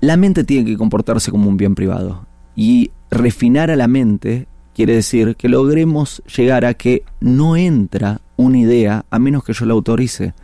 La 0.00 0.16
mente 0.16 0.44
tiene 0.44 0.64
que 0.64 0.76
comportarse 0.76 1.30
como 1.30 1.48
un 1.48 1.56
bien 1.56 1.74
privado. 1.74 2.26
Y 2.54 2.90
refinar 3.10 3.70
a 3.70 3.76
la 3.76 3.88
mente 3.88 4.46
quiere 4.74 4.94
decir 4.94 5.36
que 5.36 5.48
logremos 5.48 6.22
llegar 6.36 6.64
a 6.64 6.74
que 6.74 7.04
no 7.20 7.56
entra 7.56 8.20
una 8.36 8.58
idea 8.58 9.04
a 9.10 9.18
menos 9.18 9.44
que 9.44 9.52
yo 9.52 9.66
la 9.66 9.72
autorice. 9.72 10.34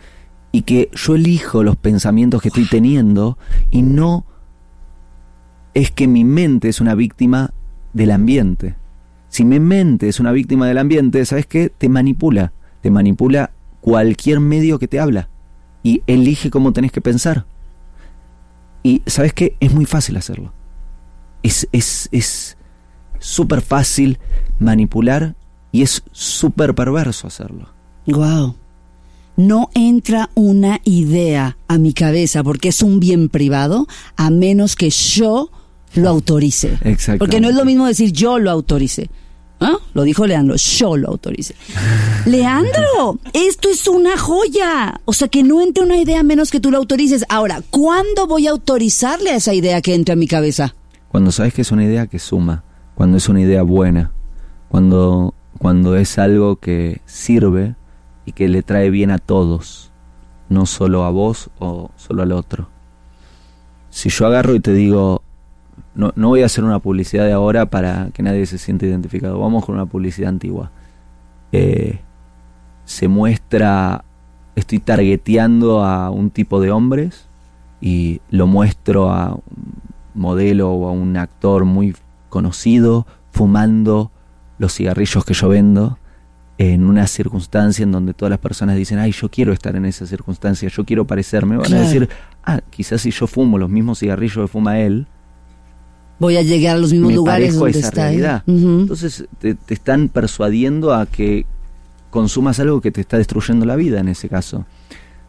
Y 0.50 0.62
que 0.62 0.90
yo 0.94 1.14
elijo 1.14 1.62
los 1.62 1.76
pensamientos 1.76 2.40
que 2.40 2.48
estoy 2.48 2.66
teniendo 2.66 3.38
y 3.70 3.82
no 3.82 4.24
es 5.76 5.90
que 5.90 6.08
mi 6.08 6.24
mente 6.24 6.70
es 6.70 6.80
una 6.80 6.94
víctima 6.94 7.52
del 7.92 8.10
ambiente. 8.10 8.76
Si 9.28 9.44
mi 9.44 9.60
mente 9.60 10.08
es 10.08 10.18
una 10.18 10.32
víctima 10.32 10.66
del 10.66 10.78
ambiente, 10.78 11.22
¿sabes 11.26 11.44
qué? 11.44 11.68
Te 11.68 11.90
manipula. 11.90 12.54
Te 12.80 12.90
manipula 12.90 13.50
cualquier 13.82 14.40
medio 14.40 14.78
que 14.78 14.88
te 14.88 14.98
habla. 14.98 15.28
Y 15.82 16.02
elige 16.06 16.48
cómo 16.48 16.72
tenés 16.72 16.92
que 16.92 17.02
pensar. 17.02 17.44
Y 18.82 19.02
¿sabes 19.04 19.34
qué? 19.34 19.58
Es 19.60 19.74
muy 19.74 19.84
fácil 19.84 20.16
hacerlo. 20.16 20.54
Es 21.42 21.68
es 21.72 22.08
es 22.10 22.56
súper 23.18 23.60
fácil 23.60 24.18
manipular 24.58 25.36
y 25.72 25.82
es 25.82 26.02
súper 26.10 26.74
perverso 26.74 27.26
hacerlo. 27.26 27.68
Wow. 28.06 28.56
No 29.36 29.68
entra 29.74 30.30
una 30.34 30.80
idea 30.84 31.58
a 31.68 31.76
mi 31.76 31.92
cabeza 31.92 32.42
porque 32.42 32.68
es 32.68 32.80
un 32.82 32.98
bien 32.98 33.28
privado 33.28 33.86
a 34.16 34.30
menos 34.30 34.74
que 34.74 34.88
yo 34.88 35.50
lo 35.96 36.08
autorice. 36.10 36.78
Exactamente. 36.82 37.18
Porque 37.18 37.40
no 37.40 37.48
es 37.48 37.54
lo 37.54 37.64
mismo 37.64 37.86
decir 37.86 38.12
yo 38.12 38.38
lo 38.38 38.50
autorice. 38.50 39.10
¿Ah? 39.58 39.78
Lo 39.94 40.02
dijo 40.02 40.26
Leandro, 40.26 40.56
yo 40.56 40.96
lo 40.96 41.08
autorice. 41.08 41.54
Leandro, 42.26 43.18
esto 43.32 43.70
es 43.70 43.86
una 43.88 44.18
joya. 44.18 45.00
O 45.06 45.12
sea, 45.12 45.28
que 45.28 45.42
no 45.42 45.62
entre 45.62 45.82
una 45.82 45.96
idea 45.96 46.20
a 46.20 46.24
menos 46.24 46.50
que 46.50 46.60
tú 46.60 46.70
lo 46.70 46.78
autorices. 46.78 47.24
Ahora, 47.28 47.62
¿cuándo 47.70 48.26
voy 48.26 48.46
a 48.46 48.50
autorizarle 48.50 49.30
a 49.30 49.36
esa 49.36 49.54
idea 49.54 49.80
que 49.80 49.94
entre 49.94 50.12
a 50.12 50.16
mi 50.16 50.26
cabeza? 50.26 50.74
Cuando 51.08 51.32
sabes 51.32 51.54
que 51.54 51.62
es 51.62 51.72
una 51.72 51.84
idea 51.84 52.06
que 52.06 52.18
suma, 52.18 52.64
cuando 52.94 53.16
es 53.16 53.28
una 53.28 53.40
idea 53.40 53.62
buena, 53.62 54.12
cuando, 54.68 55.34
cuando 55.58 55.96
es 55.96 56.18
algo 56.18 56.56
que 56.56 57.00
sirve 57.06 57.76
y 58.26 58.32
que 58.32 58.48
le 58.48 58.62
trae 58.62 58.90
bien 58.90 59.10
a 59.10 59.18
todos, 59.18 59.90
no 60.50 60.66
solo 60.66 61.04
a 61.04 61.10
vos 61.10 61.48
o 61.58 61.90
solo 61.96 62.22
al 62.22 62.32
otro. 62.32 62.68
Si 63.88 64.10
yo 64.10 64.26
agarro 64.26 64.54
y 64.54 64.60
te 64.60 64.74
digo, 64.74 65.22
no, 65.96 66.12
no 66.14 66.28
voy 66.28 66.42
a 66.42 66.46
hacer 66.46 66.62
una 66.62 66.78
publicidad 66.78 67.24
de 67.24 67.32
ahora 67.32 67.66
para 67.66 68.10
que 68.12 68.22
nadie 68.22 68.46
se 68.46 68.58
sienta 68.58 68.86
identificado, 68.86 69.38
vamos 69.40 69.64
con 69.64 69.74
una 69.74 69.86
publicidad 69.86 70.28
antigua. 70.28 70.70
Eh, 71.52 72.00
se 72.84 73.08
muestra, 73.08 74.04
estoy 74.54 74.78
targeteando 74.78 75.84
a 75.84 76.10
un 76.10 76.30
tipo 76.30 76.60
de 76.60 76.70
hombres 76.70 77.26
y 77.80 78.20
lo 78.30 78.46
muestro 78.46 79.10
a 79.10 79.34
un 79.34 79.42
modelo 80.14 80.70
o 80.72 80.88
a 80.88 80.92
un 80.92 81.16
actor 81.16 81.64
muy 81.64 81.94
conocido 82.28 83.06
fumando 83.32 84.10
los 84.58 84.74
cigarrillos 84.74 85.24
que 85.24 85.34
yo 85.34 85.48
vendo 85.48 85.98
en 86.58 86.86
una 86.86 87.06
circunstancia 87.06 87.82
en 87.82 87.92
donde 87.92 88.14
todas 88.14 88.30
las 88.30 88.38
personas 88.38 88.76
dicen, 88.76 88.98
ay, 88.98 89.12
yo 89.12 89.30
quiero 89.30 89.52
estar 89.52 89.76
en 89.76 89.84
esa 89.84 90.06
circunstancia, 90.06 90.68
yo 90.70 90.84
quiero 90.86 91.06
parecerme, 91.06 91.56
van 91.56 91.66
Claro. 91.66 91.82
a 91.82 91.86
decir, 91.86 92.08
ah, 92.44 92.60
quizás 92.70 93.02
si 93.02 93.10
yo 93.10 93.26
fumo 93.26 93.58
los 93.58 93.68
mismos 93.68 93.98
cigarrillos 93.98 94.36
que 94.44 94.48
fuma 94.48 94.78
él, 94.80 95.06
Voy 96.18 96.36
a 96.36 96.42
llegar 96.42 96.76
a 96.76 96.78
los 96.78 96.92
mismos 96.92 97.10
me 97.10 97.16
lugares 97.16 97.54
a 97.54 97.58
donde 97.58 97.78
esa 97.78 97.88
está. 97.88 98.12
él. 98.12 98.20
realidad. 98.20 98.42
Entonces 98.46 99.26
te, 99.38 99.54
te 99.54 99.74
están 99.74 100.08
persuadiendo 100.08 100.94
a 100.94 101.06
que 101.06 101.46
consumas 102.10 102.58
algo 102.60 102.80
que 102.80 102.90
te 102.90 103.02
está 103.02 103.18
destruyendo 103.18 103.66
la 103.66 103.76
vida 103.76 104.00
en 104.00 104.08
ese 104.08 104.28
caso. 104.28 104.64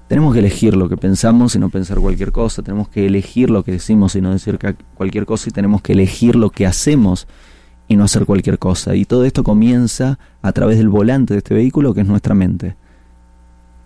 Tenemos 0.08 0.34
que 0.34 0.40
elegir 0.40 0.76
lo 0.76 0.88
que 0.88 0.96
pensamos 0.96 1.54
y 1.56 1.60
no 1.60 1.70
pensar 1.70 2.00
cualquier 2.00 2.32
cosa. 2.32 2.62
Tenemos 2.62 2.88
que 2.88 3.06
elegir 3.06 3.50
lo 3.50 3.64
que 3.64 3.74
decimos 3.74 4.16
y 4.16 4.22
no 4.22 4.32
decir 4.32 4.58
cualquier 4.96 5.26
cosa. 5.26 5.50
Y 5.50 5.52
tenemos 5.52 5.82
que 5.82 5.92
elegir 5.92 6.38
lo 6.38 6.50
que 6.50 6.66
hacemos 6.66 7.28
y 7.90 7.98
no 7.98 8.06
hacer 8.06 8.26
cualquier 8.26 8.58
cosa. 8.58 8.96
Y 8.96 9.04
todo 9.04 9.26
esto 9.26 9.44
comienza 9.44 10.18
a 10.42 10.54
través 10.54 10.78
del 10.78 10.88
volante 10.88 11.34
de 11.34 11.40
este 11.40 11.54
vehículo 11.54 11.94
que 11.94 12.02
es 12.02 12.08
nuestra 12.08 12.36
mente. 12.36 12.78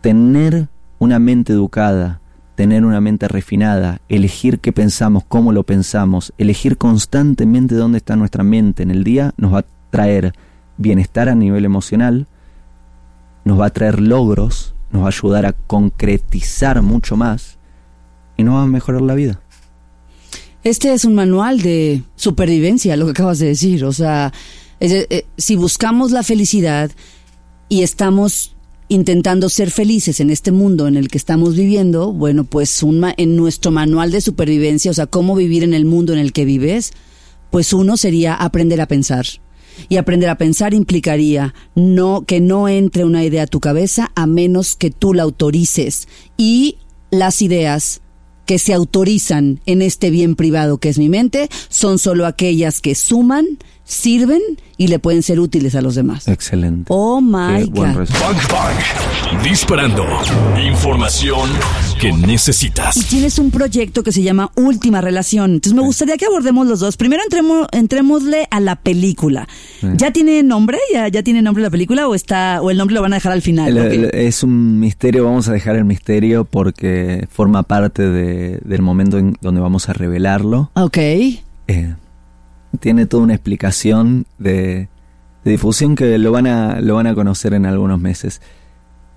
Tener 0.02 0.68
una 1.00 1.18
mente 1.18 1.54
educada, 1.54 2.20
tener 2.56 2.86
una 2.86 3.02
mente 3.02 3.28
refinada, 3.28 4.02
elegir 4.10 4.60
qué 4.60 4.72
pensamos, 4.72 5.24
cómo 5.28 5.52
lo 5.52 5.64
pensamos, 5.64 6.34
elegir 6.38 6.78
constantemente 6.78 7.76
dónde 7.76 7.98
está 7.98 8.16
nuestra 8.16 8.44
mente 8.44 8.84
en 8.84 8.92
el 8.92 9.04
día, 9.04 9.34
nos 9.38 9.54
va 9.54 9.60
a 9.60 9.66
traer 9.90 10.34
bienestar 10.78 11.30
a 11.30 11.36
nivel 11.36 11.66
emocional, 11.66 12.28
nos 13.46 13.60
va 13.60 13.68
a 13.68 13.70
traer 13.72 14.00
logros, 14.00 14.76
nos 14.92 15.04
va 15.04 15.06
a 15.06 15.10
ayudar 15.10 15.46
a 15.46 15.54
concretizar 15.54 16.82
mucho 16.82 17.16
más 17.16 17.58
y 18.38 18.44
nos 18.44 18.56
va 18.56 18.64
a 18.64 18.68
mejorar 18.68 19.02
la 19.02 19.16
vida. 19.16 19.42
Este 20.64 20.94
es 20.94 21.06
un 21.06 21.16
manual 21.16 21.62
de 21.62 22.04
supervivencia, 22.16 22.96
lo 22.96 23.06
que 23.06 23.12
acabas 23.12 23.40
de 23.40 23.48
decir. 23.48 23.84
O 23.84 23.94
sea, 23.94 24.32
eh, 24.80 25.26
si 25.38 25.56
buscamos 25.56 26.12
la 26.12 26.22
felicidad 26.22 26.92
y 27.68 27.82
estamos 27.82 28.56
intentando 28.91 29.47
ser 29.47 29.71
felices 29.71 30.19
en 30.19 30.30
este 30.30 30.51
mundo 30.51 30.86
en 30.86 30.97
el 30.97 31.08
que 31.08 31.17
estamos 31.17 31.56
viviendo, 31.56 32.12
bueno, 32.12 32.43
pues 32.43 32.84
un 32.84 33.01
en 33.15 33.38
nuestro 33.38 33.71
manual 33.71 34.12
de 34.12 34.19
supervivencia, 34.19 34.91
o 34.91 34.93
sea, 34.93 35.08
cómo 35.08 35.34
vivir 35.34 35.63
en 35.63 35.73
el 35.73 35.86
mundo 35.86 36.12
en 36.12 36.19
el 36.19 36.34
que 36.34 36.43
vives, 36.43 36.91
pues 37.51 37.71
uno 37.71 37.95
sería 37.95 38.36
aprender 38.36 38.82
a 38.82 38.89
pensar. 38.89 39.25
Y 39.88 39.95
aprender 39.95 40.30
a 40.30 40.38
pensar 40.38 40.73
implicaría 40.73 41.56
no 41.73 42.25
que 42.27 42.41
no 42.41 42.67
entre 42.67 43.06
una 43.06 43.23
idea 43.23 43.43
a 43.43 43.47
tu 43.47 43.62
cabeza 43.62 44.12
a 44.13 44.27
menos 44.27 44.75
que 44.75 44.91
tú 44.91 45.13
la 45.13 45.23
autorices. 45.23 46.10
Y 46.36 46.75
las 47.12 47.41
ideas 47.41 48.01
que 48.45 48.60
se 48.60 48.73
autorizan 48.73 49.62
en 49.65 49.82
este 49.82 50.10
bien 50.10 50.36
privado 50.36 50.80
que 50.80 50.89
es 50.89 50.97
mi 50.97 51.08
mente 51.08 51.47
son 51.69 51.97
solo 51.97 52.25
aquellas 52.25 52.82
que 52.82 52.95
suman, 52.95 53.45
sirven 53.91 54.41
y 54.77 54.88
le 54.88 54.99
pueden 54.99 55.21
ser 55.21 55.39
útiles 55.39 55.75
a 55.75 55.82
los 55.82 55.95
demás. 55.95 56.27
Excelente. 56.30 56.86
Oh 56.88 57.19
my 57.21 57.65
God. 57.65 57.84
Bang 57.84 58.08
Bang. 58.49 59.43
Disparando. 59.43 60.06
Información 60.65 61.49
que 61.99 62.10
Y 62.10 62.13
necesitas. 62.13 62.95
tienes 63.10 63.38
un 63.38 63.51
proyecto 63.51 64.01
que 64.04 64.12
se 64.12 64.23
llama 64.23 64.51
Última 64.56 65.01
Relación. 65.01 65.51
Entonces 65.56 65.73
me 65.73 65.82
gustaría 65.82 66.17
que 66.17 66.25
abordemos 66.25 66.67
los 66.67 66.80
dos. 66.80 66.95
Primero 66.97 67.21
entremos, 67.23 67.67
entrémosle 67.71 68.47
a 68.49 68.60
la 68.60 68.77
película. 68.77 69.47
¿Ya 69.97 70.12
tiene 70.12 70.41
nombre? 70.43 70.77
¿Ya, 70.93 71.08
¿Ya 71.10 71.21
tiene 71.21 71.41
nombre 71.41 71.62
la 71.63 71.69
película 71.69 72.08
o 72.08 72.15
está 72.15 72.62
o 72.62 72.71
el 72.71 72.77
nombre 72.77 72.95
lo 72.95 73.01
van 73.01 73.13
a 73.13 73.17
dejar 73.17 73.34
al 73.34 73.41
final? 73.41 73.77
El- 73.77 73.86
Ok. 73.88 73.93
el- 73.93 74.19
es 74.19 74.41
un 74.43 74.80
misterio, 74.80 75.25
vamos 75.25 75.47
a 75.49 75.51
dejar 75.54 75.75
el 75.75 75.86
misterio 75.86 76.45
porque 76.45 77.27
forma 77.30 77.63
parte 77.63 78.04
de- 78.10 78.60
del 78.63 78.82
momento 78.82 79.17
en 79.17 79.36
donde 79.41 79.60
vamos 79.62 79.89
a 79.89 79.93
revelarlo. 79.93 80.71
Ok. 80.75 80.97
Eh, 80.97 81.95
tiene 82.79 83.05
toda 83.05 83.23
una 83.23 83.34
explicación 83.34 84.25
de, 84.38 84.89
difusión 85.43 85.95
que 85.95 86.17
lo 86.17 86.31
van, 86.31 86.47
a, 86.47 86.81
lo 86.81 86.95
van 86.95 87.07
a 87.07 87.15
conocer 87.15 87.53
en 87.53 87.65
algunos 87.65 87.99
meses. 87.99 88.41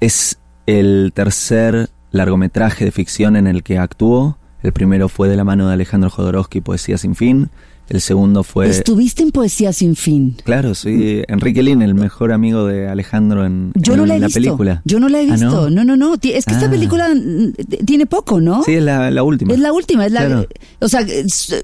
Es 0.00 0.38
el 0.66 1.12
tercer 1.14 1.90
largometraje 2.10 2.84
de 2.84 2.90
ficción 2.90 3.36
en 3.36 3.46
el 3.46 3.62
que 3.62 3.78
actuó. 3.78 4.38
El 4.62 4.72
primero 4.72 5.08
fue 5.08 5.28
de 5.28 5.36
la 5.36 5.44
mano 5.44 5.68
de 5.68 5.74
Alejandro 5.74 6.10
Jodorowsky, 6.10 6.60
Poesía 6.60 6.98
sin 6.98 7.14
fin. 7.14 7.50
El 7.88 8.00
segundo 8.00 8.42
fue... 8.44 8.68
Estuviste 8.68 9.22
en 9.22 9.30
Poesía 9.30 9.72
sin 9.74 9.94
fin. 9.94 10.36
Claro, 10.44 10.74
soy 10.74 11.22
Enrique 11.28 11.62
Lin, 11.62 11.82
el 11.82 11.94
mejor 11.94 12.32
amigo 12.32 12.64
de 12.66 12.88
Alejandro 12.88 13.44
en, 13.44 13.72
Yo 13.74 13.92
en 13.92 13.98
no 14.00 14.06
la 14.06 14.16
he 14.16 14.20
la 14.20 14.26
visto. 14.26 14.40
película. 14.40 14.82
Yo 14.86 14.98
no 15.00 15.08
la 15.10 15.20
he 15.20 15.28
Ah, 15.30 15.32
visto. 15.34 15.68
¿no? 15.70 15.84
no, 15.84 15.94
no, 15.96 16.14
Es 16.14 16.20
que 16.20 16.36
esta 16.36 16.66
Ah. 16.66 16.70
película 16.70 17.08
mm, 17.14 17.52
tiene 17.84 18.06
poco, 18.06 18.40
¿no? 18.40 18.62
Sí, 18.64 18.72
es 18.74 18.82
la, 18.82 19.10
la 19.10 19.22
última. 19.22 19.52
Es 19.52 19.60
la 19.60 19.72
última, 19.72 20.06
es 20.06 20.12
la, 20.12 20.24
Claro. 20.24 20.48
o 20.80 20.88
sea, 20.88 21.04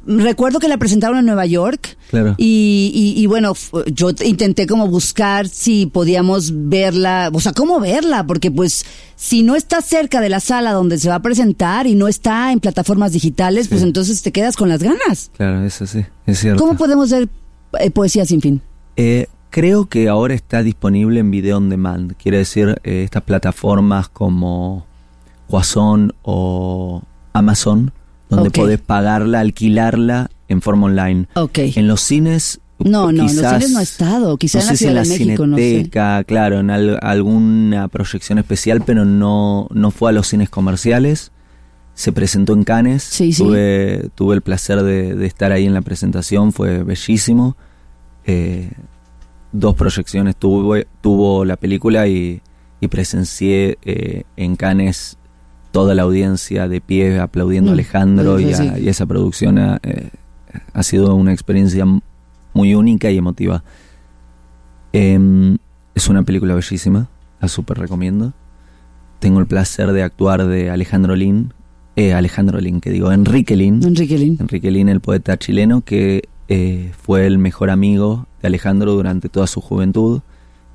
recuerdo 0.07 0.59
que 0.59 0.69
la 0.69 0.77
presentaron 0.77 1.19
en 1.19 1.27
Nueva 1.27 1.47
York. 1.47 1.97
Claro. 2.11 2.35
Y, 2.39 2.91
y, 2.93 3.23
y 3.23 3.27
bueno, 3.27 3.55
yo 3.93 4.11
intenté 4.25 4.67
como 4.67 4.89
buscar 4.89 5.47
si 5.47 5.87
podíamos 5.87 6.51
verla, 6.69 7.31
o 7.33 7.41
sea, 7.41 7.53
cómo 7.53 7.79
verla, 7.79 8.27
porque 8.27 8.51
pues 8.51 8.85
si 9.15 9.45
no 9.45 9.55
está 9.55 9.81
cerca 9.81 10.21
de 10.21 10.29
la 10.29 10.41
sala 10.41 10.73
donde 10.73 10.99
se 10.99 11.09
va 11.09 11.17
a 11.17 11.23
presentar 11.23 11.87
y 11.87 11.95
no 11.95 12.09
está 12.09 12.51
en 12.51 12.59
plataformas 12.59 13.13
digitales, 13.13 13.69
pues 13.69 13.83
entonces 13.83 14.23
te 14.23 14.33
quedas 14.33 14.57
con 14.57 14.69
las 14.69 14.83
ganas. 14.83 15.31
Claro, 15.37 15.65
eso 15.65 15.87
sí, 15.87 16.05
es 16.27 16.41
cierto. 16.41 16.61
¿Cómo 16.61 16.77
podemos 16.77 17.11
ver 17.11 17.29
eh, 17.79 17.91
Poesía 17.91 18.25
sin 18.25 18.41
fin? 18.41 18.61
Eh, 18.97 19.29
creo 19.51 19.87
que 19.87 20.09
ahora 20.09 20.35
está 20.35 20.65
disponible 20.65 21.21
en 21.21 21.31
video 21.31 21.59
on 21.59 21.69
demand. 21.69 22.15
Quiere 22.17 22.39
decir, 22.39 22.81
eh, 22.83 23.05
estas 23.05 23.23
plataformas 23.23 24.09
como 24.09 24.85
Quazón 25.47 26.13
o 26.23 27.03
Amazon, 27.33 27.93
donde 28.31 28.49
Ok. 28.49 28.55
podés 28.55 28.81
pagarla, 28.81 29.41
alquilarla 29.41 30.31
en 30.49 30.63
forma 30.63 30.87
online. 30.87 31.27
Ok. 31.35 31.59
En 31.77 31.87
los 31.89 32.01
cines. 32.01 32.61
No, 32.79 33.05
no, 33.05 33.11
en 33.11 33.17
los 33.19 33.33
quizás- 33.33 33.53
cines 33.59 33.71
no 33.73 33.79
ha 33.79 33.83
estado, 33.83 34.37
quizá 34.39 34.59
no 34.59 34.63
en 34.63 34.67
la 34.69 34.73
si 34.73 34.79
Ciudad 34.79 34.93
de 34.93 34.99
no 35.01 35.57
sé. 35.57 36.25
Claro, 36.27 36.61
en 36.61 36.71
al- 36.71 36.99
alguna 37.03 37.89
proyección 37.89 38.39
especial, 38.39 38.83
pero 38.87 39.05
no, 39.05 39.69
no 39.71 39.91
fue 39.91 40.09
a 40.11 40.13
los 40.13 40.29
cines 40.29 40.49
comerciales. 40.49 41.31
Se 41.93 42.13
presentó 42.13 42.55
en 42.55 42.65
Cannes. 42.65 43.03
Sí, 43.03 43.35
sí. 43.35 43.43
tuve, 43.43 44.09
tuve 44.15 44.35
el 44.37 44.41
placer 44.41 44.83
de, 44.83 45.15
de 45.15 45.27
estar 45.27 45.53
ahí 45.53 45.67
en 45.67 45.75
la 45.75 45.83
presentación, 45.83 46.53
fue 46.53 46.83
bellísimo. 46.83 47.57
Eh, 48.25 48.71
dos 49.53 49.75
proyecciones 49.75 50.37
tuvo, 50.37 50.77
tuvo 51.03 51.45
la 51.45 51.57
película 51.57 52.07
y, 52.09 52.41
y 52.81 52.89
presencié 52.89 53.77
eh, 53.83 54.23
en 54.37 54.57
Cannes 54.57 55.19
toda 55.71 55.95
la 55.95 56.03
audiencia 56.03 56.69
de 56.69 56.81
pie 56.81 57.19
aplaudiendo 57.21 57.71
a 57.71 57.75
Mm, 57.75 57.75
Alejandro 57.75 58.39
sí, 58.39 58.45
y, 58.45 58.53
a, 58.53 58.79
y 58.79 58.89
esa 58.89 59.07
producción 59.07 59.59
ha, 59.59 59.81
eh, 59.83 60.11
ha 60.73 60.83
sido 60.83 61.15
una 61.15 61.33
experiencia 61.33 61.85
muy 62.53 62.75
única 62.75 63.11
y 63.11 63.19
emotiva. 63.19 63.63
Em, 64.93 65.59
es 65.95 66.09
una 66.09 66.23
película 66.23 66.55
bellísima, 66.55 67.09
la 67.41 67.49
súper 67.49 67.79
recomiendo. 67.79 68.33
Tengo 69.19 69.39
el 69.39 69.47
placer 69.47 69.93
de 69.93 70.03
actuar 70.03 70.47
de 70.47 70.71
Alejandro 70.71 71.15
Lin, 71.15 71.53
eh, 71.97 72.15
Alejandro 72.15 72.61
Lin, 72.61 72.81
que 72.81 72.91
digo, 72.91 73.13
Enrique 73.13 73.57
Lin. 73.57 73.83
Enrique 73.85 74.19
Lin. 74.19 74.39
Enrique 74.41 74.71
Lin, 74.71 74.89
el 74.89 75.01
poeta 75.01 75.39
chileno, 75.39 75.83
que 75.83 76.29
eh, 76.49 76.93
fue 77.01 77.27
el 77.27 77.39
mejor 77.39 77.71
amigo 77.71 78.27
de 78.41 78.49
Alejandro 78.49 78.93
durante 78.93 79.29
toda 79.29 79.47
su 79.47 79.61
juventud. 79.61 80.23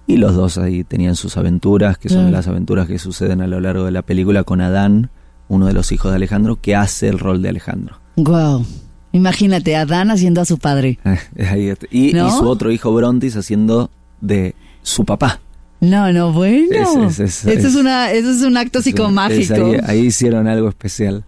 Y 0.07 0.17
los 0.17 0.35
dos 0.35 0.57
ahí 0.59 0.83
tenían 0.83 1.15
sus 1.15 1.35
aventuras, 1.37 1.97
que 1.97 2.09
son 2.09 2.31
las 2.31 2.47
aventuras 2.47 2.87
que 2.87 2.99
suceden 2.99 3.41
a 3.41 3.47
lo 3.47 3.59
largo 3.59 3.85
de 3.85 3.91
la 3.91 4.03
película 4.03 4.43
con 4.43 4.61
Adán, 4.61 5.09
uno 5.47 5.65
de 5.65 5.73
los 5.73 5.91
hijos 5.91 6.11
de 6.11 6.17
Alejandro, 6.17 6.59
que 6.61 6.75
hace 6.75 7.07
el 7.07 7.17
rol 7.19 7.41
de 7.41 7.49
Alejandro. 7.49 7.97
Wow. 8.17 8.65
Imagínate, 9.13 9.75
Adán 9.75 10.11
haciendo 10.11 10.41
a 10.41 10.45
su 10.45 10.57
padre. 10.59 10.99
Y, 11.91 12.13
¿No? 12.13 12.27
y 12.27 12.31
su 12.31 12.47
otro 12.47 12.71
hijo 12.71 12.93
Brontis 12.93 13.35
haciendo 13.35 13.89
de 14.21 14.53
su 14.83 15.05
papá. 15.05 15.39
No, 15.81 16.11
no, 16.13 16.31
bueno. 16.31 17.07
Es- 17.07 17.19
es- 17.19 17.45
es- 17.45 17.57
Eso 17.57 17.67
es 17.69 17.75
una, 17.75 18.11
eso 18.11 18.29
es 18.31 18.41
un 18.43 18.57
acto 18.57 18.81
psicomágico. 18.81 19.71
ahí 19.85 20.01
hicieron 20.01 20.47
algo 20.47 20.69
especial. 20.69 21.23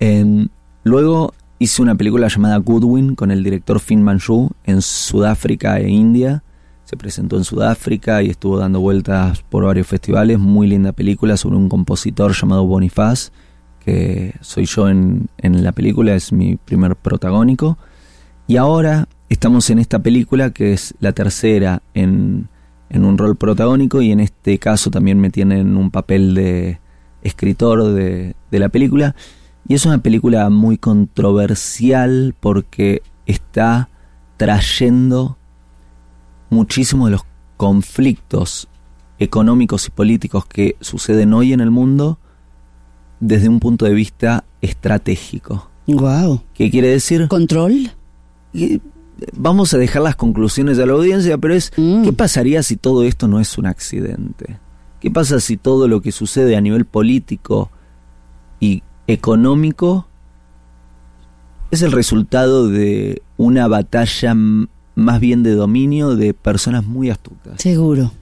Em, 0.00 0.48
luego 0.84 1.34
hice 1.58 1.82
una 1.82 1.94
película 1.94 2.28
llamada 2.28 2.56
Goodwin 2.58 3.14
con 3.14 3.30
el 3.30 3.42
director 3.44 3.78
Finn 3.80 4.02
Manchu 4.02 4.50
en 4.64 4.82
Sudáfrica 4.82 5.78
e 5.78 5.88
India. 5.88 6.42
Se 6.92 6.98
presentó 6.98 7.38
en 7.38 7.44
Sudáfrica 7.44 8.22
y 8.22 8.28
estuvo 8.28 8.58
dando 8.58 8.78
vueltas 8.78 9.40
por 9.48 9.64
varios 9.64 9.86
festivales. 9.86 10.38
Muy 10.38 10.66
linda 10.66 10.92
película 10.92 11.38
sobre 11.38 11.56
un 11.56 11.70
compositor 11.70 12.34
llamado 12.34 12.66
Bonifaz, 12.66 13.32
que 13.80 14.34
soy 14.42 14.66
yo 14.66 14.90
en, 14.90 15.28
en 15.38 15.64
la 15.64 15.72
película, 15.72 16.14
es 16.14 16.34
mi 16.34 16.56
primer 16.56 16.94
protagónico. 16.96 17.78
Y 18.46 18.58
ahora 18.58 19.08
estamos 19.30 19.70
en 19.70 19.78
esta 19.78 20.00
película 20.00 20.50
que 20.50 20.74
es 20.74 20.94
la 21.00 21.12
tercera 21.12 21.82
en, 21.94 22.50
en 22.90 23.06
un 23.06 23.16
rol 23.16 23.36
protagónico 23.36 24.02
y 24.02 24.12
en 24.12 24.20
este 24.20 24.58
caso 24.58 24.90
también 24.90 25.18
me 25.18 25.30
tienen 25.30 25.78
un 25.78 25.90
papel 25.90 26.34
de 26.34 26.78
escritor 27.22 27.84
de, 27.94 28.36
de 28.50 28.58
la 28.58 28.68
película. 28.68 29.16
Y 29.66 29.72
es 29.72 29.86
una 29.86 30.02
película 30.02 30.50
muy 30.50 30.76
controversial 30.76 32.34
porque 32.38 33.00
está 33.24 33.88
trayendo 34.36 35.38
muchísimos 36.52 37.06
de 37.08 37.12
los 37.12 37.22
conflictos 37.56 38.68
económicos 39.18 39.86
y 39.86 39.90
políticos 39.90 40.46
que 40.46 40.76
suceden 40.80 41.32
hoy 41.32 41.52
en 41.52 41.60
el 41.60 41.70
mundo 41.70 42.18
desde 43.20 43.48
un 43.48 43.60
punto 43.60 43.84
de 43.84 43.94
vista 43.94 44.44
estratégico. 44.60 45.70
Wow. 45.86 46.42
¿Qué 46.54 46.70
quiere 46.70 46.88
decir? 46.88 47.28
¿Control? 47.28 47.90
Eh, 48.54 48.78
Vamos 49.36 49.72
a 49.72 49.78
dejar 49.78 50.02
las 50.02 50.16
conclusiones 50.16 50.78
a 50.80 50.86
la 50.86 50.94
audiencia, 50.94 51.38
pero 51.38 51.54
es 51.54 51.72
Mm. 51.76 52.02
¿qué 52.02 52.12
pasaría 52.12 52.62
si 52.64 52.76
todo 52.76 53.04
esto 53.04 53.28
no 53.28 53.38
es 53.38 53.56
un 53.56 53.66
accidente? 53.66 54.58
¿Qué 55.00 55.10
pasa 55.12 55.38
si 55.38 55.56
todo 55.56 55.86
lo 55.86 56.00
que 56.00 56.10
sucede 56.10 56.56
a 56.56 56.60
nivel 56.60 56.84
político 56.84 57.70
y 58.58 58.82
económico 59.06 60.08
es 61.70 61.82
el 61.82 61.92
resultado 61.92 62.68
de 62.68 63.22
una 63.36 63.68
batalla 63.68 64.34
más 64.94 65.20
bien 65.20 65.42
de 65.42 65.52
dominio 65.52 66.16
de 66.16 66.34
personas 66.34 66.84
muy 66.84 67.10
astutas? 67.10 67.60
Seguro. 67.60 68.12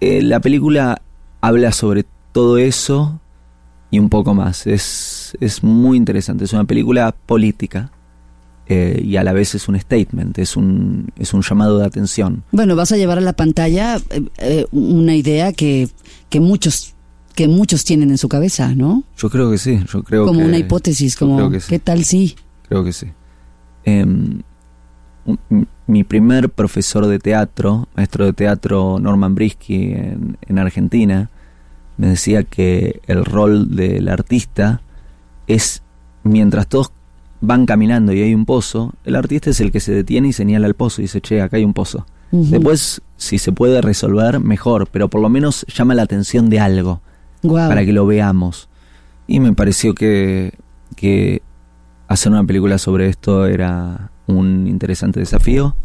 Eh, 0.00 0.22
la 0.22 0.40
película 0.40 1.00
habla 1.40 1.72
sobre 1.72 2.04
todo 2.32 2.58
eso 2.58 3.20
y 3.90 3.98
un 3.98 4.08
poco 4.08 4.34
más. 4.34 4.66
Es, 4.66 5.36
es 5.40 5.62
muy 5.62 5.96
interesante. 5.96 6.44
Es 6.44 6.52
una 6.52 6.64
película 6.64 7.14
política 7.26 7.90
eh, 8.66 9.00
y 9.04 9.16
a 9.16 9.24
la 9.24 9.32
vez 9.32 9.54
es 9.54 9.68
un 9.68 9.78
statement, 9.78 10.38
es 10.38 10.56
un, 10.56 11.08
es 11.16 11.34
un 11.34 11.42
llamado 11.42 11.78
de 11.78 11.86
atención. 11.86 12.42
Bueno, 12.52 12.74
vas 12.74 12.90
a 12.92 12.96
llevar 12.96 13.18
a 13.18 13.20
la 13.20 13.32
pantalla 13.34 13.96
eh, 14.10 14.22
eh, 14.38 14.66
una 14.72 15.14
idea 15.14 15.52
que, 15.52 15.88
que 16.30 16.40
muchos 16.40 16.94
que 17.34 17.48
muchos 17.48 17.84
tienen 17.84 18.10
en 18.10 18.18
su 18.18 18.28
cabeza, 18.28 18.74
¿no? 18.74 19.04
Yo 19.16 19.30
creo 19.30 19.50
que 19.50 19.56
sí, 19.56 19.80
yo 19.90 20.02
creo 20.02 20.26
como 20.26 20.40
que... 20.40 20.44
una 20.46 20.58
hipótesis, 20.58 21.16
como 21.16 21.50
sí. 21.52 21.60
¿qué 21.66 21.78
tal 21.78 22.04
si? 22.04 22.36
Creo 22.68 22.84
que 22.84 22.92
sí. 22.92 23.06
M- 23.84 24.42
mi 25.86 26.04
primer 26.04 26.48
profesor 26.50 27.06
de 27.06 27.18
teatro, 27.18 27.88
maestro 27.94 28.24
de 28.24 28.32
teatro 28.32 28.98
Norman 29.00 29.34
Brisky 29.34 29.92
en, 29.92 30.36
en 30.40 30.58
Argentina, 30.58 31.30
me 31.96 32.08
decía 32.08 32.42
que 32.42 33.00
el 33.06 33.24
rol 33.24 33.76
del 33.76 34.08
artista 34.08 34.82
es, 35.46 35.82
mientras 36.24 36.66
todos 36.66 36.92
van 37.40 37.66
caminando 37.66 38.12
y 38.12 38.22
hay 38.22 38.34
un 38.34 38.46
pozo, 38.46 38.94
el 39.04 39.16
artista 39.16 39.50
es 39.50 39.60
el 39.60 39.72
que 39.72 39.80
se 39.80 39.92
detiene 39.92 40.28
y 40.28 40.32
señala 40.32 40.66
el 40.66 40.74
pozo 40.74 41.02
y 41.02 41.04
dice, 41.04 41.20
che, 41.20 41.42
acá 41.42 41.56
hay 41.56 41.64
un 41.64 41.74
pozo. 41.74 42.06
Después, 42.30 43.02
si 43.18 43.36
se 43.36 43.52
puede 43.52 43.82
resolver, 43.82 44.40
mejor, 44.40 44.88
pero 44.90 45.08
por 45.08 45.20
lo 45.20 45.28
menos 45.28 45.66
llama 45.68 45.94
la 45.94 46.02
atención 46.02 46.48
de 46.48 46.60
algo 46.60 47.02
para 47.42 47.84
que 47.84 47.92
lo 47.92 48.06
veamos. 48.06 48.70
Y 49.26 49.38
me 49.38 49.52
pareció 49.52 49.94
que, 49.94 50.54
que 50.96 51.42
hacer 52.08 52.32
una 52.32 52.44
película 52.44 52.78
sobre 52.78 53.08
esto 53.08 53.44
era 53.44 54.11
un 54.32 54.66
interesante 54.66 55.20
desafío. 55.20 55.76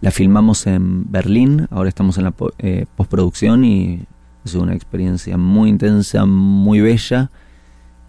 La 0.00 0.10
filmamos 0.10 0.66
en 0.66 1.10
Berlín, 1.10 1.66
ahora 1.70 1.88
estamos 1.88 2.16
en 2.16 2.24
la 2.24 2.34
eh, 2.58 2.86
postproducción 2.96 3.64
y 3.64 4.00
es 4.44 4.54
una 4.54 4.74
experiencia 4.74 5.36
muy 5.36 5.68
intensa, 5.68 6.24
muy 6.24 6.80
bella. 6.80 7.30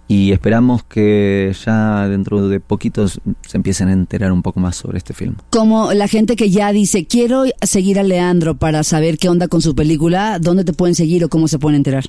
Y 0.07 0.34
esperamos 0.34 0.84
que 0.84 1.55
ya 1.66 2.07
dentro 2.09 2.49
de 2.49 2.59
poquitos 2.59 3.22
se 3.47 3.57
empiecen 3.57 3.88
a 3.88 3.93
enterar 3.93 4.34
un 4.34 4.41
poco 4.41 4.59
más 4.59 4.76
sobre 4.76 4.97
este 4.97 5.14
film. 5.14 5.36
Como 5.51 5.93
la 5.93 6.09
gente 6.09 6.36
que 6.36 6.49
ya 6.49 6.74
dice, 6.74 7.05
quiero 7.05 7.43
seguir 7.62 7.97
a 7.97 8.03
Leandro 8.03 8.55
para 8.55 8.84
saber 8.84 9.18
qué 9.18 9.30
onda 9.30 9.47
con 9.47 9.62
su 9.62 9.74
película, 9.74 10.38
¿dónde 10.39 10.66
te 10.66 10.74
pueden 10.74 10.95
seguir 10.95 11.24
o 11.24 11.30
cómo 11.30 11.47
se 11.47 11.59
pueden 11.59 11.78
enterar? 11.78 12.05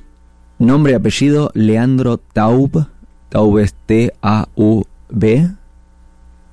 Nombre 0.59 0.93
y 0.93 0.97
apellido, 0.97 1.53
Leandro 1.55 2.19
Taub. 2.19 2.87
Taub 3.29 3.59
es 3.59 3.75
T-A-U-B. 3.87 5.51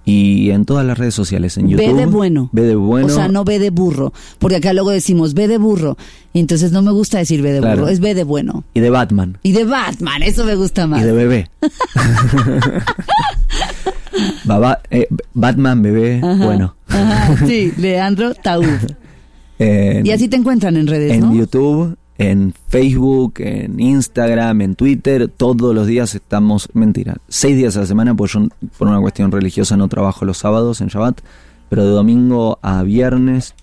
Y 0.10 0.50
en 0.52 0.66
todas 0.66 0.86
las 0.86 0.98
redes 0.98 1.14
sociales, 1.14 1.56
en 1.58 1.70
YouTube. 1.70 1.96
de 1.96 2.06
bueno. 2.08 2.50
B 2.52 2.64
de 2.64 2.76
bueno. 2.76 3.06
O 3.08 3.10
sea, 3.10 3.28
no 3.28 3.44
B 3.44 3.60
de 3.60 3.70
burro, 3.70 4.12
porque 4.40 4.56
acá 4.56 4.74
luego 4.74 4.90
decimos 4.90 5.34
B 5.36 5.48
de 5.48 5.58
burro, 5.60 5.98
y 6.34 6.40
entonces 6.40 6.72
no 6.72 6.82
me 6.82 6.92
gusta 6.92 7.20
decir 7.20 7.42
B 7.44 7.52
de 7.52 7.60
Claro. 7.60 7.82
burro, 7.82 7.90
es 7.92 8.00
B 8.00 8.16
de 8.16 8.24
bueno. 8.24 8.64
Y 8.74 8.80
de 8.80 8.90
Batman. 8.90 9.38
Y 9.44 9.52
de 9.52 9.66
Batman, 9.66 10.24
eso 10.24 10.46
me 10.46 10.56
gusta 10.56 10.88
más. 10.88 11.02
Y 11.02 11.06
de 11.06 11.12
bebé. 11.12 11.50
Baba- 14.46 14.80
eh, 14.90 15.08
Batman, 15.34 15.82
bebé, 15.82 16.20
Ajá. 16.24 16.46
bueno. 16.46 16.76
Ajá, 16.88 17.46
sí, 17.48 17.72
Leandro 17.78 18.34
Taúb. 18.34 18.66
En- 19.60 20.06
Y 20.06 20.12
así 20.12 20.28
te 20.28 20.36
encuentran 20.38 20.76
en 20.78 20.88
redes, 20.88 21.14
en 21.14 21.20
¿no? 21.22 21.34
YouTube, 21.36 21.96
en 22.20 22.54
Facebook, 22.68 23.36
en 23.38 23.80
Instagram, 23.80 24.62
en 24.62 24.76
Twitter, 24.76 25.30
todos 25.30 25.74
los 25.74 25.88
días 25.88 26.14
estamos, 26.14 26.68
mentira, 26.74 27.16
seis 27.30 27.56
días 27.56 27.78
a 27.78 27.80
la 27.80 27.86
semana, 27.86 28.14
pues 28.14 28.34
yo 28.34 28.42
por 28.78 28.90
una 28.90 29.00
cuestión 29.00 29.32
religiosa 29.32 29.78
no 29.78 29.88
trabajo 29.88 30.26
los 30.26 30.38
sábados 30.38 30.82
en 30.82 30.90
Shabbat, 30.90 31.22
pero 31.70 31.86
de 31.86 31.92
domingo 31.92 32.60
a 32.62 32.84
viernes 32.84 33.56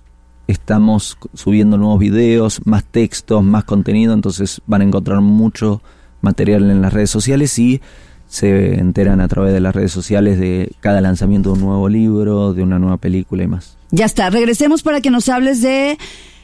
estamos 0.47 1.19
subiendo 1.35 1.77
nuevos 1.77 1.99
videos, 1.99 2.63
más 2.65 2.83
textos, 2.85 3.45
más 3.45 3.65
contenido, 3.65 4.15
entonces 4.15 4.63
van 4.67 4.81
a 4.81 4.85
encontrar 4.85 5.21
mucho 5.21 5.83
material 6.23 6.71
en 6.71 6.81
las 6.81 6.95
redes 6.95 7.11
sociales 7.11 7.59
y 7.59 7.83
se 8.27 8.81
enteran 8.81 9.21
a 9.21 9.29
través 9.29 9.53
de 9.53 9.61
las 9.61 9.75
redes 9.75 9.93
sociales 9.93 10.39
de 10.41 10.73
cada 10.81 11.03
lanzamiento 11.03 11.51
de 11.51 11.59
un 11.59 11.67
nuevo 11.67 11.91
libro, 11.91 12.55
de 12.55 12.63
una 12.63 12.79
nueva 12.79 12.97
película 12.97 13.45
y 13.45 13.49
más. 13.49 13.77
Ya 13.91 14.07
está, 14.07 14.31
regresemos 14.31 14.83
para 14.83 15.03
que 15.03 15.11
nos 15.11 15.29
hables 15.29 15.61
de 15.61 15.99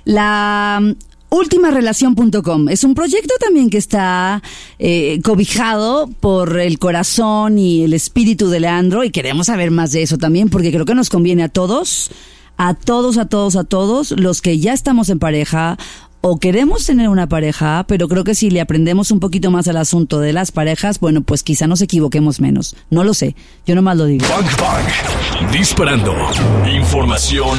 la 0.05 0.95
ultimarelación.com. 1.33 2.69
Es 2.69 2.85
un 2.85 2.95
proyecto 2.95 3.35
también 3.41 3.71
que 3.71 3.79
está 3.79 4.43
eh, 4.79 5.21
cobijado 5.25 6.09
por 6.21 6.61
el 6.61 6.79
corazón 6.79 7.59
y 7.59 7.85
el 7.85 7.95
espíritu 7.95 8.51
de 8.51 8.61
Leandro 8.61 9.03
y 9.03 9.11
queremos 9.11 9.47
saber 9.47 9.71
más 9.71 9.93
de 9.93 10.03
eso 10.03 10.19
también 10.19 10.51
porque 10.51 10.71
creo 10.71 10.85
que 10.85 10.95
nos 10.95 11.09
conviene 11.09 11.43
a 11.43 11.49
todos, 11.49 12.11
a 12.59 12.75
todos, 12.75 13.17
a 13.17 13.27
todos, 13.27 13.57
a 13.57 13.65
todos, 13.65 14.11
los 14.13 14.43
que 14.43 14.59
ya 14.59 14.75
estamos 14.75 15.09
en 15.09 15.19
pareja 15.19 15.79
o 16.21 16.39
queremos 16.39 16.85
tener 16.85 17.09
una 17.09 17.29
pareja, 17.29 17.85
pero 17.89 18.09
creo 18.09 18.25
que 18.25 18.35
si 18.35 18.51
le 18.51 18.61
aprendemos 18.61 19.11
un 19.11 19.19
poquito 19.19 19.51
más 19.51 19.67
al 19.69 19.79
asunto 19.79 20.21
de 20.21 20.35
las 20.35 20.53
parejas, 20.53 21.01
bueno, 21.01 21.23
pues 21.23 21.43
quizá 21.43 21.67
nos 21.67 21.81
equivoquemos 21.81 22.41
menos. 22.41 22.77
No 22.91 23.05
lo 23.05 23.15
sé, 23.15 23.35
yo 23.67 23.75
nomás 23.75 23.97
lo 23.97 24.05
digo. 24.05 24.27
Disparando. 25.51 26.15
Información 26.67 27.59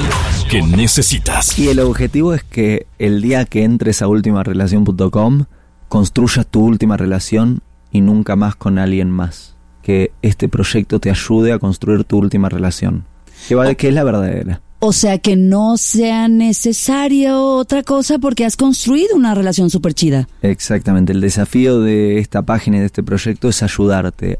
que 0.49 0.61
necesitas. 0.61 1.57
Y 1.57 1.69
el 1.69 1.79
objetivo 1.79 2.33
es 2.33 2.43
que 2.43 2.85
el 2.99 3.21
día 3.21 3.45
que 3.45 3.63
entres 3.63 4.01
a 4.01 4.07
ultimarelación.com 4.07 5.45
construyas 5.89 6.45
tu 6.47 6.63
última 6.63 6.97
relación 6.97 7.61
y 7.91 8.01
nunca 8.01 8.35
más 8.35 8.55
con 8.55 8.77
alguien 8.77 9.09
más. 9.09 9.55
Que 9.81 10.11
este 10.21 10.47
proyecto 10.47 10.99
te 10.99 11.09
ayude 11.09 11.51
a 11.51 11.59
construir 11.59 12.03
tu 12.03 12.17
última 12.19 12.47
relación. 12.49 13.05
Que, 13.47 13.55
va, 13.55 13.73
que 13.73 13.89
es 13.89 13.93
la 13.93 14.03
verdadera. 14.03 14.61
O 14.79 14.93
sea 14.93 15.17
que 15.17 15.35
no 15.35 15.77
sea 15.77 16.27
necesario 16.27 17.41
otra 17.41 17.83
cosa 17.83 18.19
porque 18.19 18.45
has 18.45 18.55
construido 18.55 19.15
una 19.15 19.33
relación 19.33 19.69
súper 19.69 19.93
chida. 19.93 20.27
Exactamente. 20.41 21.13
El 21.13 21.21
desafío 21.21 21.79
de 21.79 22.19
esta 22.19 22.41
página 22.41 22.77
y 22.77 22.79
de 22.81 22.85
este 22.85 23.01
proyecto 23.01 23.49
es 23.49 23.63
ayudarte 23.63 24.37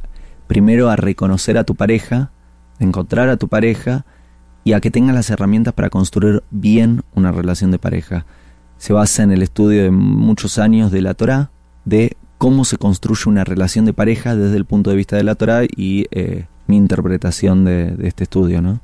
primero 0.48 0.90
a 0.90 0.96
reconocer 0.96 1.58
a 1.58 1.64
tu 1.64 1.76
pareja, 1.76 2.32
encontrar 2.80 3.30
a 3.30 3.38
tu 3.38 3.48
pareja 3.48 4.06
y 4.64 4.74
a 4.74 4.82
que 4.82 4.92
tengas 4.92 5.16
las 5.16 5.30
herramientas 5.30 5.74
para 5.74 5.90
construir 5.90 6.44
bien 6.52 7.04
una 7.16 7.32
relación 7.32 7.72
de 7.72 7.80
pareja. 7.80 8.26
Se 8.78 8.94
basa 8.94 9.24
en 9.24 9.32
el 9.32 9.42
estudio 9.42 9.84
de 9.84 9.92
muchos 9.92 10.58
años 10.58 10.92
de 10.92 11.02
la 11.02 11.14
Torah, 11.14 11.52
de 11.86 12.18
cómo 12.38 12.66
se 12.66 12.78
construye 12.78 13.30
una 13.30 13.44
relación 13.44 13.86
de 13.86 13.94
pareja 13.94 14.36
desde 14.36 14.58
el 14.58 14.66
punto 14.66 14.90
de 14.90 14.96
vista 14.96 15.16
de 15.16 15.24
la 15.24 15.36
Torah 15.36 15.64
y 15.64 16.06
eh, 16.12 16.46
mi 16.68 16.78
interpretación 16.78 17.66
de, 17.66 17.92
de 17.92 18.08
este 18.08 18.24
estudio, 18.24 18.62
¿no? 18.62 18.82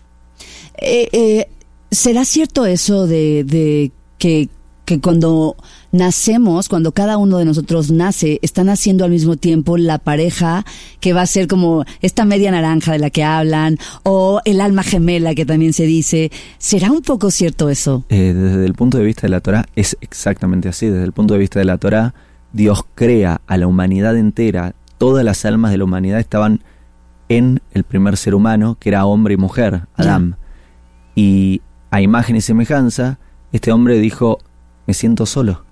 Eh, 0.77 1.09
eh, 1.11 1.49
¿Será 1.91 2.23
cierto 2.23 2.65
eso 2.65 3.07
de, 3.07 3.43
de 3.43 3.91
que, 4.17 4.49
que 4.85 5.01
cuando 5.01 5.57
nacemos, 5.91 6.69
cuando 6.69 6.91
cada 6.91 7.17
uno 7.17 7.37
de 7.37 7.45
nosotros 7.45 7.91
nace, 7.91 8.39
está 8.41 8.63
naciendo 8.63 9.05
al 9.05 9.11
mismo 9.11 9.37
tiempo 9.37 9.77
la 9.77 9.97
pareja 9.97 10.65
que 10.99 11.13
va 11.13 11.21
a 11.21 11.25
ser 11.25 11.47
como 11.47 11.85
esta 12.01 12.25
media 12.25 12.51
naranja 12.51 12.91
de 12.91 12.99
la 12.99 13.09
que 13.09 13.23
hablan 13.23 13.77
o 14.03 14.41
el 14.45 14.61
alma 14.61 14.83
gemela 14.83 15.35
que 15.35 15.45
también 15.45 15.73
se 15.73 15.85
dice? 15.85 16.31
¿Será 16.57 16.91
un 16.91 17.01
poco 17.01 17.31
cierto 17.31 17.69
eso? 17.69 18.03
Eh, 18.09 18.33
desde 18.33 18.65
el 18.65 18.73
punto 18.73 18.97
de 18.97 19.03
vista 19.03 19.23
de 19.23 19.29
la 19.29 19.41
Torah 19.41 19.65
es 19.75 19.97
exactamente 20.01 20.69
así. 20.69 20.87
Desde 20.87 21.03
el 21.03 21.11
punto 21.11 21.33
de 21.33 21.39
vista 21.39 21.59
de 21.59 21.65
la 21.65 21.77
Torah, 21.77 22.13
Dios 22.53 22.85
crea 22.95 23.41
a 23.47 23.57
la 23.57 23.67
humanidad 23.67 24.17
entera. 24.17 24.75
Todas 24.97 25.23
las 25.23 25.45
almas 25.45 25.71
de 25.71 25.77
la 25.77 25.85
humanidad 25.85 26.19
estaban 26.19 26.61
en 27.29 27.61
el 27.71 27.83
primer 27.83 28.17
ser 28.17 28.35
humano, 28.35 28.77
que 28.79 28.89
era 28.89 29.05
hombre 29.05 29.35
y 29.35 29.37
mujer, 29.37 29.83
Adán. 29.95 30.35
Y 31.15 31.61
a 31.91 32.01
imagen 32.01 32.35
y 32.35 32.41
semejanza, 32.41 33.19
este 33.51 33.71
hombre 33.71 33.99
dijo, 33.99 34.39
me 34.87 34.93
siento 34.93 35.25
solo. 35.25 35.63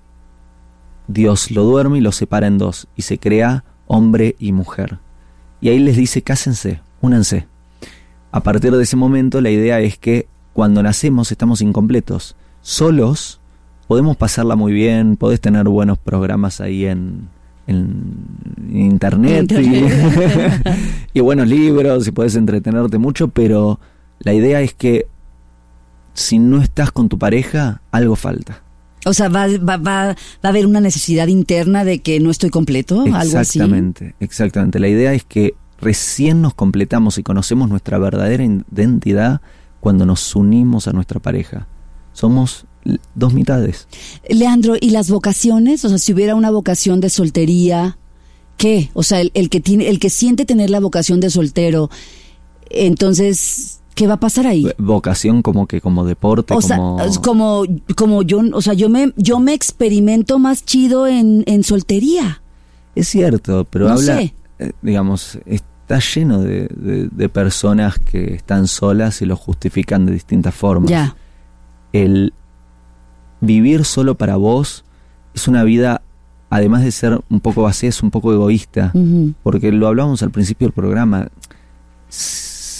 Dios 1.08 1.50
lo 1.50 1.64
duerme 1.64 1.98
y 1.98 2.00
lo 2.00 2.12
separa 2.12 2.46
en 2.46 2.58
dos, 2.58 2.86
y 2.94 3.02
se 3.02 3.18
crea 3.18 3.64
hombre 3.86 4.36
y 4.38 4.52
mujer. 4.52 4.98
Y 5.60 5.70
ahí 5.70 5.78
les 5.78 5.96
dice, 5.96 6.22
cásense, 6.22 6.80
únanse. 7.00 7.48
A 8.30 8.42
partir 8.42 8.76
de 8.76 8.82
ese 8.82 8.96
momento, 8.96 9.40
la 9.40 9.50
idea 9.50 9.80
es 9.80 9.98
que 9.98 10.28
cuando 10.52 10.82
nacemos 10.82 11.32
estamos 11.32 11.62
incompletos. 11.62 12.36
Solos 12.60 13.40
podemos 13.86 14.16
pasarla 14.16 14.54
muy 14.54 14.72
bien, 14.72 15.16
podés 15.16 15.40
tener 15.40 15.66
buenos 15.68 15.98
programas 15.98 16.60
ahí 16.60 16.84
en, 16.84 17.28
en 17.66 18.16
internet, 18.74 19.50
Internet. 19.50 20.62
Y, 21.14 21.18
y 21.18 21.20
buenos 21.22 21.48
libros 21.48 22.06
y 22.06 22.12
podés 22.12 22.36
entretenerte 22.36 22.98
mucho, 22.98 23.28
pero 23.28 23.80
la 24.18 24.34
idea 24.34 24.60
es 24.60 24.74
que 24.74 25.06
si 26.12 26.38
no 26.38 26.60
estás 26.60 26.92
con 26.92 27.08
tu 27.08 27.18
pareja, 27.18 27.80
algo 27.90 28.16
falta. 28.16 28.62
O 29.04 29.14
sea, 29.14 29.28
va, 29.28 29.46
va, 29.46 29.76
va, 29.76 30.04
va 30.06 30.16
a 30.42 30.48
haber 30.48 30.66
una 30.66 30.80
necesidad 30.80 31.28
interna 31.28 31.84
de 31.84 32.00
que 32.00 32.20
no 32.20 32.30
estoy 32.30 32.50
completo, 32.50 33.02
algo 33.02 33.16
así. 33.16 33.58
Exactamente, 33.58 34.14
exactamente. 34.20 34.80
La 34.80 34.88
idea 34.88 35.12
es 35.12 35.24
que 35.24 35.54
recién 35.80 36.42
nos 36.42 36.54
completamos 36.54 37.18
y 37.18 37.22
conocemos 37.22 37.68
nuestra 37.68 37.98
verdadera 37.98 38.44
identidad 38.44 39.40
cuando 39.80 40.06
nos 40.06 40.34
unimos 40.34 40.88
a 40.88 40.92
nuestra 40.92 41.20
pareja. 41.20 41.68
Somos 42.12 42.66
dos 43.14 43.34
mitades. 43.34 43.86
Leandro, 44.28 44.76
¿y 44.80 44.90
las 44.90 45.10
vocaciones? 45.10 45.84
O 45.84 45.88
sea, 45.88 45.98
si 45.98 46.12
hubiera 46.12 46.34
una 46.34 46.50
vocación 46.50 47.00
de 47.00 47.10
soltería, 47.10 47.98
¿qué? 48.56 48.90
O 48.94 49.02
sea, 49.02 49.20
el, 49.20 49.30
el 49.34 49.50
que 49.50 49.60
tiene, 49.60 49.88
el 49.88 50.00
que 50.00 50.10
siente 50.10 50.44
tener 50.44 50.70
la 50.70 50.80
vocación 50.80 51.20
de 51.20 51.30
soltero, 51.30 51.90
entonces, 52.70 53.77
¿qué 53.98 54.06
va 54.06 54.14
a 54.14 54.20
pasar 54.20 54.46
ahí? 54.46 54.66
Vocación 54.78 55.42
como 55.42 55.66
que 55.66 55.80
como 55.80 56.04
deporte, 56.04 56.54
O 56.54 56.62
sea, 56.62 56.76
como... 56.76 57.00
es 57.02 57.18
como, 57.18 57.64
como 57.96 58.22
yo, 58.22 58.40
o 58.52 58.62
sea, 58.62 58.74
yo 58.74 58.88
me, 58.88 59.12
yo 59.16 59.40
me 59.40 59.52
experimento 59.54 60.38
más 60.38 60.64
chido 60.64 61.06
en, 61.06 61.42
en 61.46 61.62
soltería. 61.64 62.40
Es 62.94 63.08
cierto, 63.08 63.66
pero 63.68 63.86
No 63.88 63.94
habla, 63.94 64.16
sé. 64.16 64.34
eh, 64.58 64.72
digamos, 64.82 65.38
está 65.46 65.98
lleno 65.98 66.40
de, 66.40 66.68
de- 66.74 67.08
de 67.10 67.28
personas 67.28 67.98
que 67.98 68.34
están 68.34 68.66
solas 68.68 69.20
y 69.22 69.26
lo 69.26 69.36
justifican 69.36 70.06
de 70.06 70.12
distintas 70.12 70.54
formas. 70.54 70.90
Ya. 70.90 71.16
El 71.92 72.32
vivir 73.40 73.84
solo 73.84 74.14
para 74.16 74.36
vos 74.36 74.84
es 75.34 75.46
una 75.48 75.62
vida, 75.64 76.02
además 76.50 76.82
de 76.82 76.90
ser 76.92 77.20
un 77.30 77.40
poco 77.40 77.62
vacía, 77.62 77.88
es 77.88 78.02
un 78.02 78.10
poco 78.10 78.32
egoísta. 78.32 78.92
Porque 79.42 79.70
lo 79.72 79.86
hablábamos 79.86 80.22
al 80.22 80.30
principio 80.30 80.66
del 80.66 80.72
programa. 80.74 81.28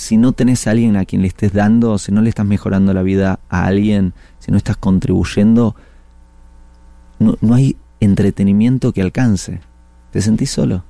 Si 0.09 0.17
no 0.17 0.33
tenés 0.33 0.67
a 0.67 0.71
alguien 0.71 0.97
a 0.97 1.05
quien 1.05 1.21
le 1.21 1.29
estés 1.29 1.53
dando, 1.53 1.99
si 1.99 2.13
no 2.13 2.23
le 2.23 2.31
estás 2.31 2.47
mejorando 2.47 2.95
la 2.95 3.03
vida 3.03 3.41
a 3.51 3.67
alguien, 3.67 4.15
si 4.39 4.51
no 4.51 4.57
estás 4.57 4.79
contribuyendo, 4.79 5.77
no, 7.19 7.37
no 7.43 7.53
hay 7.53 7.77
entretenimiento 8.01 8.95
que 8.95 9.03
alcance. 9.03 9.61
Te 10.11 10.23
sentís 10.23 10.51
solo. 10.51 10.83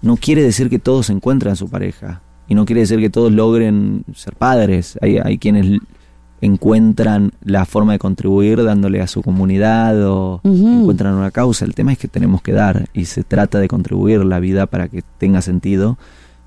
No 0.00 0.16
quiere 0.16 0.42
decir 0.42 0.70
que 0.70 0.78
todos 0.78 1.10
encuentran 1.10 1.56
su 1.56 1.68
pareja. 1.68 2.22
Y 2.48 2.54
no 2.54 2.64
quiere 2.64 2.80
decir 2.80 3.00
que 3.00 3.10
todos 3.10 3.30
logren 3.30 4.06
ser 4.14 4.34
padres. 4.34 4.98
Hay, 5.02 5.18
hay 5.18 5.36
quienes 5.36 5.82
encuentran 6.40 7.32
la 7.42 7.66
forma 7.66 7.92
de 7.92 7.98
contribuir 7.98 8.64
dándole 8.64 9.02
a 9.02 9.08
su 9.08 9.20
comunidad 9.20 10.08
o 10.08 10.40
encuentran 10.42 11.12
una 11.12 11.32
causa. 11.32 11.66
El 11.66 11.74
tema 11.74 11.92
es 11.92 11.98
que 11.98 12.08
tenemos 12.08 12.40
que 12.40 12.52
dar 12.52 12.88
y 12.94 13.04
se 13.04 13.24
trata 13.24 13.58
de 13.58 13.68
contribuir 13.68 14.24
la 14.24 14.40
vida 14.40 14.64
para 14.64 14.88
que 14.88 15.02
tenga 15.18 15.42
sentido. 15.42 15.98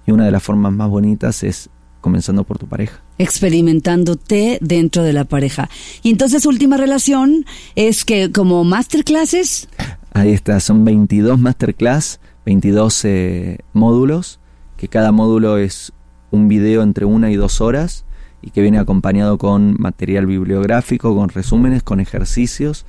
Y 0.07 0.11
una 0.13 0.25
de 0.25 0.31
las 0.31 0.41
formas 0.41 0.73
más 0.73 0.89
bonitas 0.89 1.43
es 1.43 1.69
comenzando 2.07 2.45
por 2.45 2.57
tu 2.57 2.67
pareja. 2.67 3.01
Experimentándote 3.17 4.59
dentro 4.61 5.03
de 5.03 5.11
la 5.11 5.25
pareja. 5.25 5.69
Y 6.03 6.11
entonces, 6.11 6.45
última 6.45 6.77
relación 6.77 7.45
es 7.75 8.05
que 8.05 8.31
como 8.31 8.63
masterclasses. 8.63 9.67
Ahí 10.13 10.31
está, 10.31 10.61
son 10.61 10.85
22 10.85 11.37
masterclass, 11.37 12.21
22 12.45 13.03
eh, 13.03 13.57
módulos, 13.73 14.39
que 14.77 14.87
cada 14.87 15.11
módulo 15.11 15.57
es 15.57 15.91
un 16.31 16.47
video 16.47 16.81
entre 16.81 17.03
una 17.03 17.29
y 17.29 17.35
dos 17.35 17.59
horas 17.59 18.05
y 18.41 18.51
que 18.51 18.61
viene 18.61 18.79
acompañado 18.79 19.37
con 19.37 19.75
material 19.77 20.27
bibliográfico, 20.27 21.13
con 21.13 21.27
resúmenes, 21.27 21.83
con 21.83 21.99
ejercicios 21.99 22.85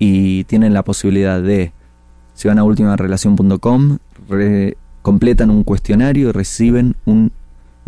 y 0.00 0.42
tienen 0.44 0.74
la 0.74 0.82
posibilidad 0.82 1.40
de, 1.40 1.70
si 2.34 2.48
van 2.48 2.58
a 2.58 2.64
ultimarelación.com, 2.64 3.98
completan 5.02 5.50
un 5.50 5.62
cuestionario 5.62 6.30
y 6.30 6.32
reciben 6.32 6.96
un 7.04 7.30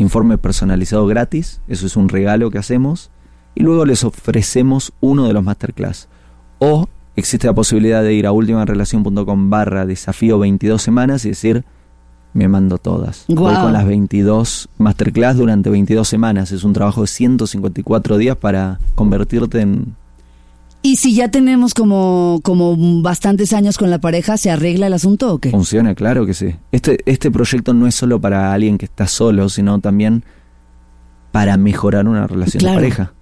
informe 0.00 0.38
personalizado 0.38 1.06
gratis, 1.06 1.60
eso 1.68 1.86
es 1.86 1.96
un 1.96 2.08
regalo 2.08 2.50
que 2.50 2.58
hacemos, 2.58 3.10
y 3.54 3.62
luego 3.62 3.84
les 3.84 4.04
ofrecemos 4.04 4.92
uno 5.00 5.26
de 5.26 5.32
los 5.32 5.44
masterclass. 5.44 6.08
O 6.58 6.88
existe 7.16 7.46
la 7.46 7.54
posibilidad 7.54 8.02
de 8.02 8.14
ir 8.14 8.26
a 8.26 8.32
ultimarelación.com 8.32 9.50
barra 9.50 9.86
desafío 9.86 10.38
22 10.38 10.80
semanas 10.80 11.24
y 11.24 11.30
decir, 11.30 11.64
me 12.32 12.48
mando 12.48 12.78
todas. 12.78 13.24
Voy 13.28 13.54
con 13.54 13.72
las 13.72 13.86
22 13.86 14.68
masterclass 14.78 15.36
durante 15.36 15.68
22 15.68 16.08
semanas. 16.08 16.52
Es 16.52 16.64
un 16.64 16.72
trabajo 16.72 17.02
de 17.02 17.08
154 17.08 18.18
días 18.18 18.36
para 18.36 18.78
convertirte 18.94 19.60
en... 19.60 19.96
¿Y 20.82 20.96
si 20.96 21.14
ya 21.14 21.30
tenemos 21.30 21.74
como, 21.74 22.40
como 22.42 23.02
bastantes 23.02 23.52
años 23.52 23.76
con 23.76 23.90
la 23.90 23.98
pareja, 23.98 24.38
se 24.38 24.50
arregla 24.50 24.86
el 24.86 24.94
asunto 24.94 25.34
o 25.34 25.38
qué? 25.38 25.50
Funciona, 25.50 25.94
claro 25.94 26.24
que 26.24 26.32
sí. 26.32 26.54
Este, 26.72 26.98
este 27.04 27.30
proyecto 27.30 27.74
no 27.74 27.86
es 27.86 27.94
solo 27.94 28.20
para 28.20 28.52
alguien 28.52 28.78
que 28.78 28.86
está 28.86 29.06
solo, 29.06 29.48
sino 29.50 29.78
también 29.80 30.24
para 31.32 31.56
mejorar 31.58 32.08
una 32.08 32.26
relación 32.26 32.64
de 32.64 32.74
pareja. 32.74 33.12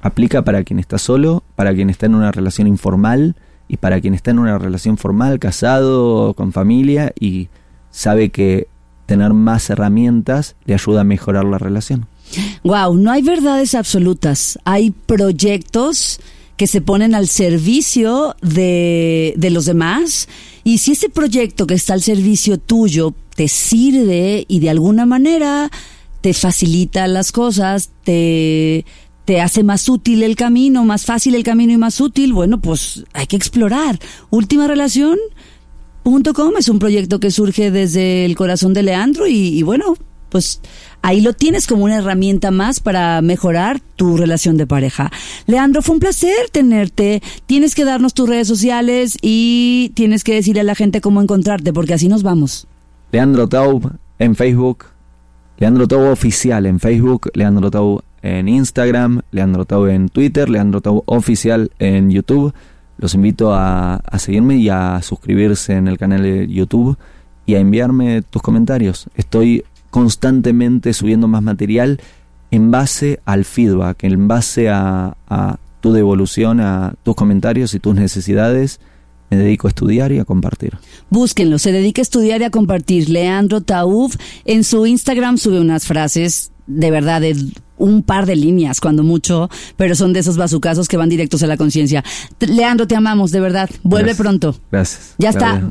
Aplica 0.00 0.42
para 0.42 0.64
quien 0.64 0.78
está 0.78 0.98
solo, 0.98 1.42
para 1.54 1.74
quien 1.74 1.90
está 1.90 2.06
en 2.06 2.14
una 2.14 2.32
relación 2.32 2.66
informal 2.66 3.36
y 3.68 3.76
para 3.76 4.00
quien 4.00 4.14
está 4.14 4.30
en 4.30 4.38
una 4.38 4.58
relación 4.58 4.96
formal, 4.96 5.38
casado, 5.38 6.32
con 6.34 6.52
familia 6.52 7.12
y 7.18 7.48
sabe 7.90 8.30
que 8.30 8.68
tener 9.04 9.32
más 9.34 9.68
herramientas 9.70 10.56
le 10.64 10.74
ayuda 10.74 11.02
a 11.02 11.04
mejorar 11.04 11.44
la 11.44 11.58
relación. 11.58 12.06
Wow, 12.64 12.96
no 12.96 13.10
hay 13.10 13.22
verdades 13.22 13.74
absolutas, 13.74 14.58
hay 14.64 14.90
proyectos 14.90 16.20
que 16.56 16.66
se 16.66 16.80
ponen 16.80 17.14
al 17.14 17.28
servicio 17.28 18.34
de, 18.42 19.34
de 19.36 19.50
los 19.50 19.66
demás 19.66 20.28
y 20.64 20.78
si 20.78 20.92
ese 20.92 21.08
proyecto 21.08 21.66
que 21.66 21.74
está 21.74 21.92
al 21.92 22.02
servicio 22.02 22.58
tuyo 22.58 23.14
te 23.34 23.48
sirve 23.48 24.44
y 24.48 24.60
de 24.60 24.70
alguna 24.70 25.06
manera 25.06 25.70
te 26.22 26.34
facilita 26.34 27.06
las 27.06 27.30
cosas, 27.30 27.90
te, 28.02 28.84
te 29.26 29.40
hace 29.40 29.62
más 29.62 29.88
útil 29.88 30.22
el 30.22 30.36
camino, 30.36 30.84
más 30.84 31.04
fácil 31.04 31.34
el 31.34 31.42
camino 31.42 31.72
y 31.72 31.76
más 31.76 32.00
útil, 32.00 32.32
bueno, 32.32 32.60
pues 32.60 33.04
hay 33.12 33.26
que 33.26 33.36
explorar. 33.36 33.98
Última 34.30 34.66
relación, 34.66 35.18
Com 36.02 36.56
es 36.56 36.68
un 36.68 36.78
proyecto 36.78 37.18
que 37.18 37.32
surge 37.32 37.72
desde 37.72 38.24
el 38.24 38.36
corazón 38.36 38.72
de 38.72 38.84
Leandro 38.84 39.26
y, 39.26 39.62
bueno, 39.62 39.96
pues 40.28 40.60
ahí 41.02 41.20
lo 41.20 41.32
tienes 41.32 41.66
como 41.66 41.84
una 41.84 41.96
herramienta 41.96 42.50
más 42.50 42.80
para 42.80 43.20
mejorar 43.22 43.80
tu 43.96 44.16
relación 44.16 44.56
de 44.56 44.66
pareja. 44.66 45.10
Leandro, 45.46 45.82
fue 45.82 45.94
un 45.94 46.00
placer 46.00 46.50
tenerte. 46.52 47.22
Tienes 47.46 47.74
que 47.74 47.84
darnos 47.84 48.14
tus 48.14 48.28
redes 48.28 48.48
sociales 48.48 49.16
y 49.22 49.92
tienes 49.94 50.24
que 50.24 50.34
decirle 50.34 50.60
a 50.60 50.64
la 50.64 50.74
gente 50.74 51.00
cómo 51.00 51.22
encontrarte, 51.22 51.72
porque 51.72 51.94
así 51.94 52.08
nos 52.08 52.22
vamos. 52.22 52.66
Leandro 53.12 53.48
Taub 53.48 53.92
en 54.18 54.34
Facebook, 54.34 54.86
Leandro 55.58 55.86
Taub 55.86 56.10
Oficial 56.10 56.66
en 56.66 56.80
Facebook, 56.80 57.30
Leandro 57.34 57.70
Taub 57.70 58.02
en 58.22 58.48
Instagram, 58.48 59.22
Leandro 59.30 59.64
Taub 59.64 59.86
en 59.86 60.08
Twitter, 60.08 60.48
Leandro 60.48 60.80
Taub 60.80 61.02
Oficial 61.06 61.70
en 61.78 62.10
YouTube 62.10 62.52
los 62.98 63.14
invito 63.14 63.52
a, 63.52 64.00
seguirme 64.18 64.56
y 64.56 64.68
a 64.68 65.00
suscribirse 65.02 65.74
en 65.74 65.88
el 65.88 65.98
canal 65.98 66.22
de 66.22 66.48
YouTube 66.48 66.96
y 67.44 67.54
a 67.54 67.58
enviarme 67.58 68.22
tus 68.22 68.42
comentarios. 68.42 69.08
Estoy 69.14 69.64
constantemente 69.90 70.92
subiendo 70.92 71.28
más 71.28 71.42
material 71.42 72.00
en 72.50 72.70
base 72.70 73.20
al 73.24 73.44
feedback, 73.44 74.04
en 74.04 74.28
base 74.28 74.68
a, 74.68 75.16
a 75.28 75.58
tu 75.80 75.92
devolución, 75.92 76.60
a 76.60 76.94
tus 77.02 77.14
comentarios 77.14 77.74
y 77.74 77.80
tus 77.80 77.94
necesidades. 77.94 78.80
Me 79.28 79.36
dedico 79.36 79.66
a 79.66 79.70
estudiar 79.70 80.12
y 80.12 80.20
a 80.20 80.24
compartir. 80.24 80.78
Búsquenlo, 81.10 81.58
se 81.58 81.72
dedica 81.72 82.00
a 82.00 82.04
estudiar 82.04 82.42
y 82.42 82.44
a 82.44 82.50
compartir. 82.50 83.08
Leandro 83.08 83.60
Tauf 83.60 84.14
en 84.44 84.62
su 84.62 84.86
Instagram 84.86 85.36
sube 85.36 85.60
unas 85.60 85.84
frases 85.84 86.52
de 86.66 86.90
verdad 86.90 87.20
de 87.20 87.36
un 87.78 88.02
par 88.02 88.26
de 88.26 88.36
líneas, 88.36 88.80
cuando 88.80 89.02
mucho, 89.02 89.50
pero 89.76 89.94
son 89.94 90.12
de 90.12 90.20
esos 90.20 90.36
bazucazos 90.36 90.88
que 90.88 90.96
van 90.96 91.08
directos 91.08 91.42
a 91.42 91.46
la 91.46 91.56
conciencia. 91.56 92.04
Leandro, 92.40 92.86
te 92.86 92.96
amamos, 92.96 93.30
de 93.30 93.40
verdad. 93.40 93.70
Vuelve 93.82 94.14
pronto. 94.14 94.56
Gracias. 94.70 95.14
Ya 95.18 95.30
está. 95.30 95.60
Ya 95.60 95.70